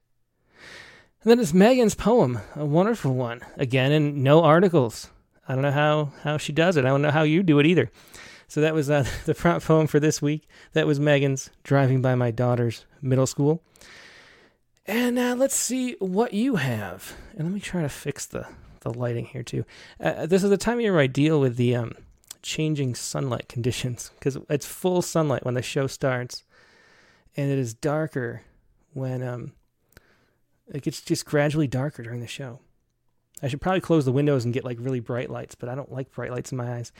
[1.21, 3.41] And then it's Megan's poem, a wonderful one.
[3.57, 5.09] Again, in no articles.
[5.47, 6.85] I don't know how, how she does it.
[6.85, 7.89] I don't know how you do it either.
[8.47, 10.47] So that was uh, the prompt poem for this week.
[10.73, 13.61] That was Megan's Driving by My Daughter's Middle School.
[14.85, 17.13] And uh, let's see what you have.
[17.35, 18.47] And let me try to fix the,
[18.91, 19.65] the lighting here too.
[19.99, 21.93] Uh, this is the time of year I deal with the um,
[22.41, 26.43] changing sunlight conditions because it's full sunlight when the show starts,
[27.35, 28.41] and it is darker
[28.93, 29.53] when um,
[30.73, 32.59] it gets just gradually darker during the show.
[33.41, 35.91] I should probably close the windows and get like really bright lights, but I don't
[35.91, 36.91] like bright lights in my eyes.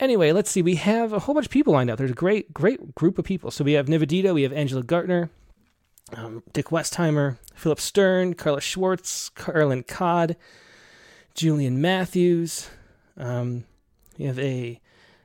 [0.00, 0.62] Anyway, let's see.
[0.62, 1.98] We have a whole bunch of people lined up.
[1.98, 3.50] There's a great, great group of people.
[3.50, 5.28] So we have Nivedita, we have Angela Gartner,
[6.14, 10.36] um, Dick Westheimer, Philip Stern, Carla Schwartz, Carolyn Codd,
[11.38, 12.68] Julian Matthews,
[13.16, 13.62] um,
[14.18, 14.80] we have a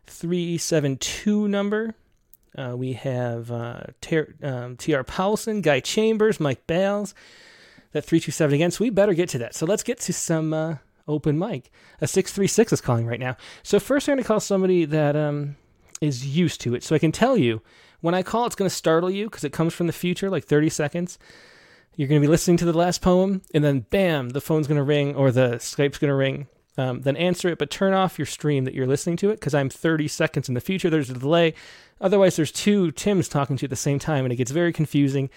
[0.05, 1.95] 372 number.
[2.55, 5.03] Uh, we have uh, Ter- um, T.R.
[5.03, 7.15] Paulson, Guy Chambers, Mike Bales.
[7.93, 8.69] That 327 again.
[8.69, 9.55] So we better get to that.
[9.55, 10.75] So let's get to some uh,
[11.07, 11.71] open mic.
[11.99, 13.35] A 636 is calling right now.
[13.63, 15.55] So first, I'm going to call somebody that um,
[15.99, 16.83] is used to it.
[16.83, 17.63] So I can tell you
[18.01, 20.45] when I call, it's going to startle you because it comes from the future, like
[20.45, 21.17] 30 seconds.
[21.95, 24.77] You're going to be listening to the last poem, and then bam, the phone's going
[24.77, 26.47] to ring or the Skype's going to ring,
[26.77, 29.53] um, then answer it, but turn off your stream that you're listening to it because
[29.53, 30.89] I'm 30 seconds in the future.
[30.89, 31.53] There's a delay.
[32.01, 34.73] Otherwise, there's two Tims talking to you at the same time, and it gets very
[34.73, 35.29] confusing.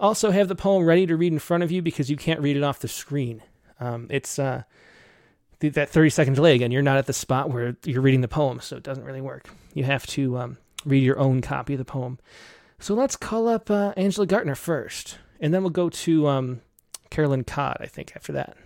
[0.00, 2.56] Also, have the poem ready to read in front of you because you can't read
[2.56, 3.42] it off the screen.
[3.78, 4.64] Um, it's uh,
[5.60, 6.72] th- that 30 second delay again.
[6.72, 9.48] You're not at the spot where you're reading the poem, so it doesn't really work.
[9.74, 12.18] You have to um, read your own copy of the poem.
[12.78, 16.60] So let's call up uh, Angela Gartner first, and then we'll go to um,
[17.10, 18.56] Carolyn Codd, I think, after that.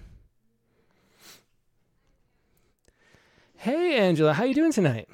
[3.57, 5.09] Hey, Angela, how you doing tonight?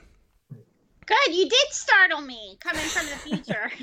[1.06, 1.34] Good.
[1.34, 3.70] You did startle me coming from the future.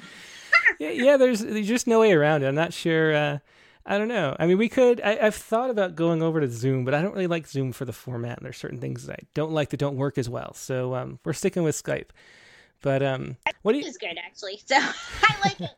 [0.80, 1.18] yeah, yeah.
[1.18, 2.48] There's there's just no way around it.
[2.48, 3.16] I'm not sure.
[3.16, 3.38] Uh,
[3.86, 4.36] I don't know.
[4.38, 5.00] I mean, we could.
[5.02, 7.86] I, have thought about going over to Zoom, but I don't really like Zoom for
[7.86, 8.38] the format.
[8.38, 10.54] And there's certain things that I don't like that don't work as well.
[10.54, 12.10] So um, we're sticking with Skype.
[12.82, 13.86] But um, what do you?
[13.86, 14.62] Is good actually.
[14.66, 14.76] So
[15.24, 15.72] I like it.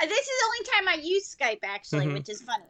[0.00, 2.14] Uh, this is the only time I use Skype actually, mm-hmm.
[2.14, 2.64] which is funny.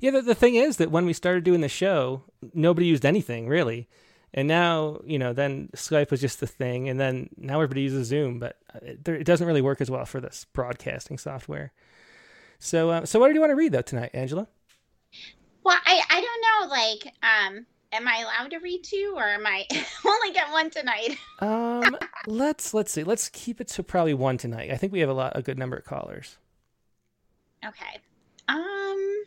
[0.00, 2.22] Yeah, the, the thing is that when we started doing the show,
[2.54, 3.88] nobody used anything really.
[4.34, 8.08] And now, you know, then Skype was just the thing, and then now everybody uses
[8.08, 11.72] Zoom, but it, it doesn't really work as well for this broadcasting software.
[12.58, 14.46] So, uh, so what do you want to read though tonight, Angela?
[15.64, 16.74] Well, I I don't know.
[16.74, 19.66] Like, um, am I allowed to read two, or am I
[20.04, 21.16] only get one tonight?
[21.40, 21.96] um,
[22.26, 23.04] let's let's see.
[23.04, 24.70] Let's keep it to probably one tonight.
[24.70, 26.38] I think we have a lot a good number of callers.
[27.64, 28.00] Okay.
[28.48, 29.24] Um.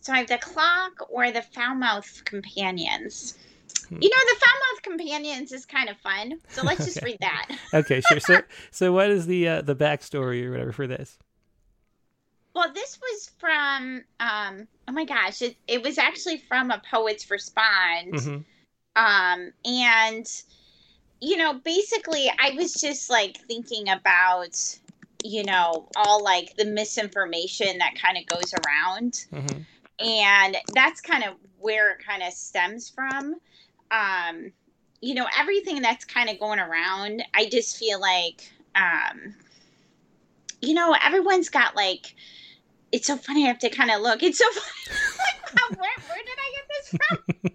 [0.00, 3.36] So I have the clock or the foul mouth companions.
[3.88, 3.98] Hmm.
[4.00, 7.48] You know, the foul mouth companions is kind of fun, so let's just read that.
[7.74, 8.20] okay, sure.
[8.20, 8.40] So,
[8.70, 11.18] so what is the uh, the backstory or whatever for this?
[12.56, 17.30] Well, this was from um, oh my gosh, it, it was actually from a poet's
[17.30, 18.38] response, mm-hmm.
[18.96, 20.42] um, and
[21.20, 24.58] you know, basically, I was just like thinking about
[25.22, 29.12] you know all like the misinformation that kind of goes around.
[29.32, 29.62] Mm-hmm
[29.98, 33.34] and that's kind of where it kind of stems from
[33.90, 34.52] um,
[35.00, 39.34] you know, everything that's kind of going around, I just feel like, um,
[40.60, 42.14] you know, everyone's got like,
[42.92, 43.44] it's so funny.
[43.44, 44.22] I have to kind of look.
[44.22, 44.98] It's so funny.
[45.54, 47.18] like, where, where did I get this from?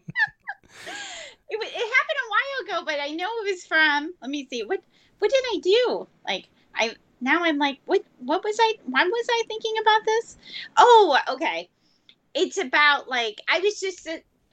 [1.49, 4.13] it, it happened a while ago, but I know it was from.
[4.21, 4.63] Let me see.
[4.63, 4.81] What
[5.19, 6.07] what did I do?
[6.25, 8.75] Like I now I'm like, what what was I?
[8.85, 10.37] Why was I thinking about this?
[10.77, 11.69] Oh, okay.
[12.33, 14.07] It's about like I was just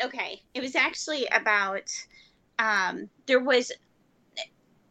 [0.04, 1.90] okay, it was actually about
[2.58, 3.72] um, there was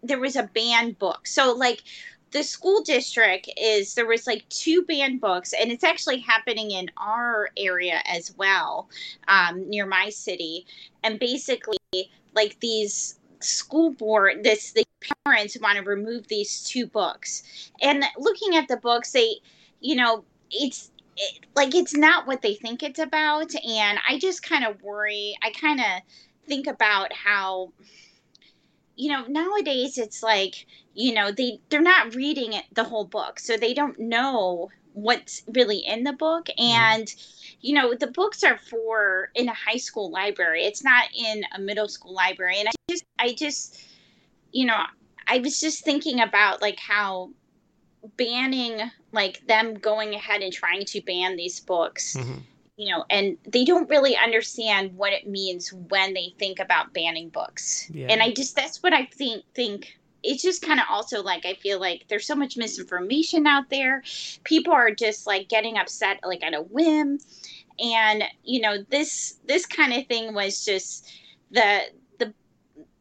[0.04, 1.28] there was a banned book.
[1.28, 1.84] So like
[2.32, 6.90] the school district is there was like two banned books and it's actually happening in
[6.98, 8.90] our area as well
[9.28, 10.66] um, near my city.
[11.04, 11.78] And basically
[12.36, 14.84] like these school board this the
[15.26, 17.72] parents want to remove these two books.
[17.82, 19.36] And looking at the books they
[19.80, 23.54] you know it's it, like it's not what they think it's about.
[23.56, 26.02] And i just kind of worry i kind of
[26.48, 27.72] think about how
[28.98, 33.40] you know nowadays it's like you know they they're not reading it, the whole book
[33.40, 36.64] so they don't know what's really in the book mm-hmm.
[36.64, 37.14] and
[37.62, 41.60] you know the books are for in a high school library it's not in a
[41.60, 43.84] middle school library and i just i just
[44.52, 44.82] you know
[45.28, 47.30] i was just thinking about like how
[48.18, 52.40] banning like them going ahead and trying to ban these books mm-hmm.
[52.78, 57.30] You know and they don't really understand what it means when they think about banning
[57.30, 58.08] books yeah.
[58.08, 61.54] and i just that's what i think think it's just kind of also like I
[61.54, 64.04] feel like there's so much misinformation out there.
[64.44, 67.20] People are just like getting upset like at a whim.
[67.80, 71.10] And you know, this this kind of thing was just
[71.52, 71.82] the
[72.18, 72.34] the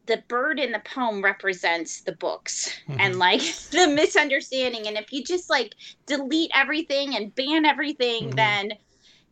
[0.05, 2.99] the bird in the poem represents the books mm-hmm.
[2.99, 3.41] and like
[3.71, 5.73] the misunderstanding and if you just like
[6.05, 8.35] delete everything and ban everything mm-hmm.
[8.35, 8.71] then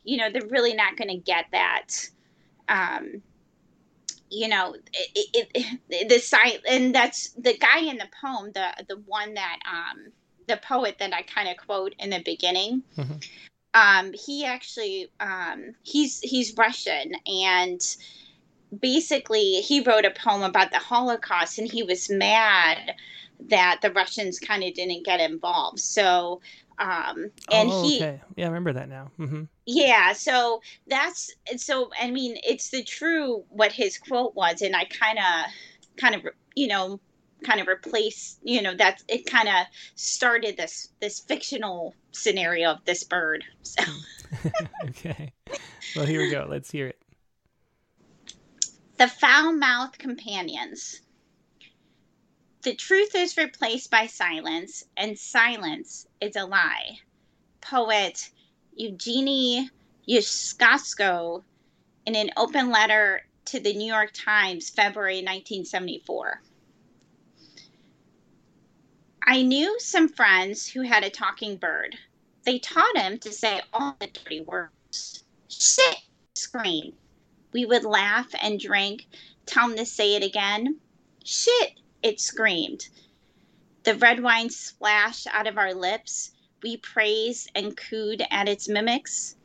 [0.06, 1.88] you know they're really not going to get that
[2.69, 3.22] um
[4.30, 8.86] you know it, it, it, the site and that's the guy in the poem the
[8.88, 10.11] the one that um
[10.48, 13.14] the poet that i kind of quote in the beginning mm-hmm.
[13.73, 17.98] um he actually um he's he's russian and
[18.80, 22.95] basically he wrote a poem about the holocaust and he was mad
[23.40, 26.41] that the russians kind of didn't get involved so
[26.80, 28.22] um and oh, he okay.
[28.35, 29.11] yeah i remember that now.
[29.19, 29.43] Mm-hmm.
[29.65, 34.85] yeah so that's so i mean it's the true what his quote was and i
[34.85, 35.52] kind of
[35.97, 36.22] kind of
[36.56, 36.99] you know
[37.43, 39.65] kind of replace you know that's it kind of
[39.95, 43.84] started this this fictional scenario of this bird so.
[44.89, 45.34] Okay.
[45.95, 46.45] Well here we go.
[46.49, 47.02] Let's hear it.
[48.97, 51.02] The foul mouthed companions
[52.66, 56.98] the truth is replaced by silence, and silence is a lie.
[57.62, 58.32] Poet
[58.76, 59.70] Eugenie
[60.10, 61.44] Ionesco,
[62.08, 66.42] in an open letter to the New York Times, February 1974.
[69.22, 71.96] I knew some friends who had a talking bird.
[72.46, 75.24] They taught him to say all the dirty words.
[75.50, 75.98] Shit!
[76.34, 76.94] scream.
[77.54, 79.06] We would laugh and drink,
[79.46, 80.80] tell him to say it again.
[81.24, 81.80] Shit!
[82.06, 82.88] It screamed.
[83.82, 86.34] The red wine splashed out of our lips.
[86.61, 89.38] We praised and cooed at its mimics.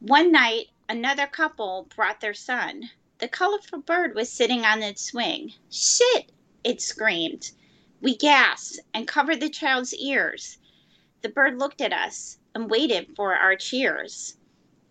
[0.00, 2.90] One night, another couple brought their son.
[3.18, 5.54] The colorful bird was sitting on its swing.
[5.70, 6.32] Shit!
[6.64, 7.52] it screamed.
[8.00, 10.58] We gasped and covered the child's ears.
[11.22, 14.36] The bird looked at us and waited for our cheers.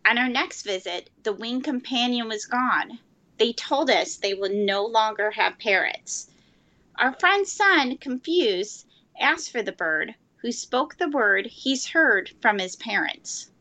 [0.05, 2.99] On our next visit, the winged companion was gone.
[3.39, 6.29] They told us they would no longer have parrots.
[6.97, 8.87] Our friend's son, confused,
[9.19, 13.51] asked for the bird, who spoke the word he's heard from his parents.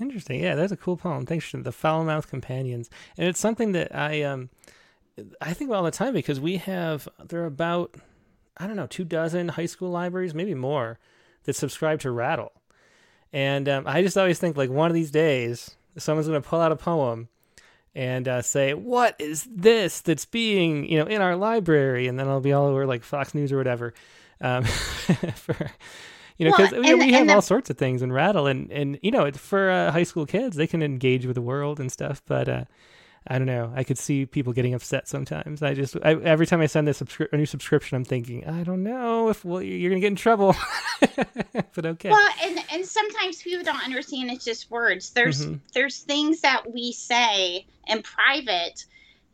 [0.00, 0.42] Interesting.
[0.42, 1.26] Yeah, that's a cool poem.
[1.26, 2.90] Thanks for the foul mouth companions.
[3.16, 4.50] And it's something that I um
[5.40, 7.94] I think about all the time because we have there are about
[8.56, 10.98] I don't know, two dozen high school libraries, maybe more,
[11.44, 12.52] that subscribe to Rattle.
[13.32, 16.60] And um, I just always think like one of these days someone's going to pull
[16.60, 17.28] out a poem
[17.94, 22.28] and uh, say, "What is this that's being you know in our library?" And then
[22.28, 23.94] I'll be all over like Fox News or whatever.
[24.40, 24.64] Um,
[25.34, 25.70] for
[26.38, 27.34] you know, because well, you know, we have the...
[27.34, 30.56] all sorts of things and Rattle, and and you know, for uh, high school kids,
[30.56, 32.22] they can engage with the world and stuff.
[32.26, 32.64] But uh,
[33.26, 33.72] I don't know.
[33.74, 35.62] I could see people getting upset sometimes.
[35.62, 38.64] I just I, every time I send a, subscri- a, new subscription, I'm thinking, I
[38.64, 40.56] don't know if well, you're gonna get in trouble.
[41.74, 42.10] but okay.
[42.10, 44.30] Well, and and sometimes people don't understand.
[44.30, 45.10] It's just words.
[45.10, 45.56] There's mm-hmm.
[45.72, 48.84] there's things that we say in private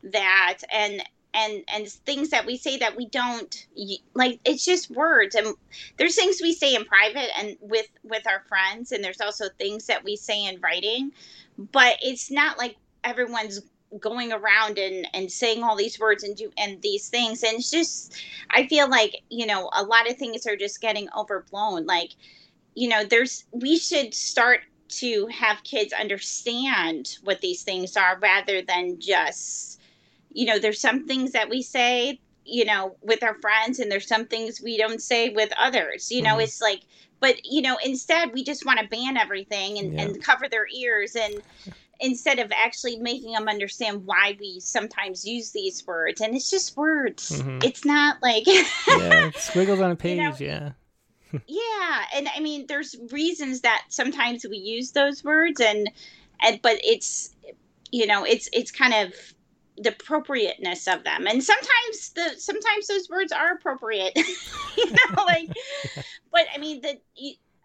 [0.03, 1.01] that and
[1.33, 3.67] and and things that we say that we don't
[4.13, 5.55] like it's just words and
[5.97, 9.85] there's things we say in private and with with our friends and there's also things
[9.85, 11.11] that we say in writing
[11.71, 13.61] but it's not like everyone's
[13.99, 17.71] going around and and saying all these words and do and these things and it's
[17.71, 18.21] just
[18.51, 22.11] i feel like you know a lot of things are just getting overblown like
[22.75, 28.61] you know there's we should start to have kids understand what these things are rather
[28.61, 29.79] than just
[30.31, 34.07] you know there's some things that we say you know with our friends and there's
[34.07, 36.41] some things we don't say with others you know mm-hmm.
[36.41, 36.81] it's like
[37.19, 40.01] but you know instead we just want to ban everything and, yeah.
[40.01, 41.41] and cover their ears and
[41.99, 46.21] instead of actually making them understand why we sometimes use these words.
[46.21, 47.31] And it's just words.
[47.31, 47.59] Mm-hmm.
[47.63, 48.43] it's not like
[48.87, 50.35] yeah squiggles on a page you know?
[50.39, 50.71] yeah.
[51.45, 55.91] Yeah and i mean there's reasons that sometimes we use those words and
[56.41, 57.35] and but it's
[57.91, 59.13] you know it's it's kind of
[59.79, 61.25] the appropriateness of them.
[61.25, 64.17] And sometimes the sometimes those words are appropriate.
[64.77, 65.49] You know like
[66.31, 66.99] but i mean the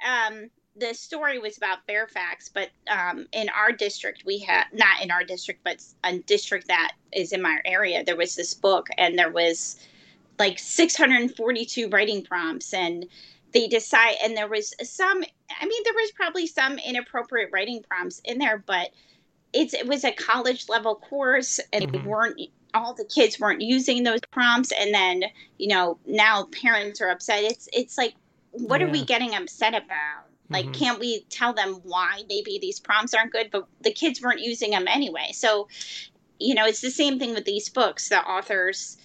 [0.05, 5.10] um the story was about fairfax but um in our district we had not in
[5.10, 9.18] our district but a district that is in my area there was this book and
[9.18, 9.76] there was
[10.38, 13.06] like 642 writing prompts and
[13.52, 15.22] they decide and there was some
[15.60, 18.90] i mean there was probably some inappropriate writing prompts in there but
[19.52, 22.06] it's it was a college level course and mm-hmm.
[22.06, 22.40] weren't
[22.74, 25.22] all the kids weren't using those prompts and then
[25.59, 28.14] you know now parents are upset it's it's like
[28.51, 28.86] what yeah.
[28.86, 30.72] are we getting upset about like mm-hmm.
[30.72, 34.70] can't we tell them why maybe these prompts aren't good but the kids weren't using
[34.70, 35.68] them anyway so
[36.38, 38.96] you know it's the same thing with these books the authors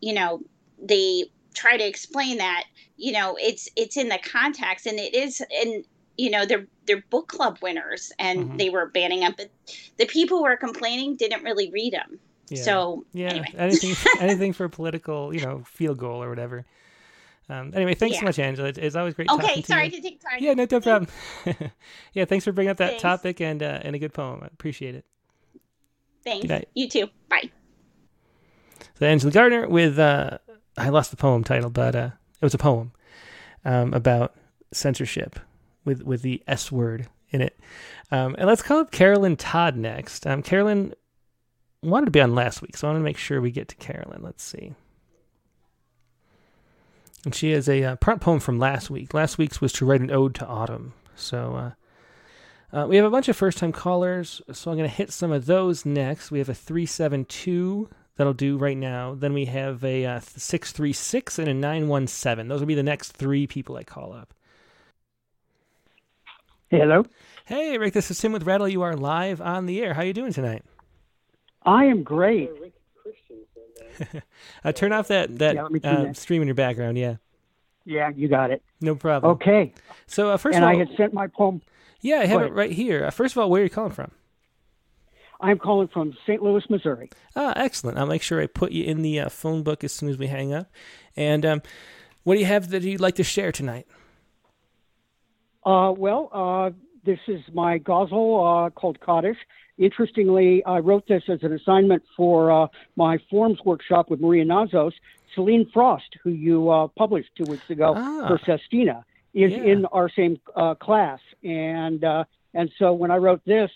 [0.00, 0.40] you know
[0.80, 2.64] they try to explain that
[2.96, 5.84] you know it's it's in the context and it is and
[6.16, 8.56] you know they're they're book club winners and mm-hmm.
[8.56, 9.50] they were banning them but
[9.96, 12.18] the people who are complaining didn't really read them
[12.48, 12.62] yeah.
[12.62, 13.54] so yeah anyway.
[13.56, 16.64] anything anything for political you know field goal or whatever
[17.48, 18.20] um, anyway thanks yeah.
[18.20, 20.66] so much angela it's, it's always great okay sorry to, to take time yeah no,
[20.70, 21.08] no problem
[22.12, 23.02] yeah thanks for bringing up that thanks.
[23.02, 25.04] topic and uh, and a good poem i appreciate it
[26.24, 27.50] thanks you too bye
[28.98, 30.38] so angela gardner with uh,
[30.78, 32.10] i lost the poem title but uh,
[32.40, 32.92] it was a poem
[33.64, 34.34] um, about
[34.72, 35.38] censorship
[35.84, 37.58] with with the S word in it.
[38.10, 40.26] Um, and let's call up Carolyn Todd next.
[40.26, 40.94] Um, Carolyn
[41.82, 43.76] wanted to be on last week, so I want to make sure we get to
[43.76, 44.22] Carolyn.
[44.22, 44.74] Let's see.
[47.24, 49.14] And she has a uh, prompt poem from last week.
[49.14, 50.94] Last week's was to write an ode to autumn.
[51.16, 51.74] So
[52.72, 55.12] uh, uh, we have a bunch of first time callers, so I'm going to hit
[55.12, 56.30] some of those next.
[56.30, 59.14] We have a 372 that'll do right now.
[59.14, 62.48] Then we have a uh, 636 and a 917.
[62.48, 64.34] Those will be the next three people I call up.
[66.68, 67.04] Hello.
[67.44, 67.94] Hey, Rick.
[67.94, 68.68] This is Tim with Rattle.
[68.68, 69.94] You are live on the air.
[69.94, 70.64] How are you doing tonight?
[71.62, 72.50] I am great.
[74.64, 76.98] uh, turn off that that, yeah, uh, stream in your background.
[76.98, 77.16] Yeah.
[77.84, 78.62] Yeah, you got it.
[78.80, 79.32] No problem.
[79.32, 79.72] Okay.
[80.06, 81.60] So uh, first and of all, I had sent my poem.
[82.00, 83.06] Yeah, I have it right here.
[83.06, 84.10] Uh, first of all, where are you calling from?
[85.40, 86.42] I'm calling from St.
[86.42, 87.10] Louis, Missouri.
[87.36, 87.98] Ah, excellent.
[87.98, 90.26] I'll make sure I put you in the uh, phone book as soon as we
[90.26, 90.70] hang up.
[91.16, 91.62] And um,
[92.22, 93.86] what do you have that you'd like to share tonight?
[95.64, 96.70] Uh, well, uh,
[97.04, 99.38] this is my ghazal uh, called Kaddish.
[99.78, 104.92] Interestingly, I wrote this as an assignment for uh, my forms workshop with Maria Nazos.
[105.34, 109.64] Celine Frost, who you uh, published two weeks ago ah, for Sestina, is yeah.
[109.64, 111.18] in our same uh, class.
[111.42, 112.04] And
[112.56, 113.70] and so when I wrote this,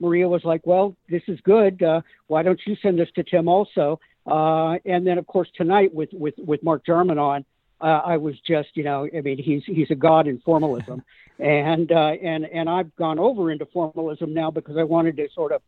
[0.00, 1.84] Maria was like, "Well, this is good.
[2.26, 6.34] why don't you send this to Tim also?" and then, of course, tonight with with
[6.38, 7.44] with Mark Jarman on,
[7.80, 11.02] uh, I was just, you know, I mean, he's he's a god in formalism,
[11.38, 15.52] and uh, and and I've gone over into formalism now because I wanted to sort
[15.52, 15.62] of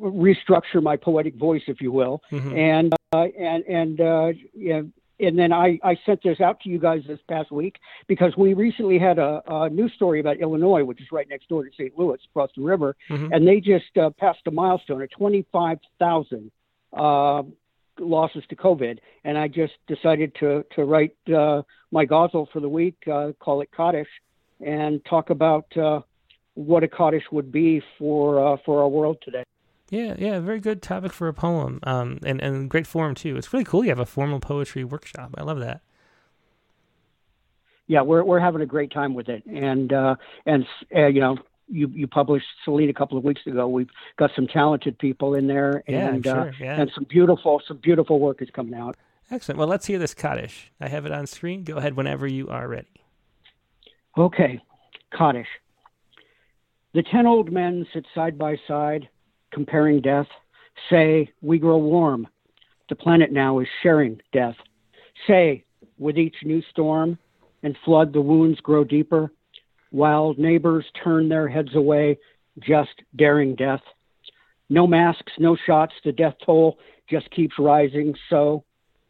[0.00, 2.56] restructure my poetic voice, if you will, mm-hmm.
[2.56, 4.82] and uh, and and uh, yeah,
[5.20, 7.76] and then I, I sent this out to you guys this past week
[8.06, 11.64] because we recently had a, a news story about Illinois, which is right next door
[11.64, 11.98] to St.
[11.98, 13.32] Louis, across the river, mm-hmm.
[13.32, 16.50] and they just uh, passed a milestone of 25,000
[16.92, 17.42] uh,
[17.98, 22.68] losses to COVID, and I just decided to to write uh, my ghazal for the
[22.68, 24.08] week, uh, call it Kaddish,
[24.60, 26.00] and talk about uh,
[26.54, 29.44] what a Kaddish would be for uh, for our world today.
[29.90, 33.36] Yeah, yeah, very good topic for a poem, um, and and great form too.
[33.36, 33.84] It's really cool.
[33.84, 35.34] You have a formal poetry workshop.
[35.38, 35.80] I love that.
[37.86, 41.38] Yeah, we're we're having a great time with it, and uh, and uh, you know
[41.68, 43.66] you you published Celine a couple of weeks ago.
[43.68, 46.52] We've got some talented people in there, and yeah, sure.
[46.60, 46.76] yeah.
[46.76, 48.96] uh, and some beautiful some beautiful work is coming out.
[49.30, 49.58] Excellent.
[49.58, 50.70] Well, let's hear this Kaddish.
[50.80, 51.64] I have it on screen.
[51.64, 52.88] Go ahead whenever you are ready.
[54.16, 54.60] Okay,
[55.16, 55.48] Kaddish.
[56.94, 59.08] The ten old men sit side by side,
[59.52, 60.28] comparing death.
[60.90, 62.28] Say, we grow warm.
[62.88, 64.54] The planet now is sharing death.
[65.26, 65.64] Say,
[65.98, 67.18] with each new storm
[67.62, 69.32] and flood, the wounds grow deeper
[69.96, 72.18] while neighbors turn their heads away,
[72.60, 73.80] just daring death.
[74.68, 76.78] No masks, no shots, the death toll
[77.08, 78.14] just keeps rising.
[78.28, 78.62] So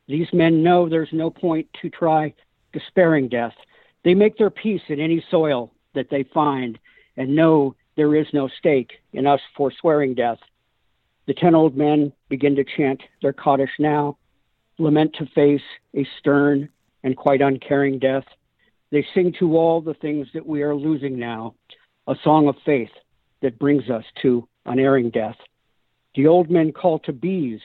[0.07, 2.35] these men know there's no point to try
[2.73, 3.55] despairing death.
[4.05, 6.79] They make their peace in any soil that they find
[7.17, 10.39] and know there is no stake in us forswearing death.
[11.27, 14.19] The ten old men begin to chant their Kaddish now,
[14.79, 16.69] lament to face a stern
[17.03, 18.25] and quite uncaring death.
[18.93, 21.55] They sing to all the things that we are losing now,
[22.07, 22.91] a song of faith
[23.43, 25.37] that brings us to unerring death.
[26.15, 27.61] The old men call to bees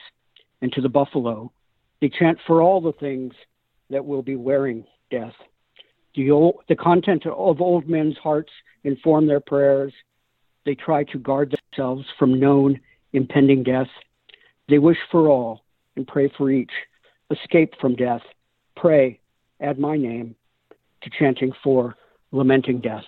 [0.60, 1.52] and to the buffalo.
[2.00, 3.34] They chant for all the things
[3.90, 5.34] that will be wearing death.
[6.16, 8.50] The, old, the content of old men's hearts
[8.82, 9.92] inform their prayers.
[10.66, 12.80] They try to guard themselves from known
[13.12, 13.88] impending death.
[14.68, 15.64] They wish for all
[15.96, 16.72] and pray for each.
[17.30, 18.22] Escape from death.
[18.76, 19.20] Pray,
[19.60, 20.34] add my name
[21.02, 21.96] to chanting for
[22.30, 23.04] lamenting death.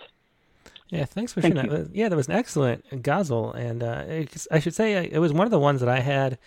[0.89, 1.77] Yeah, thanks for Thank sharing you.
[1.77, 1.95] that.
[1.95, 4.05] Yeah, that was an excellent ghazal, and uh,
[4.51, 6.37] I should say it was one of the ones that I had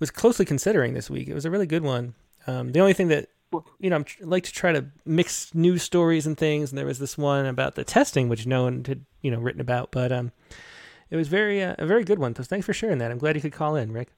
[0.00, 1.28] was closely considering this week.
[1.28, 2.14] It was a really good one.
[2.46, 3.28] Um, the only thing that
[3.78, 6.98] you know, I like to try to mix news stories and things, and there was
[6.98, 10.32] this one about the testing, which no one had you know written about, but um,
[11.10, 12.34] it was very uh, a very good one.
[12.34, 13.10] So thanks for sharing that.
[13.10, 14.08] I'm glad you could call in, Rick.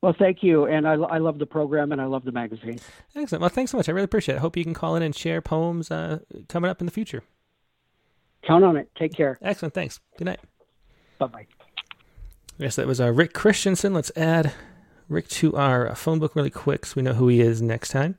[0.00, 2.78] Well, thank you, and I, I love the program and I love the magazine.
[3.16, 3.40] Excellent.
[3.40, 3.88] Well, thanks so much.
[3.88, 4.38] I really appreciate it.
[4.38, 7.24] I hope you can call in and share poems uh, coming up in the future.
[8.44, 8.88] Count on it.
[8.96, 9.38] Take care.
[9.42, 9.74] Excellent.
[9.74, 9.98] Thanks.
[10.16, 10.40] Good night.
[11.18, 11.46] Bye bye.
[12.58, 13.92] Yes, that was uh, Rick Christensen.
[13.92, 14.52] Let's add
[15.08, 18.16] Rick to our phone book really quick so we know who he is next time.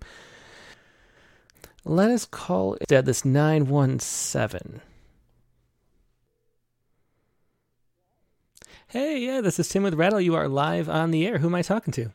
[1.85, 4.81] Let us call it this 917.
[8.89, 10.19] Hey, yeah, this is Tim with Rattle.
[10.19, 11.37] You are live on the air.
[11.37, 12.11] Who am I talking to?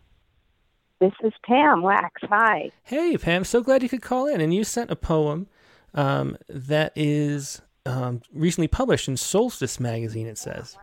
[1.01, 2.21] This is Pam Wax.
[2.25, 2.73] Hi.
[2.83, 3.45] Hey, Pam.
[3.45, 4.41] So glad you could call in.
[4.41, 5.47] And you sent a poem
[5.95, 10.77] um, that is um, recently published in Solstice magazine, it says.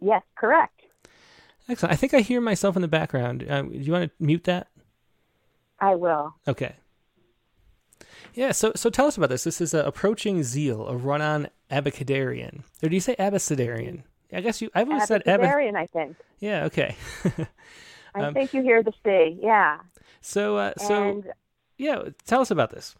[0.00, 0.80] Yes, correct.
[1.68, 1.92] Excellent.
[1.92, 3.44] I think I hear myself in the background.
[3.46, 4.68] Uh, do you want to mute that?
[5.80, 6.34] I will.
[6.48, 6.76] Okay.
[8.32, 9.44] Yeah, so so tell us about this.
[9.44, 12.62] This is uh, Approaching Zeal, a run on Abecedarian.
[12.82, 14.04] Or do you say Abecedarian?
[14.34, 14.70] I guess you.
[14.74, 15.76] I've always said Abecedarian.
[15.76, 16.16] I think.
[16.40, 16.64] Yeah.
[16.64, 16.96] Okay.
[18.14, 19.38] I um, think you hear the C.
[19.42, 19.78] Yeah.
[20.20, 21.32] So uh, so and,
[21.78, 22.94] yeah, tell us about this.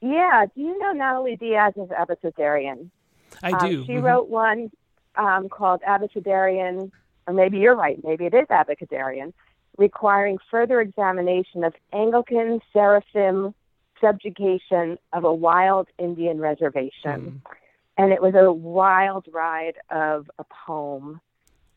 [0.00, 0.46] Yeah.
[0.54, 2.90] Do you know Natalie Diaz is Abecedarian?
[3.42, 3.80] I do.
[3.80, 4.04] Um, she mm-hmm.
[4.04, 4.70] wrote one
[5.16, 6.90] um, called Abecedarian,
[7.26, 7.98] or maybe you're right.
[8.02, 9.32] Maybe it is Abecedarian,
[9.76, 13.54] requiring further examination of Anglican seraphim
[14.00, 17.40] subjugation of a wild Indian reservation.
[17.44, 17.50] Mm
[17.96, 21.20] and it was a wild ride of a poem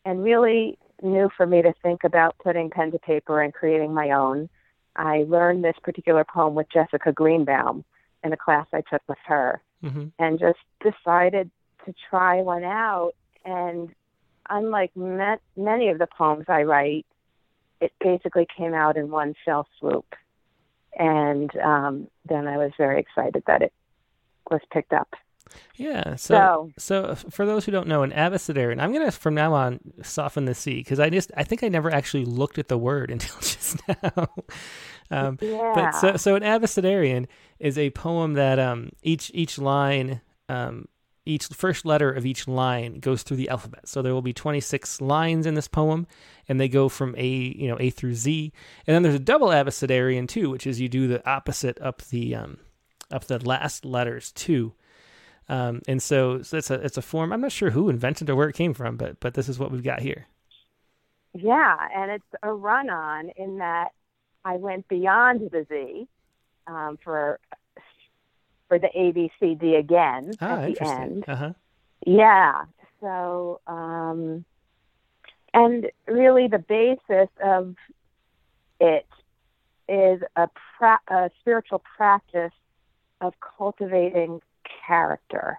[0.04, 4.10] and really new for me to think about putting pen to paper and creating my
[4.10, 4.48] own.
[4.96, 7.84] I learned this particular poem with Jessica Greenbaum
[8.22, 10.06] in a class I took with her mm-hmm.
[10.18, 11.50] and just decided
[11.84, 13.12] to try one out.
[13.44, 13.90] And
[14.48, 17.06] unlike met, many of the poems I write,
[17.80, 20.14] it basically came out in one fell swoop.
[20.96, 23.72] And um, then I was very excited that it
[24.50, 25.14] was picked up.
[25.76, 26.16] Yeah.
[26.16, 26.34] So,
[26.78, 30.44] so, so, for those who don't know, an abecedarian, I'm gonna from now on soften
[30.44, 33.36] the C because I just I think I never actually looked at the word until
[33.40, 34.28] just now.
[35.10, 35.72] um, yeah.
[35.74, 37.26] But so, so an abecedarian
[37.58, 40.86] is a poem that um, each each line, um,
[41.26, 43.88] each first letter of each line goes through the alphabet.
[43.88, 46.06] So there will be 26 lines in this poem,
[46.48, 48.52] and they go from A, you know, A through Z.
[48.86, 52.34] And then there's a double abecedarian too, which is you do the opposite up the
[52.34, 52.58] um,
[53.10, 54.74] up the last letters too.
[55.48, 57.32] Um, and so, so it's a it's a form.
[57.32, 59.70] I'm not sure who invented or where it came from, but but this is what
[59.70, 60.26] we've got here.
[61.34, 63.88] Yeah, and it's a run on in that
[64.44, 66.06] I went beyond the Z
[66.66, 67.40] um, for
[68.68, 71.24] for the A B C D again ah, at the end.
[71.28, 71.52] Uh-huh.
[72.06, 72.64] Yeah.
[73.00, 74.46] So, um,
[75.52, 77.74] and really, the basis of
[78.80, 79.06] it
[79.88, 80.48] is a,
[80.78, 82.52] pra- a spiritual practice
[83.20, 84.40] of cultivating
[84.86, 85.58] character.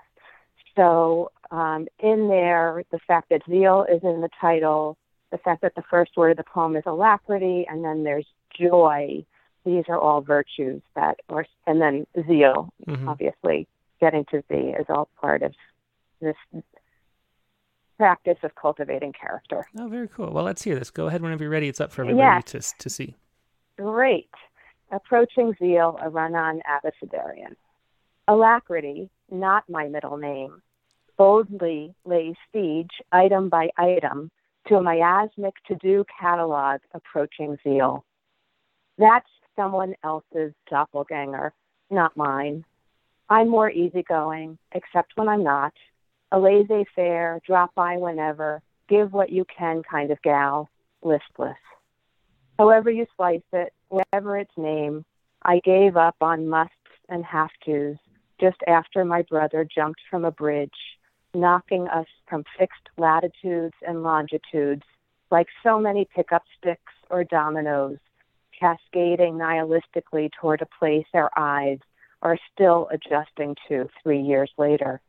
[0.76, 4.98] So um, in there, the fact that zeal is in the title,
[5.32, 8.28] the fact that the first word of the poem is alacrity, and then there's
[8.60, 9.26] joy.
[9.66, 13.08] These are all virtues that, or and then zeal, mm-hmm.
[13.10, 13.68] obviously,
[14.00, 15.54] getting to Z is all part of
[16.22, 16.36] this
[17.98, 19.66] practice of cultivating character.
[19.80, 20.32] Oh, very cool.
[20.32, 20.92] Well, let's hear this.
[20.92, 21.68] Go ahead whenever you're ready.
[21.68, 22.74] It's up for everybody yes.
[22.74, 23.16] to to see.
[23.78, 24.30] Great.
[24.92, 27.56] Approaching Zeal, a run on Abecedarian.
[28.28, 30.62] Alacrity, not my middle name,
[31.18, 34.32] boldly lays siege, item by item,
[34.68, 38.04] to a miasmic to do catalog approaching zeal.
[38.98, 41.54] That's someone else's doppelganger,
[41.90, 42.66] not mine.
[43.30, 45.74] I'm more easygoing, except when I'm not,
[46.32, 50.70] a laissez faire, drop by whenever, give what you can kind of gal,
[51.02, 51.58] listless.
[52.58, 55.06] However you slice it, whatever its name,
[55.44, 56.74] I gave up on musts
[57.10, 57.98] and have tos,
[58.40, 60.98] just after my brother jumped from a bridge,
[61.34, 64.84] knocking us from fixed latitudes and longitudes
[65.32, 67.98] like so many pickup sticks or dominoes,
[68.58, 71.80] cascading nihilistically toward a place our eyes
[72.22, 75.02] are still adjusting to three years later.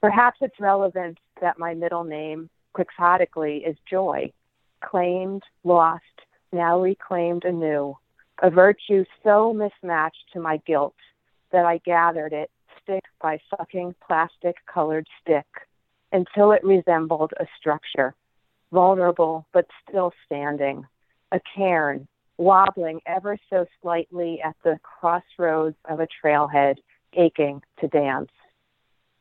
[0.00, 4.32] Perhaps its relevant that my middle name, quixotically, is joy,
[4.84, 6.02] claimed, lost,
[6.52, 7.96] now reclaimed anew,
[8.42, 10.94] a virtue so mismatched to my guilt
[11.52, 12.50] that I gathered it
[12.82, 15.46] stick by sucking plastic colored stick
[16.12, 18.14] until it resembled a structure,
[18.72, 20.86] vulnerable but still standing,
[21.32, 22.08] a cairn,
[22.38, 26.76] wobbling ever so slightly at the crossroads of a trailhead,
[27.14, 28.30] aching to dance.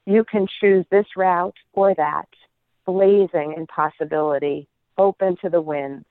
[0.05, 2.29] You can choose this route or that,
[2.85, 4.67] blazing in possibility,
[4.97, 6.05] open to the winds,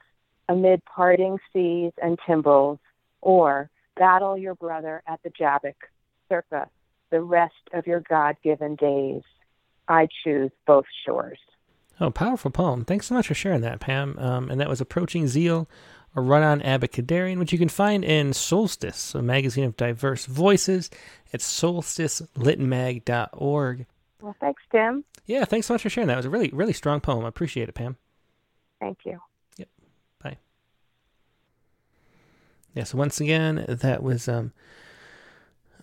[0.49, 2.79] amid parting seas and timbrels,
[3.23, 5.77] or battle your brother at the Jabbok,
[6.29, 6.69] circa
[7.11, 9.23] the rest of your God given days.
[9.89, 11.39] I choose both shores.
[12.01, 12.85] Oh, powerful poem.
[12.85, 14.19] Thanks so much for sharing that, Pam.
[14.19, 15.67] Um, and that was Approaching Zeal,
[16.15, 20.91] a run on Abacadarian, which you can find in Solstice, a magazine of diverse voices
[21.33, 23.87] at solsticelitmag.org.
[24.21, 25.05] Well, thanks, Tim.
[25.27, 26.15] Yeah, thanks so much for sharing that.
[26.15, 27.25] It was a really, really strong poem.
[27.25, 27.97] I appreciate it, Pam.
[28.81, 29.19] Thank you.
[29.57, 29.69] Yep.
[30.23, 30.39] Bye.
[32.75, 34.53] Yeah, so once again, that was um,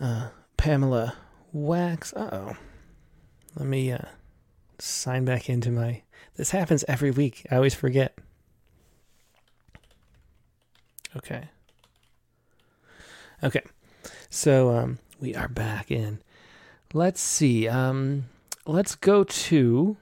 [0.03, 0.27] uh,
[0.57, 1.15] Pamela
[1.53, 2.13] Wax.
[2.13, 2.57] Uh oh.
[3.55, 3.99] Let me uh,
[4.77, 6.03] sign back into my.
[6.35, 7.47] This happens every week.
[7.49, 8.17] I always forget.
[11.15, 11.43] Okay.
[13.43, 13.61] Okay.
[14.29, 16.19] So um, we are back in.
[16.93, 17.67] Let's see.
[17.67, 18.25] Um,
[18.65, 19.97] let's go to.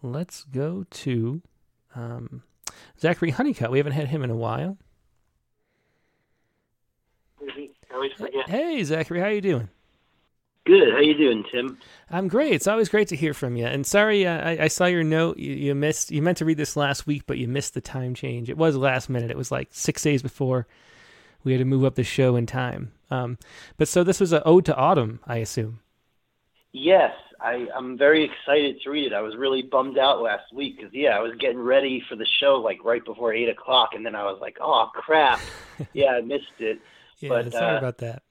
[0.00, 1.42] Let's go to
[1.96, 2.42] um,
[3.00, 3.72] Zachary Honeycutt.
[3.72, 4.78] We haven't had him in a while.
[7.98, 8.48] Always forget.
[8.48, 9.68] Hey, Zachary, how you doing?
[10.64, 10.92] Good.
[10.92, 11.78] How you doing, Tim?
[12.10, 12.52] I'm great.
[12.52, 13.66] It's always great to hear from you.
[13.66, 15.38] And sorry, uh, I, I, saw your note.
[15.38, 16.10] You, you, missed.
[16.10, 18.50] You meant to read this last week, but you missed the time change.
[18.50, 19.30] It was last minute.
[19.30, 20.66] It was like six days before
[21.42, 22.92] we had to move up the show in time.
[23.10, 23.38] Um,
[23.78, 25.80] but so this was an ode to autumn, I assume.
[26.72, 29.14] Yes, I, I'm very excited to read it.
[29.14, 32.26] I was really bummed out last week because yeah, I was getting ready for the
[32.40, 35.40] show like right before eight o'clock, and then I was like, oh crap,
[35.94, 36.78] yeah, I missed it.
[37.18, 38.22] Yeah, but, sorry uh, about that.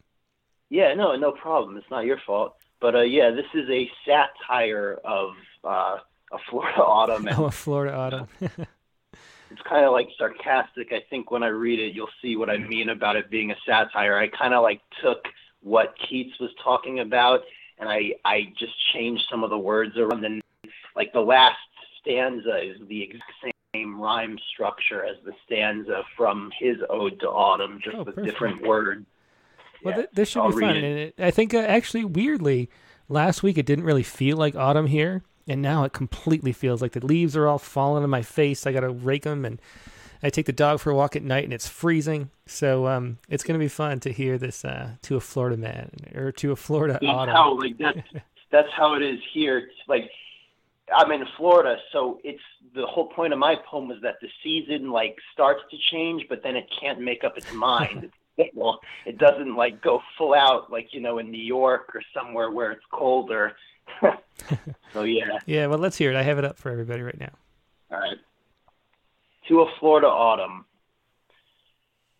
[0.69, 1.77] Yeah, no, no problem.
[1.77, 2.55] It's not your fault.
[2.79, 5.31] But uh, yeah, this is a satire of
[5.63, 5.97] uh,
[6.31, 7.27] a Florida autumn.
[7.27, 8.27] And Oh, a Florida autumn.
[8.41, 10.91] it's kind of like sarcastic.
[10.91, 13.55] I think when I read it, you'll see what I mean about it being a
[13.65, 14.17] satire.
[14.17, 15.25] I kind of like took
[15.61, 17.41] what Keats was talking about,
[17.79, 20.23] and I I just changed some of the words around.
[20.23, 20.41] And
[20.95, 21.57] like the last
[21.99, 27.79] stanza is the exact same rhyme structure as the stanza from his Ode to Autumn,
[27.83, 28.25] just Oh, with perfect.
[28.33, 29.05] different words.
[29.83, 30.77] Well, Yeah, th- this should I'll be fun.
[30.77, 30.83] it.
[30.83, 32.69] And it, I think uh, actually, weirdly,
[33.09, 36.93] last week it didn't really feel like autumn here, and now it completely feels like
[36.93, 38.65] the leaves are all falling on my face.
[38.65, 39.61] I got to rake them, and
[40.23, 42.31] I take the dog for a walk at night, and it's freezing.
[42.47, 45.91] So um, it's going to be fun to hear this uh, to a Florida man
[46.15, 47.35] or to a Florida That's autumn.
[47.35, 47.99] how like that's
[48.49, 49.59] that's how it is here.
[49.59, 50.09] It's like
[50.97, 52.41] I'm in Florida, so it's
[52.73, 56.43] the whole point of my poem was that the season like starts to change, but
[56.43, 58.11] then it can't make up its mind.
[58.53, 62.51] well, it doesn't like go full out like you know in New York or somewhere
[62.51, 63.55] where it's colder.
[64.93, 66.15] so yeah, yeah, well, let's hear it.
[66.15, 67.31] I have it up for everybody right now.
[67.91, 68.17] all right.
[69.47, 70.65] To a Florida autumn.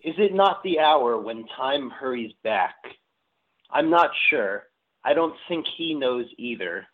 [0.01, 2.75] Is it not the hour when time hurries back?
[3.69, 4.63] I'm not sure.
[5.03, 6.87] I don't think he knows either.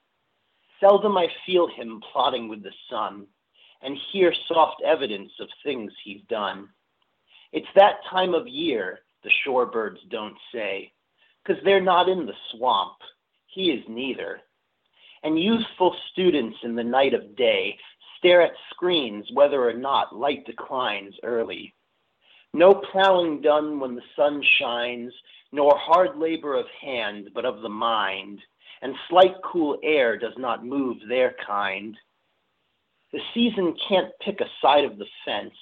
[0.79, 3.27] Seldom I feel him plotting with the sun
[3.83, 6.69] and hear soft evidence of things he's done.
[7.51, 10.91] It's that time of year, the shorebirds don't say,
[11.43, 12.97] 'cause they're not in the swamp.
[13.47, 14.41] He is neither.
[15.21, 17.77] And youthful students in the night of day
[18.17, 21.75] stare at screens whether or not light declines early.
[22.53, 25.13] No plowing done when the sun shines,
[25.51, 28.41] nor hard labor of hand, but of the mind,
[28.81, 31.97] and slight cool air does not move their kind.
[33.13, 35.53] The season can't pick a side of the fence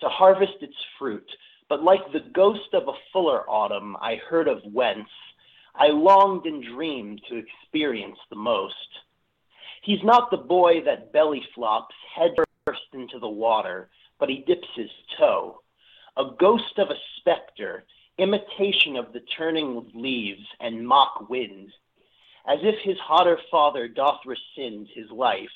[0.00, 1.28] to harvest its fruit,
[1.68, 5.08] but like the ghost of a fuller autumn I heard of whence,
[5.74, 9.00] I longed and dreamed to experience the most.
[9.82, 13.90] He's not the boy that belly flops head first into the water,
[14.20, 15.62] but he dips his toe.
[16.16, 17.84] A ghost of a specter,
[18.18, 21.72] imitation of the turning leaves and mock wind,
[22.46, 25.50] as if his hotter father doth rescind his life.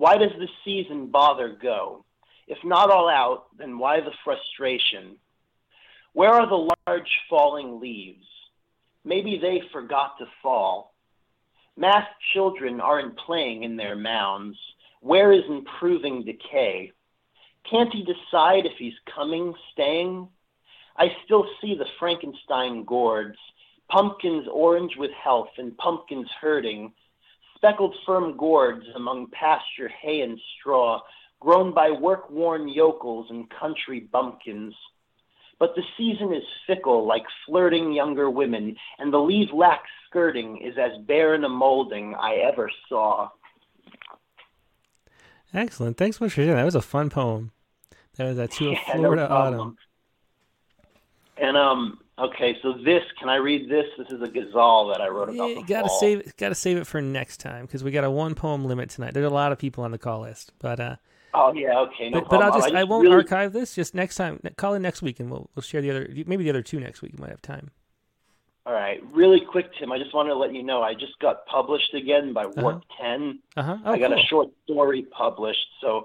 [0.00, 2.06] Why does the season bother go?
[2.48, 5.16] If not all out, then why the frustration?
[6.14, 8.24] Where are the large falling leaves?
[9.04, 10.94] Maybe they forgot to fall.
[11.76, 14.56] Masked children aren't playing in their mounds.
[15.02, 16.92] Where is improving decay?
[17.70, 20.28] Can't he decide if he's coming, staying?
[20.96, 23.36] I still see the Frankenstein gourds,
[23.90, 26.94] pumpkins orange with health and pumpkins hurting,
[27.60, 31.00] speckled firm gourds among pasture hay and straw,
[31.40, 34.74] grown by work worn yokels and country bumpkins.
[35.58, 40.74] But the season is fickle, like flirting younger women, and the leaf lack skirting is
[40.78, 43.28] as barren a molding I ever saw.
[45.52, 45.98] Excellent.
[45.98, 46.56] Thanks so much for sharing.
[46.56, 47.52] That was a fun poem.
[48.16, 49.76] That was that to a yeah, Florida no autumn.
[51.36, 53.86] And um, okay, so this can I read this?
[53.98, 55.48] This is a ghazal that I wrote about.
[55.48, 58.64] Yeah, gotta save gotta save it for next time because we got a one poem
[58.64, 59.14] limit tonight.
[59.14, 60.96] There's a lot of people on the call list, but uh.
[61.32, 63.16] Oh yeah, okay, no but, but I'll just I, I won't really...
[63.16, 63.74] archive this.
[63.74, 66.50] Just next time, call in next week, and we'll we'll share the other maybe the
[66.50, 67.12] other two next week.
[67.12, 67.70] You might have time.
[68.66, 69.90] All right, really quick, Tim.
[69.90, 72.62] I just wanted to let you know I just got published again by uh-huh.
[72.62, 73.38] Warp Ten.
[73.56, 73.78] Uh-huh.
[73.84, 74.18] Oh, I got cool.
[74.18, 76.02] a short story published, so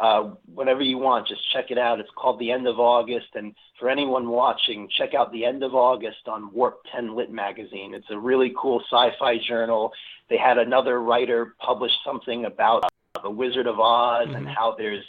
[0.00, 1.98] uh, whenever you want, just check it out.
[1.98, 3.28] It's called The End of August.
[3.34, 7.94] And for anyone watching, check out The End of August on Warp 10 Lit Magazine.
[7.94, 9.92] It's a really cool sci fi journal.
[10.30, 14.36] They had another writer publish something about uh, The Wizard of Oz mm-hmm.
[14.36, 15.04] and how there's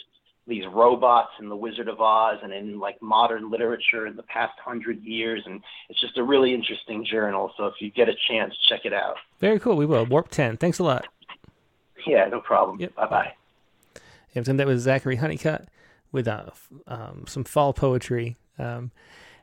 [0.46, 4.58] these robots in The Wizard of Oz and in like modern literature in the past
[4.58, 5.42] hundred years.
[5.46, 7.52] And it's just a really interesting journal.
[7.56, 9.14] So if you get a chance, check it out.
[9.38, 9.76] Very cool.
[9.76, 10.04] We will.
[10.04, 10.56] Warp 10.
[10.56, 11.06] Thanks a lot.
[12.06, 12.80] Yeah, no problem.
[12.80, 12.96] Yep.
[12.96, 13.32] Bye bye.
[14.34, 15.68] And that was Zachary Honeycutt
[16.12, 16.46] with uh,
[16.86, 18.36] um, some fall poetry.
[18.58, 18.90] Um,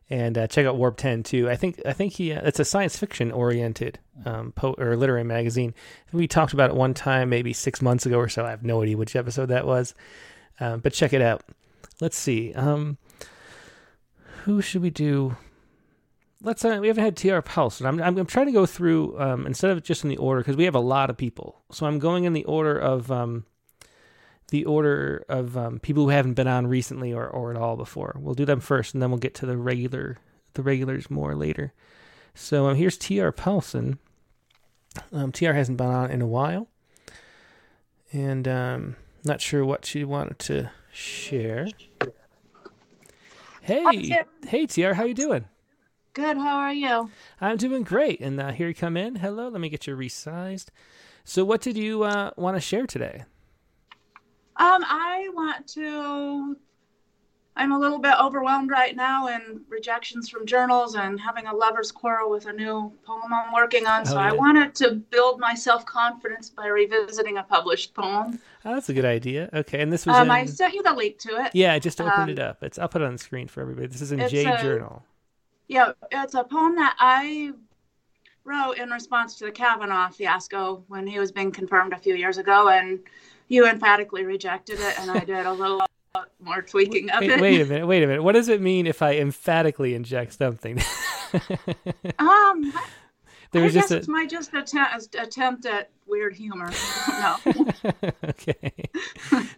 [0.10, 1.50] and uh, check out Warp 10 too.
[1.50, 5.26] I think I think he uh, it's a science fiction oriented um, po- or literary
[5.26, 5.74] magazine.
[6.14, 8.46] We talked about it one time, maybe six months ago or so.
[8.46, 9.94] I have no idea which episode that was,
[10.60, 11.44] um, but check it out.
[12.00, 12.54] Let's see.
[12.54, 12.98] Um,
[14.44, 15.36] who should we do?
[16.42, 16.64] Let's.
[16.64, 17.42] Uh, we haven't had T.R.
[17.42, 20.18] Pulse, and I'm, I'm, I'm trying to go through um, instead of just in the
[20.18, 21.64] order because we have a lot of people.
[21.72, 23.46] So I'm going in the order of um,
[24.50, 28.16] the order of um, people who haven't been on recently or, or at all before.
[28.20, 30.18] We'll do them first, and then we'll get to the regular
[30.54, 31.74] the regulars more later.
[32.34, 33.32] So um, here's T.R.
[33.32, 34.00] Paulson.
[35.12, 36.68] Um, TR hasn't been on in a while,
[38.12, 41.68] and um, not sure what she wanted to share.
[43.62, 45.46] Hey, hey, TR, how you doing?
[46.14, 46.38] Good.
[46.38, 47.12] How are you?
[47.40, 48.22] I'm doing great.
[48.22, 49.18] And uh, here you come in.
[49.18, 49.50] Hello.
[49.50, 50.70] Let me get you resized.
[51.24, 53.26] So, what did you uh, want to share today?
[54.60, 56.58] Um, I want to.
[57.56, 61.92] I'm a little bit overwhelmed right now in rejections from journals and having a lover's
[61.92, 64.02] quarrel with a new poem I'm working on.
[64.02, 64.30] Oh, so yeah.
[64.30, 68.40] I wanted to build my self confidence by revisiting a published poem.
[68.64, 69.50] Oh, that's a good idea.
[69.54, 70.16] Okay, and this was.
[70.16, 70.32] Um, in...
[70.32, 71.52] I sent you the link to it.
[71.54, 72.62] Yeah, I just opened um, it up.
[72.62, 73.88] It's I'll put it on the screen for everybody.
[73.88, 75.04] This is in J a, Journal.
[75.68, 77.52] Yeah, it's a poem that I
[78.44, 82.38] wrote in response to the Kavanaugh fiasco when he was being confirmed a few years
[82.38, 83.00] ago, and
[83.48, 85.82] you emphatically rejected it, and I did a little
[86.40, 87.42] more tweaking of wait, it.
[87.42, 88.24] Wait a minute, wait a minute.
[88.24, 90.80] What does it mean if I emphatically inject something?
[92.20, 92.74] um,
[93.52, 94.12] there was I just guess a...
[94.12, 96.72] my just attempt, attempt at weird humor.
[97.10, 97.38] no.
[98.24, 98.74] okay.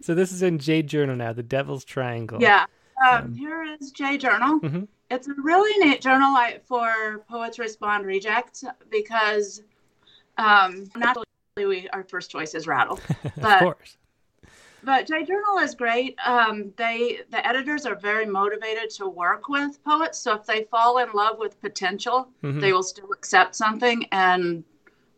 [0.00, 2.40] so this is in J Journal now, the Devil's Triangle.
[2.40, 2.66] Yeah.
[3.04, 4.60] Um, um, here is J Journal.
[4.60, 4.84] Mm-hmm.
[5.10, 9.62] It's a really neat journal for poets respond reject because
[10.38, 11.26] um, naturally
[11.66, 13.00] we our first choice is rattle.
[13.36, 13.96] But, of course.
[14.82, 16.18] But J Journal is great.
[16.24, 20.18] Um, they the editors are very motivated to work with poets.
[20.18, 22.60] So if they fall in love with potential, mm-hmm.
[22.60, 24.64] they will still accept something and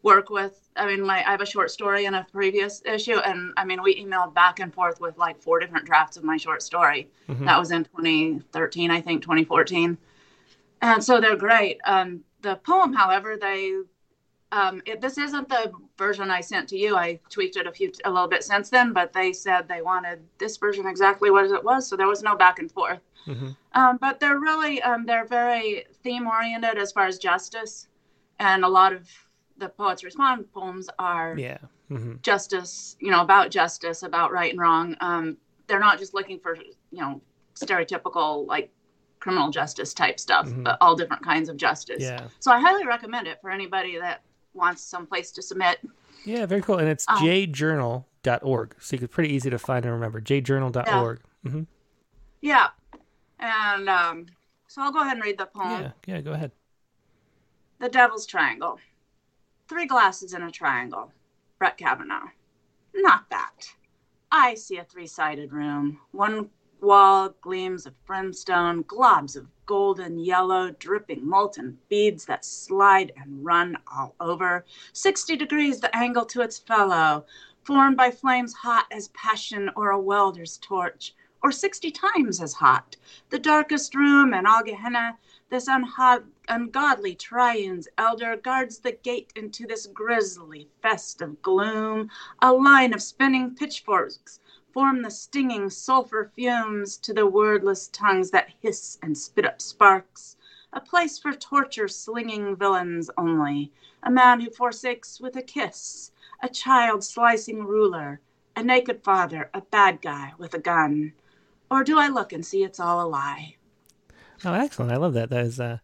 [0.03, 0.69] work with.
[0.77, 3.83] I mean, my I have a short story in a previous issue, and I mean,
[3.83, 7.09] we emailed back and forth with like four different drafts of my short story.
[7.29, 7.45] Mm-hmm.
[7.45, 9.97] That was in 2013, I think, 2014,
[10.81, 11.79] and so they're great.
[11.85, 13.75] Um, the poem, however, they
[14.53, 16.95] um, it, this isn't the version I sent to you.
[16.95, 20.21] I tweaked it a few a little bit since then, but they said they wanted
[20.39, 23.01] this version exactly what it was, so there was no back and forth.
[23.27, 23.49] Mm-hmm.
[23.73, 27.89] Um, but they're really um, they're very theme oriented as far as justice,
[28.39, 29.09] and a lot of
[29.57, 31.59] the poets respond poems are yeah
[31.91, 32.15] mm-hmm.
[32.21, 34.97] justice, you know, about justice, about right and wrong.
[35.01, 37.23] Um, they're not just looking for you know
[37.55, 38.71] stereotypical like
[39.19, 40.65] criminal justice type stuff, mm-hmm.
[40.65, 42.03] but all different kinds of justice.
[42.03, 42.27] Yeah.
[42.41, 44.21] So I highly recommend it for anybody that
[44.55, 45.79] wants some place to submit.
[46.25, 46.79] Yeah, very cool.
[46.79, 48.75] And it's um, jjournal.org.
[48.79, 50.21] So it's pretty easy to find and remember.
[50.21, 51.21] jjournal.org.
[51.45, 51.51] Yeah.
[51.51, 51.63] Mm-hmm.
[52.41, 52.69] yeah.
[53.41, 54.27] And um,
[54.69, 55.83] so I'll go ahead and read the poem.
[55.83, 56.53] Yeah, yeah, go ahead.
[57.81, 58.79] The Devil's Triangle.
[59.69, 61.11] Three glasses in a triangle.
[61.59, 62.29] Brett Kavanaugh.
[62.95, 63.67] Not that.
[64.31, 65.99] I see a three sided room.
[66.13, 66.49] One
[66.83, 73.79] wall gleams of brimstone, globs of golden yellow, dripping molten beads that slide and run
[73.87, 74.65] all over.
[74.93, 77.25] Sixty degrees the angle to its fellow,
[77.63, 82.97] formed by flames hot as passion or a welder's torch, or 60 times as hot.
[83.31, 85.19] The darkest room in all Gehenna,
[85.51, 92.11] this unha- ungodly triune's elder guards the gate into this grisly fest of gloom.
[92.43, 94.41] A line of spinning pitchforks
[94.73, 100.37] form the stinging sulphur fumes to the wordless tongues that hiss and spit up sparks.
[100.73, 103.73] A place for torture slinging villains only.
[104.03, 106.13] A man who forsakes with a kiss.
[106.43, 108.21] A child slicing ruler.
[108.57, 111.13] A naked father, a bad guy with a gun.
[111.71, 113.57] Or do I look and see it's all a lie?
[114.45, 114.93] Oh, excellent!
[114.93, 115.31] I love that.
[115.31, 115.79] That is uh,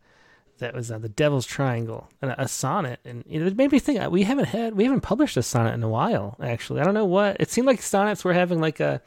[0.58, 3.72] that was uh, the Devil's Triangle and a, a sonnet, and you know, it made
[3.72, 6.36] me think uh, we haven't had we haven't published a sonnet in a while.
[6.42, 7.82] Actually, I don't know what it seemed like.
[7.82, 9.00] Sonnets were having like a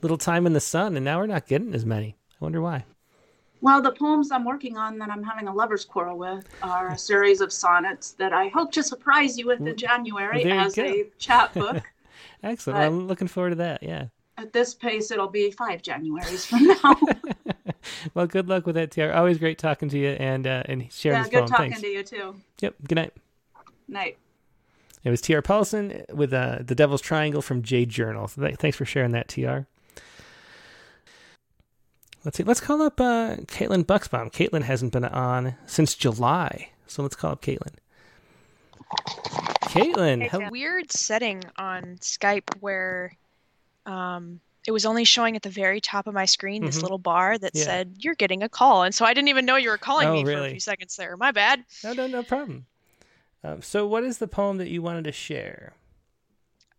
[0.00, 2.16] little time in the sun, and now we're not getting as many.
[2.40, 2.84] I wonder why.
[3.60, 6.98] Well, the poems I'm working on that I'm having a lover's quarrel with are a
[6.98, 11.04] series of sonnets that I hope to surprise you with in January well, as a
[11.18, 11.84] chapbook.
[12.42, 12.80] Excellent.
[12.80, 13.84] Well, I'm looking forward to that.
[13.84, 14.06] Yeah
[14.38, 16.96] at this pace, it'll be five Januaries from now.
[18.14, 19.12] well, good luck with that, TR.
[19.12, 21.48] Always great talking to you and uh, and sharing yeah, this good poem.
[21.48, 21.80] talking Thanks.
[21.80, 22.34] to you too.
[22.60, 22.74] Yep.
[22.88, 23.12] Good night.
[23.88, 24.18] Night.
[25.04, 28.28] It was TR Paulson with uh, the Devil's Triangle from J Journal.
[28.28, 29.60] So th- thanks for sharing that, TR.
[32.24, 32.44] Let's see.
[32.44, 34.32] Let's call up uh, Caitlin Buxbaum.
[34.32, 37.74] Caitlin hasn't been on since July, so let's call up Caitlin.
[39.64, 43.16] Caitlin, it's a weird setting on Skype where
[43.86, 46.82] um, it was only showing at the very top of my screen this Mhm.
[46.82, 47.64] little bar that Yeah.
[47.64, 50.12] said you're getting a call and so i didn't even know you were calling Oh,
[50.14, 52.66] me for a few seconds there my bad no, no, no problem.
[53.44, 55.72] Um, so, what is the poem that you wanted to share?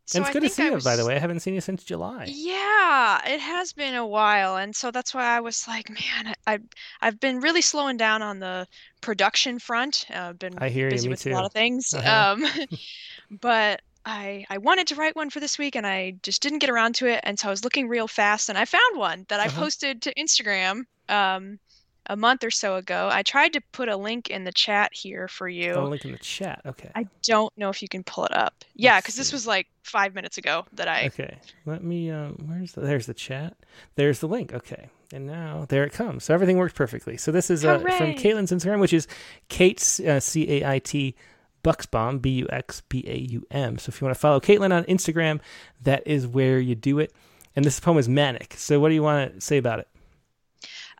[0.05, 1.15] so and it's I good to see I you, by the way.
[1.15, 2.25] I haven't seen you since July.
[2.27, 6.59] yeah it has been a while and so that's why i was like man I,
[7.01, 8.65] i've been really slowing down on the
[9.01, 12.09] production front uh, i've been I hear busy me with a lot of things Uh-huh.
[12.34, 12.45] um,
[13.41, 16.69] but I, I wanted to write one for this week and I just didn't get
[16.69, 17.21] around to it.
[17.23, 19.61] And so I was looking real fast and I found one that I Uh-huh.
[19.61, 21.59] posted to Instagram um,
[22.07, 23.07] a month or so ago.
[23.09, 25.71] I tried to put a link in the chat here for you.
[25.71, 26.61] Oh, link in the chat.
[26.65, 26.91] Okay.
[26.95, 28.53] I don't know if you can pull it up.
[28.75, 31.05] Yeah, because this was like five minutes ago that I.
[31.05, 31.38] Okay.
[31.65, 32.11] Let me.
[32.11, 32.81] Um, where's the?
[32.81, 33.55] There's the chat.
[33.95, 34.53] There's the link.
[34.53, 34.89] Okay.
[35.13, 36.25] And now there it comes.
[36.25, 37.15] So everything works perfectly.
[37.15, 39.07] So this is uh, from Caitlin's Instagram, which is
[39.47, 41.15] Kate's uh, C A I T
[41.64, 43.77] Buxbaum B U X B A U M.
[43.77, 45.40] So if you want to follow Caitlin on Instagram,
[45.81, 47.14] that is where you do it.
[47.56, 48.56] And this poem is manic.
[48.57, 49.88] So what do you want to say about it?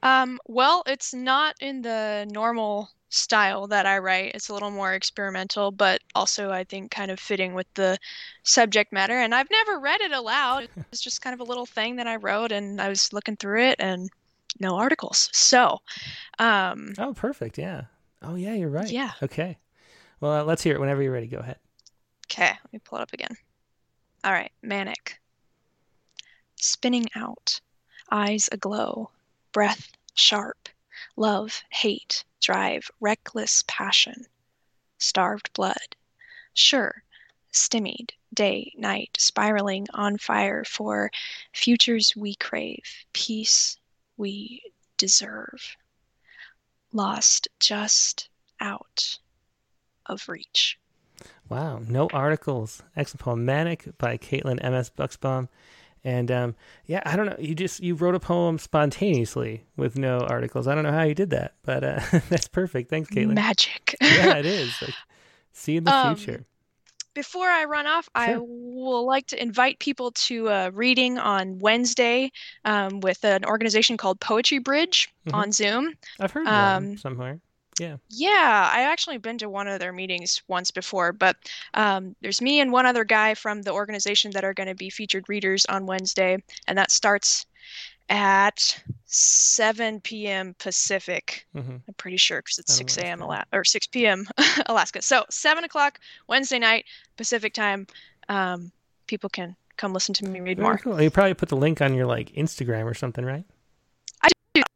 [0.02, 4.34] Um, well, it's not in the normal style that I write.
[4.36, 7.98] It's a little more experimental, but also I think kind of fitting with the
[8.44, 9.14] subject matter.
[9.14, 10.68] And I've never read it aloud.
[10.92, 13.64] It's just kind of a little thing that I wrote, and I was looking through
[13.64, 14.10] it and
[14.60, 15.30] no articles.
[15.32, 15.80] So,
[16.40, 17.58] um, Oh, perfect.
[17.58, 17.84] Yeah.
[18.22, 18.54] Oh, yeah.
[18.54, 18.90] You're right.
[18.90, 19.12] Yeah.
[19.24, 19.58] Okay.
[20.24, 21.28] Well, uh, let's hear it whenever you're ready.
[21.28, 21.58] Go ahead.
[22.28, 23.36] Okay, let me pull it up again.
[24.24, 25.20] All right, manic.
[26.56, 27.60] Spinning out,
[28.10, 29.12] eyes aglow,
[29.52, 30.70] breath sharp,
[31.18, 34.26] love, hate, drive, reckless passion,
[34.98, 35.98] starved blood.
[36.54, 37.04] Sure,
[37.52, 41.12] stymied, day, night, spiraling on fire for
[41.52, 43.76] futures we crave, peace
[44.16, 45.76] we deserve.
[46.94, 48.30] Lost just
[48.62, 49.20] out
[50.06, 50.80] of reach.
[51.50, 52.82] Wow, no articles.
[52.96, 54.74] Excellent poem, "Manic" by Caitlin M.
[54.74, 54.90] S.
[54.90, 55.48] Buxbaum,
[56.04, 56.56] and um,
[56.86, 57.36] yeah, I don't know.
[57.40, 60.68] You just you wrote a poem spontaneously with no articles.
[60.68, 62.00] I don't know how you did that, but uh,
[62.30, 62.90] that's perfect.
[62.90, 63.34] Thanks, Caitlin.
[63.36, 63.96] Magic.
[64.02, 64.82] yeah, it is.
[64.82, 64.96] Like,
[65.52, 66.46] see in the Um, future.
[67.14, 72.32] Before I run off, I will like to invite people to a reading on Wednesday
[72.66, 75.34] um, with an organization called Poetry Bridge Mhm.
[75.36, 75.94] on Zoom.
[76.20, 77.40] I've heard um, somewhere.
[77.80, 77.98] Yeah.
[78.10, 81.36] Yeah, I actually been to one of their meetings once before, but
[81.74, 84.90] um, there's me and one other guy from the organization that are going to be
[84.90, 86.38] featured readers on Wednesday,
[86.68, 87.46] and that starts
[88.10, 90.56] at 7 p.m.
[90.60, 91.48] Pacific.
[91.54, 93.20] hmm I'm pretty sure because it's 6 a.m.
[93.20, 93.26] Wednesday.
[93.26, 94.28] Ala- or 6 p.m.
[94.68, 95.02] Alaska.
[95.02, 96.86] So 7 o'clock Wednesday night
[97.18, 97.88] Pacific time.
[98.30, 98.72] Um,
[99.08, 100.78] people can come listen to me read Very more.
[100.78, 101.02] cool.
[101.02, 103.44] You probably put the link on your like Instagram or something, right?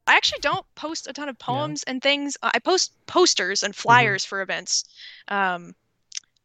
[0.07, 2.37] I actually don't post a ton of poems and things.
[2.41, 4.85] I post posters and flyers for events.
[5.27, 5.75] Um,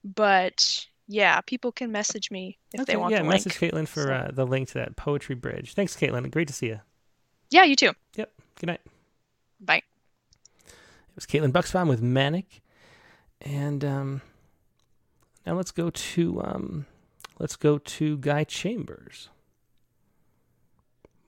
[0.05, 3.73] but yeah, people can message me if they want yeah, the message link.
[3.73, 5.75] Caitlin for So- uh, the link to that poetry bridge.
[5.75, 6.31] Thanks, Caitlin.
[6.31, 6.81] Great to see you.
[7.51, 7.93] Yeah, you too.
[8.17, 8.33] Yep.
[8.61, 8.81] Good night.
[9.61, 9.83] Bye.
[10.67, 12.63] It was Caitlin Buxbaum with Manic.
[13.41, 14.23] And um,
[15.47, 16.87] now let's go to um,
[17.39, 19.29] let's go to Guy Chambers.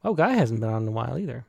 [0.02, 1.44] Oh, Guy hasn't been on in a while either.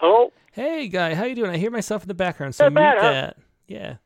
[0.00, 0.32] Hello?
[0.52, 1.50] Hey, Guy, how you doing?
[1.50, 3.12] I hear myself in the background, so Not mute bad, huh?
[3.12, 3.36] that.
[3.66, 3.96] Yeah,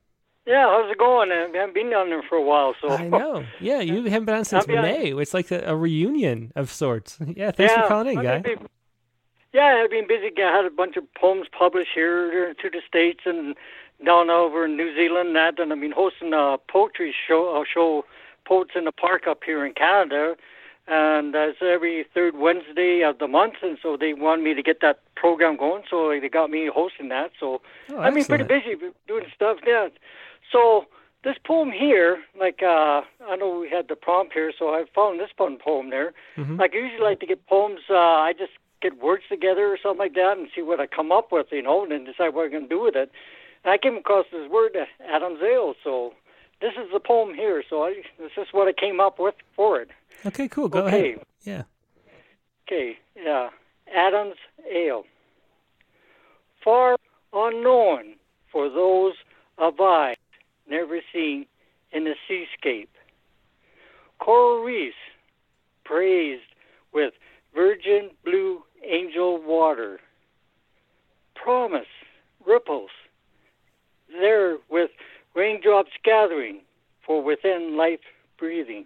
[0.47, 1.31] Yeah, how's it going?
[1.31, 2.89] I haven't been down there for a while, so.
[2.90, 3.44] I know.
[3.60, 5.12] Yeah, you haven't been on since be on- May.
[5.12, 7.19] It's like a, a reunion of sorts.
[7.27, 8.40] Yeah, thanks for calling in, Guy.
[8.40, 8.69] gonna
[9.52, 10.31] Yeah, I've been busy.
[10.39, 13.55] I had a bunch of poems published here to the states and
[14.05, 15.28] down over in New Zealand.
[15.28, 18.05] And that and I've been hosting a poetry show, a show,
[18.44, 20.36] Poets in the Park up here in Canada,
[20.89, 23.55] and that's every third Wednesday of the month.
[23.63, 27.09] And so they want me to get that program going, so they got me hosting
[27.09, 27.33] that.
[27.39, 28.77] So oh, I've been pretty busy
[29.07, 29.59] doing stuff.
[29.67, 29.89] Yeah.
[30.51, 30.87] So
[31.25, 35.21] this poem here, like uh, I know we had the prompt here, so I found
[35.21, 36.13] this one poem there.
[36.37, 36.57] Mm-hmm.
[36.57, 37.81] Like I usually like to get poems.
[37.89, 41.13] Uh, I just get words together or something like that and see what I come
[41.13, 43.13] up with, you know, and then decide what I'm going to do with it.
[43.65, 44.77] And I came across this word,
[45.09, 45.75] Adam's Ale.
[45.85, 46.15] So
[46.63, 47.63] this is the poem here.
[47.69, 49.91] So I, this is what I came up with for it.
[50.25, 50.69] Okay, cool.
[50.69, 51.15] Go okay.
[51.15, 51.27] ahead.
[51.43, 51.63] Yeah.
[52.67, 53.51] Okay, yeah.
[53.95, 54.37] Adam's
[54.73, 55.05] Ale.
[56.65, 56.97] Far
[57.33, 58.15] unknown
[58.51, 59.15] for those
[59.59, 60.17] of eyes
[60.69, 61.47] never seen
[61.91, 62.91] in the seascape.
[64.21, 64.95] Coral reefs
[65.85, 66.43] praised
[66.95, 67.13] with
[67.55, 69.99] virgin blue angel water.
[71.35, 71.87] Promise
[72.47, 72.91] ripples
[74.09, 74.91] there with
[75.35, 76.61] raindrops gathering
[77.07, 78.01] for within life
[78.39, 78.85] breathing.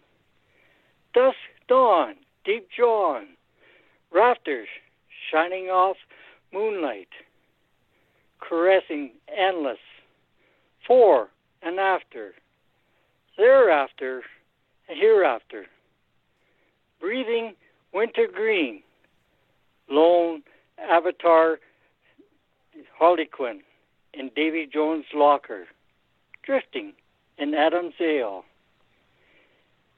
[1.14, 1.36] Dusk
[1.68, 2.14] dawn,
[2.44, 3.27] deep drawn,
[4.12, 4.68] rafters
[5.31, 5.97] shining off
[6.52, 7.09] moonlight,
[8.40, 9.78] caressing endless,
[10.86, 11.28] fore
[11.62, 12.32] and after,
[13.36, 14.23] thereafter
[14.89, 15.66] and hereafter,
[17.01, 17.55] breathing
[17.93, 18.82] winter green,
[19.90, 20.43] lone
[20.78, 21.59] avatar
[22.98, 23.60] Harlequin
[24.14, 25.64] in Davy Jones' locker,
[26.47, 26.93] drifting
[27.39, 28.44] in Adam's ale,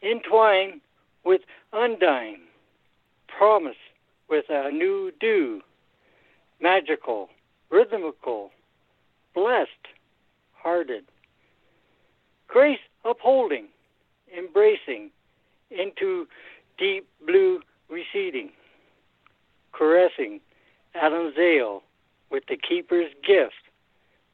[0.03, 0.81] entwined
[1.25, 1.43] with
[1.73, 2.41] undying,
[3.29, 3.77] promise
[4.29, 5.61] with a new dew,
[6.61, 7.29] magical,
[7.71, 8.51] rhythmical,
[9.35, 9.69] blessed,
[10.55, 11.05] hearted,
[12.49, 13.67] grace upholding,
[14.37, 15.11] embracing,
[15.71, 16.27] into
[16.79, 17.61] deep blue
[17.91, 18.51] receding,
[19.73, 20.41] caressing
[20.95, 21.83] Adam's ale
[22.31, 23.55] with the keeper's gift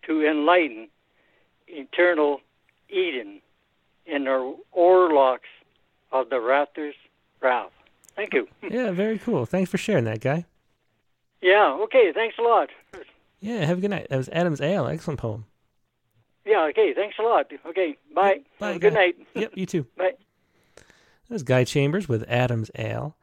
[0.07, 0.89] to enlighten
[1.75, 2.41] eternal
[2.89, 3.41] Eden
[4.07, 5.41] in the oarlocks
[6.13, 6.95] of the rafters
[7.41, 7.73] Ralph.
[8.17, 8.49] Thank you.
[8.71, 9.45] Yeah, very cool.
[9.45, 10.47] Thanks for sharing that, guy.
[11.43, 12.71] Yeah, okay, thanks a lot.
[13.41, 14.07] Yeah, have a good night.
[14.09, 14.87] That was Adam's Ale.
[14.87, 15.45] Excellent poem.
[16.47, 17.47] Yeah, okay, thanks a lot.
[17.67, 18.41] Okay, bye.
[18.59, 18.79] Bye.
[18.79, 19.17] good night.
[19.35, 19.87] Yep, you too.
[19.97, 20.13] Bye.
[20.77, 23.17] That was Guy Chambers with Adam's Ale.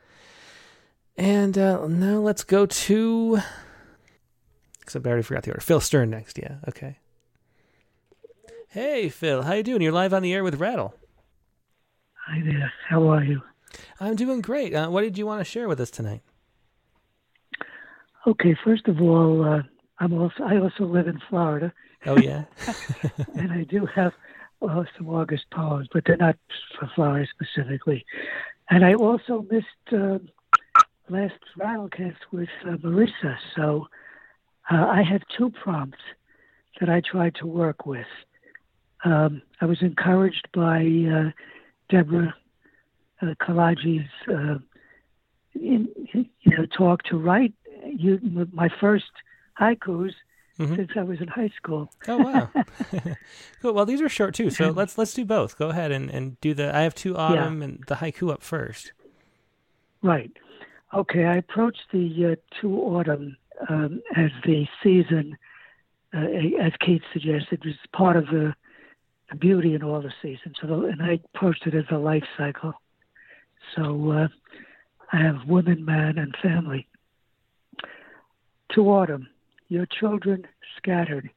[1.17, 3.39] And uh, now let's go to.
[4.81, 5.61] Except I already forgot the order.
[5.61, 6.37] Phil Stern next.
[6.37, 6.57] Yeah.
[6.67, 6.97] Okay.
[8.71, 9.41] Hey, Phil.
[9.41, 9.81] How you doing?
[9.81, 10.95] You're live on the air with Rattle.
[12.25, 12.71] Hi there.
[12.87, 13.41] How are you?
[13.99, 14.73] I'm doing great.
[14.73, 16.21] Uh, what did you want to share with us tonight?
[18.25, 18.55] Okay.
[18.63, 19.63] First of all, uh,
[19.99, 21.73] I'm also I also live in Florida.
[22.05, 22.45] Oh yeah.
[23.35, 24.13] and I do have
[24.61, 26.37] uh, some August poems, but they're not
[26.79, 28.05] for Florida specifically.
[28.69, 30.19] And I also missed uh,
[31.09, 33.87] last Rattlecast with uh, Marissa, so
[34.71, 35.99] uh, I have two prompts
[36.79, 38.07] that I tried to work with.
[39.03, 41.31] Um, I was encouraged by uh,
[41.89, 42.35] Deborah
[43.21, 44.59] uh, Kolodji's uh,
[45.55, 47.53] in, you know, talk to write
[47.85, 48.19] you,
[48.53, 49.11] my first
[49.59, 50.13] haikus
[50.59, 50.75] mm-hmm.
[50.75, 51.91] since I was in high school.
[52.07, 52.49] oh wow!
[53.61, 53.73] cool.
[53.73, 55.57] Well, these are short too, so let's let's do both.
[55.57, 56.75] Go ahead and, and do the.
[56.75, 57.65] I have two autumn yeah.
[57.65, 58.93] and the haiku up first.
[60.01, 60.31] Right.
[60.93, 61.25] Okay.
[61.25, 63.37] I approached the uh, two autumn
[63.69, 65.37] um, as the season,
[66.13, 66.25] uh,
[66.59, 68.53] as Kate suggested, was part of the,
[69.31, 70.57] the beauty in all the seasons.
[70.61, 72.73] So, the, and I approached it as a life cycle.
[73.75, 74.27] So uh,
[75.13, 76.87] I have woman, man, and family.
[78.75, 79.27] To autumn,
[79.69, 80.45] your children
[80.77, 81.29] scattered,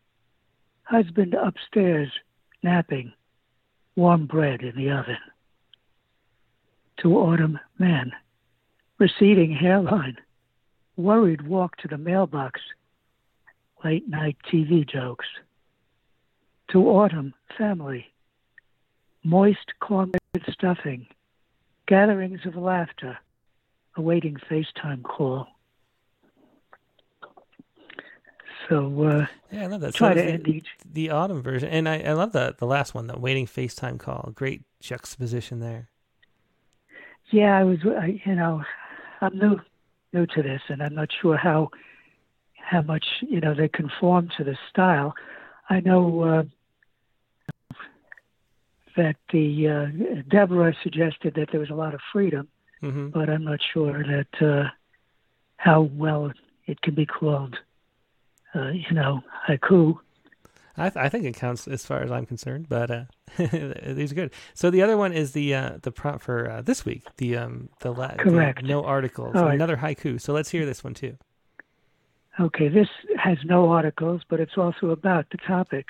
[0.83, 2.11] husband upstairs
[2.63, 3.13] napping,
[3.97, 5.19] warm bread in the oven.
[7.03, 8.13] To autumn, man,
[8.99, 10.17] receding hairline,
[10.97, 12.61] worried walk to the mailbox,
[13.85, 15.27] late night TV jokes.
[16.71, 18.07] To autumn, family,
[19.23, 20.21] moist cornbread
[20.51, 21.07] stuffing,
[21.87, 23.19] gatherings of laughter,
[23.97, 25.47] awaiting FaceTime call.
[28.69, 29.95] So uh, yeah, I love that.
[29.95, 30.67] Try so to the, end each.
[30.91, 34.33] the autumn version, and I, I love the the last one, the waiting FaceTime call.
[34.35, 35.91] Great juxtaposition there.
[37.31, 37.79] Yeah, I was.
[37.85, 38.63] I, you know,
[39.21, 39.61] I'm new
[40.13, 41.71] new to this, and I'm not sure how
[42.57, 45.15] how much you know they conform to the style.
[45.69, 46.43] I know uh,
[48.97, 52.49] that the uh, Deborah suggested that there was a lot of freedom,
[52.83, 53.09] mm-hmm.
[53.09, 54.69] but I'm not sure that uh,
[55.57, 56.33] how well
[56.67, 57.57] it can be called,
[58.55, 59.99] uh, you know, haiku.
[60.77, 63.05] I, th- I think it counts as far as I'm concerned, but uh,
[63.39, 64.33] these are good.
[64.55, 67.05] So the other one is the uh, the prompt for uh, this week.
[67.19, 70.21] The um the, la- correct the no articles, another haiku.
[70.21, 71.17] So let's hear this one too.
[72.41, 75.87] Okay, this has no articles, but it's also about the topic.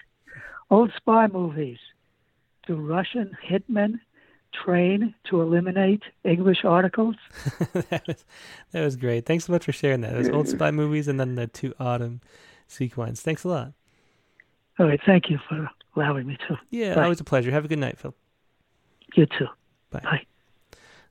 [0.71, 1.79] Old spy movies.
[2.67, 4.01] Do Russian hitmen
[4.53, 7.17] train to eliminate English articles?
[7.91, 8.25] that, was,
[8.73, 9.27] that was great.
[9.27, 10.17] Thanks so much for sharing that.
[10.17, 12.21] Was old spy movies and then the two autumn
[12.67, 13.21] sequence.
[13.21, 13.73] Thanks a lot.
[14.79, 15.01] All right.
[15.05, 16.59] Thank you for allowing me to.
[16.71, 17.05] Yeah, Bye.
[17.05, 17.51] always a pleasure.
[17.51, 18.15] Have a good night, Phil.
[19.15, 19.47] You too.
[19.91, 20.01] Bye.
[20.01, 20.23] Bye.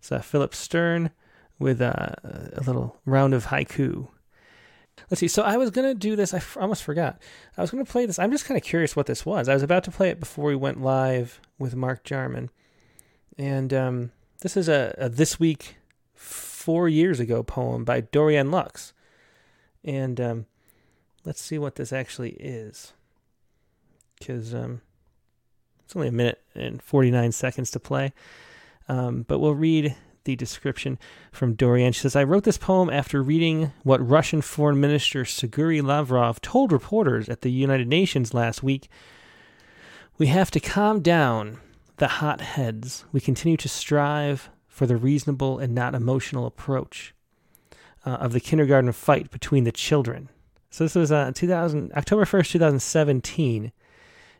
[0.01, 1.11] So Philip Stern
[1.59, 4.09] with uh, a little round of haiku.
[5.09, 5.27] Let's see.
[5.27, 6.33] So I was gonna do this.
[6.33, 7.21] I f- almost forgot.
[7.57, 8.19] I was gonna play this.
[8.19, 9.49] I'm just kind of curious what this was.
[9.49, 12.49] I was about to play it before we went live with Mark Jarman,
[13.37, 14.11] and um,
[14.41, 15.77] this is a, a, this week
[16.13, 18.93] four years ago poem by Dorianne Laux,
[19.83, 20.45] and um,
[21.25, 22.93] let's see what this actually is,
[24.19, 24.81] because um,
[25.83, 28.13] it's only a minute and 49 seconds to play.
[28.87, 29.95] Um, but we'll read
[30.25, 30.97] the description
[31.31, 31.93] from Dorianne.
[31.93, 36.71] She says, I wrote this poem after reading what Russian Foreign Minister Sergei Lavrov told
[36.71, 38.89] reporters at the United Nations last week.
[40.17, 41.59] We have to calm down
[41.97, 43.05] the hot heads.
[43.11, 47.13] We continue to strive for the reasonable and not emotional approach
[48.05, 50.29] uh, of the kindergarten fight between the children.
[50.69, 53.71] So this was uh, 2000, October 1st, 2017.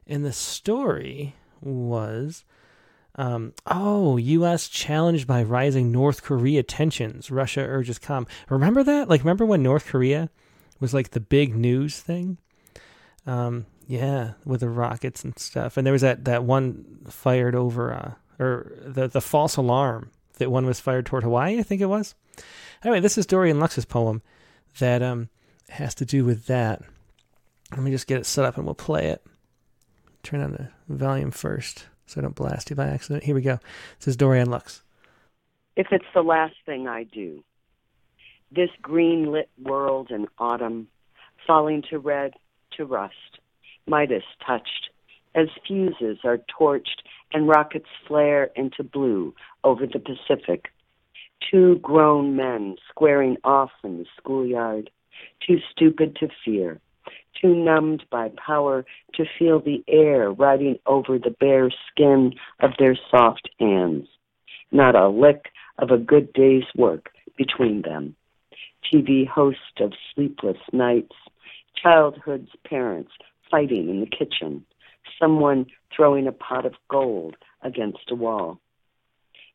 [0.08, 2.44] And the story was
[3.16, 4.68] um, oh, U.S.
[4.68, 7.30] challenged by rising North Korea tensions.
[7.30, 8.26] Russia urges calm.
[8.50, 9.08] Remember that?
[9.08, 10.30] Like, remember when North Korea
[10.80, 12.38] was like the big news thing?
[13.28, 15.78] Um, yeah, with the rockets and stuff.
[15.78, 20.10] And there was that, that one fired over, uh, or the, the false alarm
[20.40, 22.16] that one was fired toward Hawaii, I think it was.
[22.84, 24.24] Anyway, this is Dorianne Laux's poem
[24.80, 25.30] that um,
[25.70, 26.82] has to do with that.
[27.72, 29.24] Let me just get it set up and we'll play it.
[30.24, 33.24] Turn on the volume first so I don't blast you by accident.
[33.24, 33.60] Here we go.
[34.00, 34.82] This is Dorianne Laux.
[35.76, 37.44] If it's the last thing I do,
[38.52, 40.88] this green lit world in autumn,
[41.48, 42.34] falling to red,
[42.78, 43.40] to rust,
[43.88, 44.90] Midas touched,
[45.36, 47.02] as fuses are torched
[47.34, 50.66] and rockets flare into blue over the Pacific.
[51.50, 54.90] Two grown men squaring off in the schoolyard,
[55.46, 56.80] too stupid to fear,
[57.44, 62.98] too numbed by power to feel the air riding over the bare skin of their
[63.12, 64.08] soft hands.
[64.72, 68.16] Not a lick of a good day's work between them.
[68.92, 71.16] TV host of sleepless nights,
[71.82, 73.12] childhood's parents
[73.50, 74.66] fighting in the kitchen,
[75.20, 75.66] someone
[75.96, 78.60] throwing a pot of gold against a wall.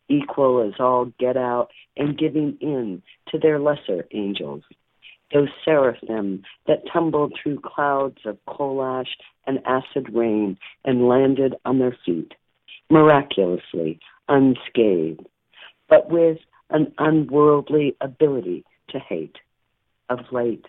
[0.09, 4.63] Equal as all get out and giving in to their lesser angels
[5.33, 11.79] those seraphim that tumbled through clouds of coal ash and acid rain and landed on
[11.79, 12.33] their feet,
[12.91, 15.27] miraculously unscathed,
[15.89, 16.39] but with
[16.71, 19.37] an unworldly ability to hate.
[20.11, 20.65] Of late,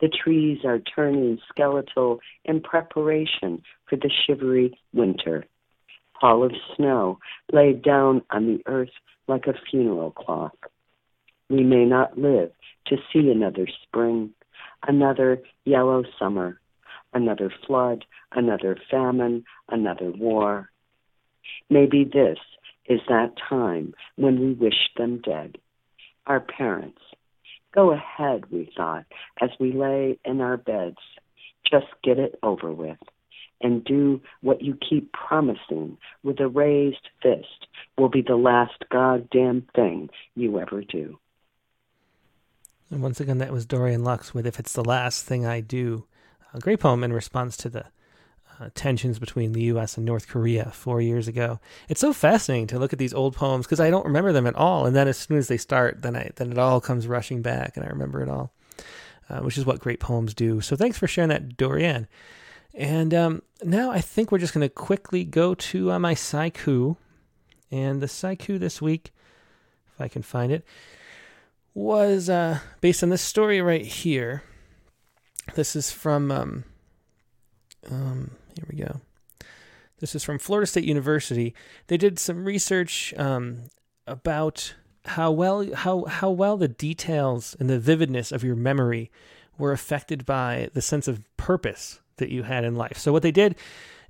[0.00, 5.44] the trees are turning skeletal in preparation for the shivery winter.
[6.22, 7.18] Of snow
[7.52, 8.90] laid down on the earth
[9.28, 10.70] like a funeral clock.
[11.50, 12.52] We may not live
[12.88, 14.32] to see another spring,
[14.86, 16.60] another yellow summer,
[17.12, 20.70] another flood, another famine, another war.
[21.70, 22.38] Maybe this
[22.88, 25.58] is that time when we wish them dead.
[26.26, 27.00] Our parents.
[27.74, 29.04] Go ahead, we thought,
[29.40, 30.96] as we lay in our beds.
[31.70, 32.98] Just get it over with.
[33.60, 39.66] And do what you keep promising with a raised fist will be the last goddamn
[39.74, 41.18] thing you ever do.
[42.90, 46.06] And once again, that was Dorianne Laux with If It's the Last Thing I Do.
[46.54, 47.86] A great poem in response to the
[48.60, 49.96] uh, tensions between the U.S.
[49.96, 51.60] and North Korea four years ago.
[51.88, 54.54] It's so fascinating to look at these old poems because I don't remember them at
[54.54, 57.42] all, and then as soon as they start, then I then it all comes rushing
[57.42, 58.52] back, and I remember it all,
[59.28, 60.60] uh, which is what great poems do.
[60.60, 62.06] So thanks for sharing that, Dorianne.
[62.72, 66.96] And um, now I think we're just going to quickly go to uh, my Saiku,
[67.70, 69.12] and the Saiku this week,
[69.94, 70.64] if I can find it,
[71.76, 74.42] was uh, based on this story right here.
[75.54, 76.64] This is from, um,
[77.90, 79.02] um, here we go.
[80.00, 81.54] This is from Florida State University.
[81.88, 83.64] They did some research um,
[84.06, 84.74] about
[85.04, 89.10] how well how how well the details and the vividness of your memory
[89.58, 92.96] were affected by the sense of purpose that you had in life.
[92.96, 93.54] So what they did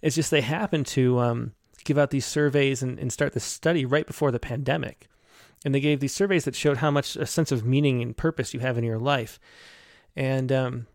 [0.02, 1.52] is just they happened to um,
[1.84, 5.08] give out these surveys and, and start the study right before the pandemic
[5.64, 8.54] and they gave these surveys that showed how much a sense of meaning and purpose
[8.54, 9.38] you have in your life,
[10.14, 10.86] and um,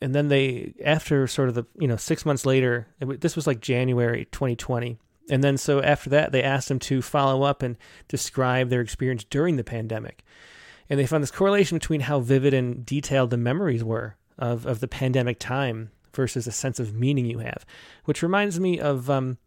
[0.00, 3.60] and then they after sort of the you know six months later, this was like
[3.60, 4.98] January 2020,
[5.30, 7.76] and then so after that they asked them to follow up and
[8.08, 10.24] describe their experience during the pandemic,
[10.88, 14.80] and they found this correlation between how vivid and detailed the memories were of, of
[14.80, 17.64] the pandemic time versus a sense of meaning you have,
[18.04, 19.10] which reminds me of.
[19.10, 19.38] Um,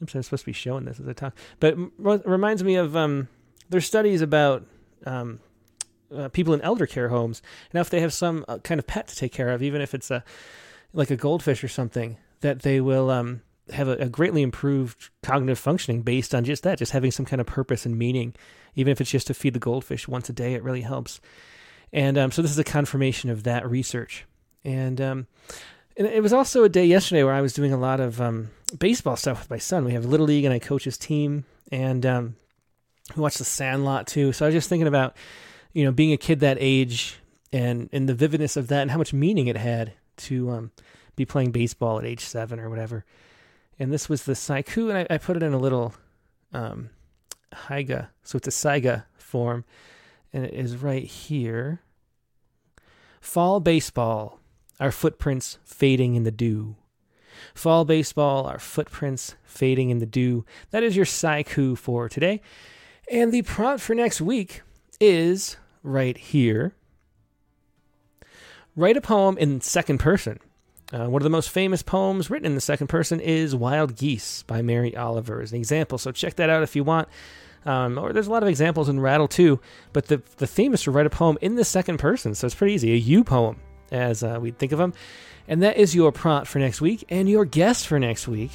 [0.00, 2.96] I'm supposed to be showing this as I talk, but it reminds me of.
[2.96, 3.28] Um,
[3.70, 4.66] there's studies about
[5.06, 5.40] um,
[6.14, 7.40] uh, people in elder care homes.
[7.72, 9.94] Now, if they have some uh, kind of pet to take care of, even if
[9.94, 10.22] it's a
[10.92, 13.42] like a goldfish or something, that they will um,
[13.72, 17.40] have a, a, greatly improved cognitive functioning based on just that, just having some kind
[17.40, 18.34] of purpose and meaning.
[18.74, 21.20] Even if it's just to feed the goldfish once a day, it really helps.
[21.92, 24.24] And um, so this is a confirmation of that research.
[24.64, 25.26] And, um,
[25.96, 28.50] and it was also a day yesterday where I was doing a lot of um,
[28.78, 29.84] baseball stuff with my son.
[29.84, 32.36] We have little league, and I coach his team, and um,
[33.16, 34.32] we watched The Sandlot too.
[34.32, 35.16] So I was just thinking about,
[35.72, 37.18] you know, being a kid that age
[37.52, 40.70] and and the vividness of that and how much meaning it had to um,
[41.16, 43.04] be playing baseball at age seven or whatever.
[43.78, 45.94] And this was the Saiku, and I, I put it in a little
[46.52, 46.90] um,
[47.52, 48.08] Haiga.
[48.22, 49.64] So it's a Saiga form,
[50.32, 51.80] and it is right here.
[53.20, 54.38] Fall baseball,
[54.78, 56.76] our footprints fading in the dew.
[57.54, 60.44] Fall baseball, our footprints fading in the dew.
[60.70, 62.42] That is your Saiku for today.
[63.10, 64.62] And the prompt for next week
[65.00, 66.76] is right here.
[68.76, 70.38] Write a poem in second person.
[70.92, 74.44] Uh, one of the most famous poems written in the second person is Wild Geese
[74.44, 75.98] by Mary Oliver as an example.
[75.98, 77.08] So check that out if you want.
[77.66, 79.60] Um, or there's a lot of examples in Rattle too,
[79.92, 82.36] but the, the theme is to write a poem in the second person.
[82.36, 82.92] So it's pretty easy.
[82.92, 83.60] A you poem,
[83.90, 84.94] as uh, we think of them.
[85.48, 87.04] And that is your prompt for next week.
[87.08, 88.52] And your guest for next week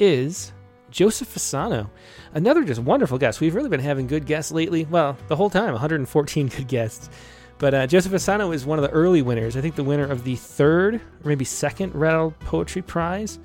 [0.00, 0.52] is
[0.94, 1.90] Joseph Fasano.
[2.34, 3.40] Another just wonderful guest.
[3.40, 4.84] We've really been having good guests lately.
[4.84, 7.10] Well, the whole time, 114 good guests.
[7.58, 9.56] But uh, Joseph Fasano is one of the early winners.
[9.56, 13.40] I think the winner of the third or maybe second Rattle Poetry Prize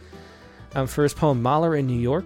[0.75, 2.25] um, for his poem Mahler in New York.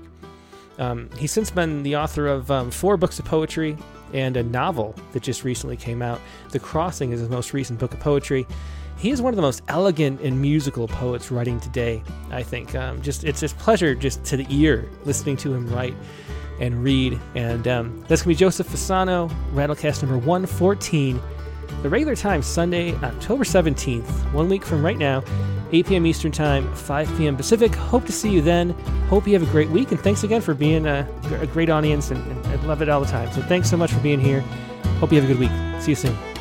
[0.78, 3.78] Um, he's since been the author of um, four books of poetry
[4.12, 6.20] and a novel that just recently came out.
[6.50, 8.46] The Crossing is his most recent book of poetry.
[9.04, 12.02] He is one of the most elegant and musical poets writing today.
[12.32, 15.94] I think um, just it's just pleasure just to the ear listening to him write
[16.62, 17.20] and read.
[17.36, 21.20] And um, that's gonna be Joseph Fasano, Rattlecast number 114.
[21.82, 25.22] The regular time, Sunday, October 17th, one week from right now,
[25.74, 26.06] 8 p.m.
[26.06, 27.36] Eastern Time, 5 p.m.
[27.36, 27.76] Pacific.
[27.76, 28.70] Hope to see you then.
[29.10, 31.06] Hope you have a great week, and thanks again for being a,
[31.42, 33.30] a great audience, and, and I love it all the time.
[33.34, 34.40] So thanks so much for being here.
[35.02, 35.82] Hope you have a good week.
[35.82, 36.33] See you soon.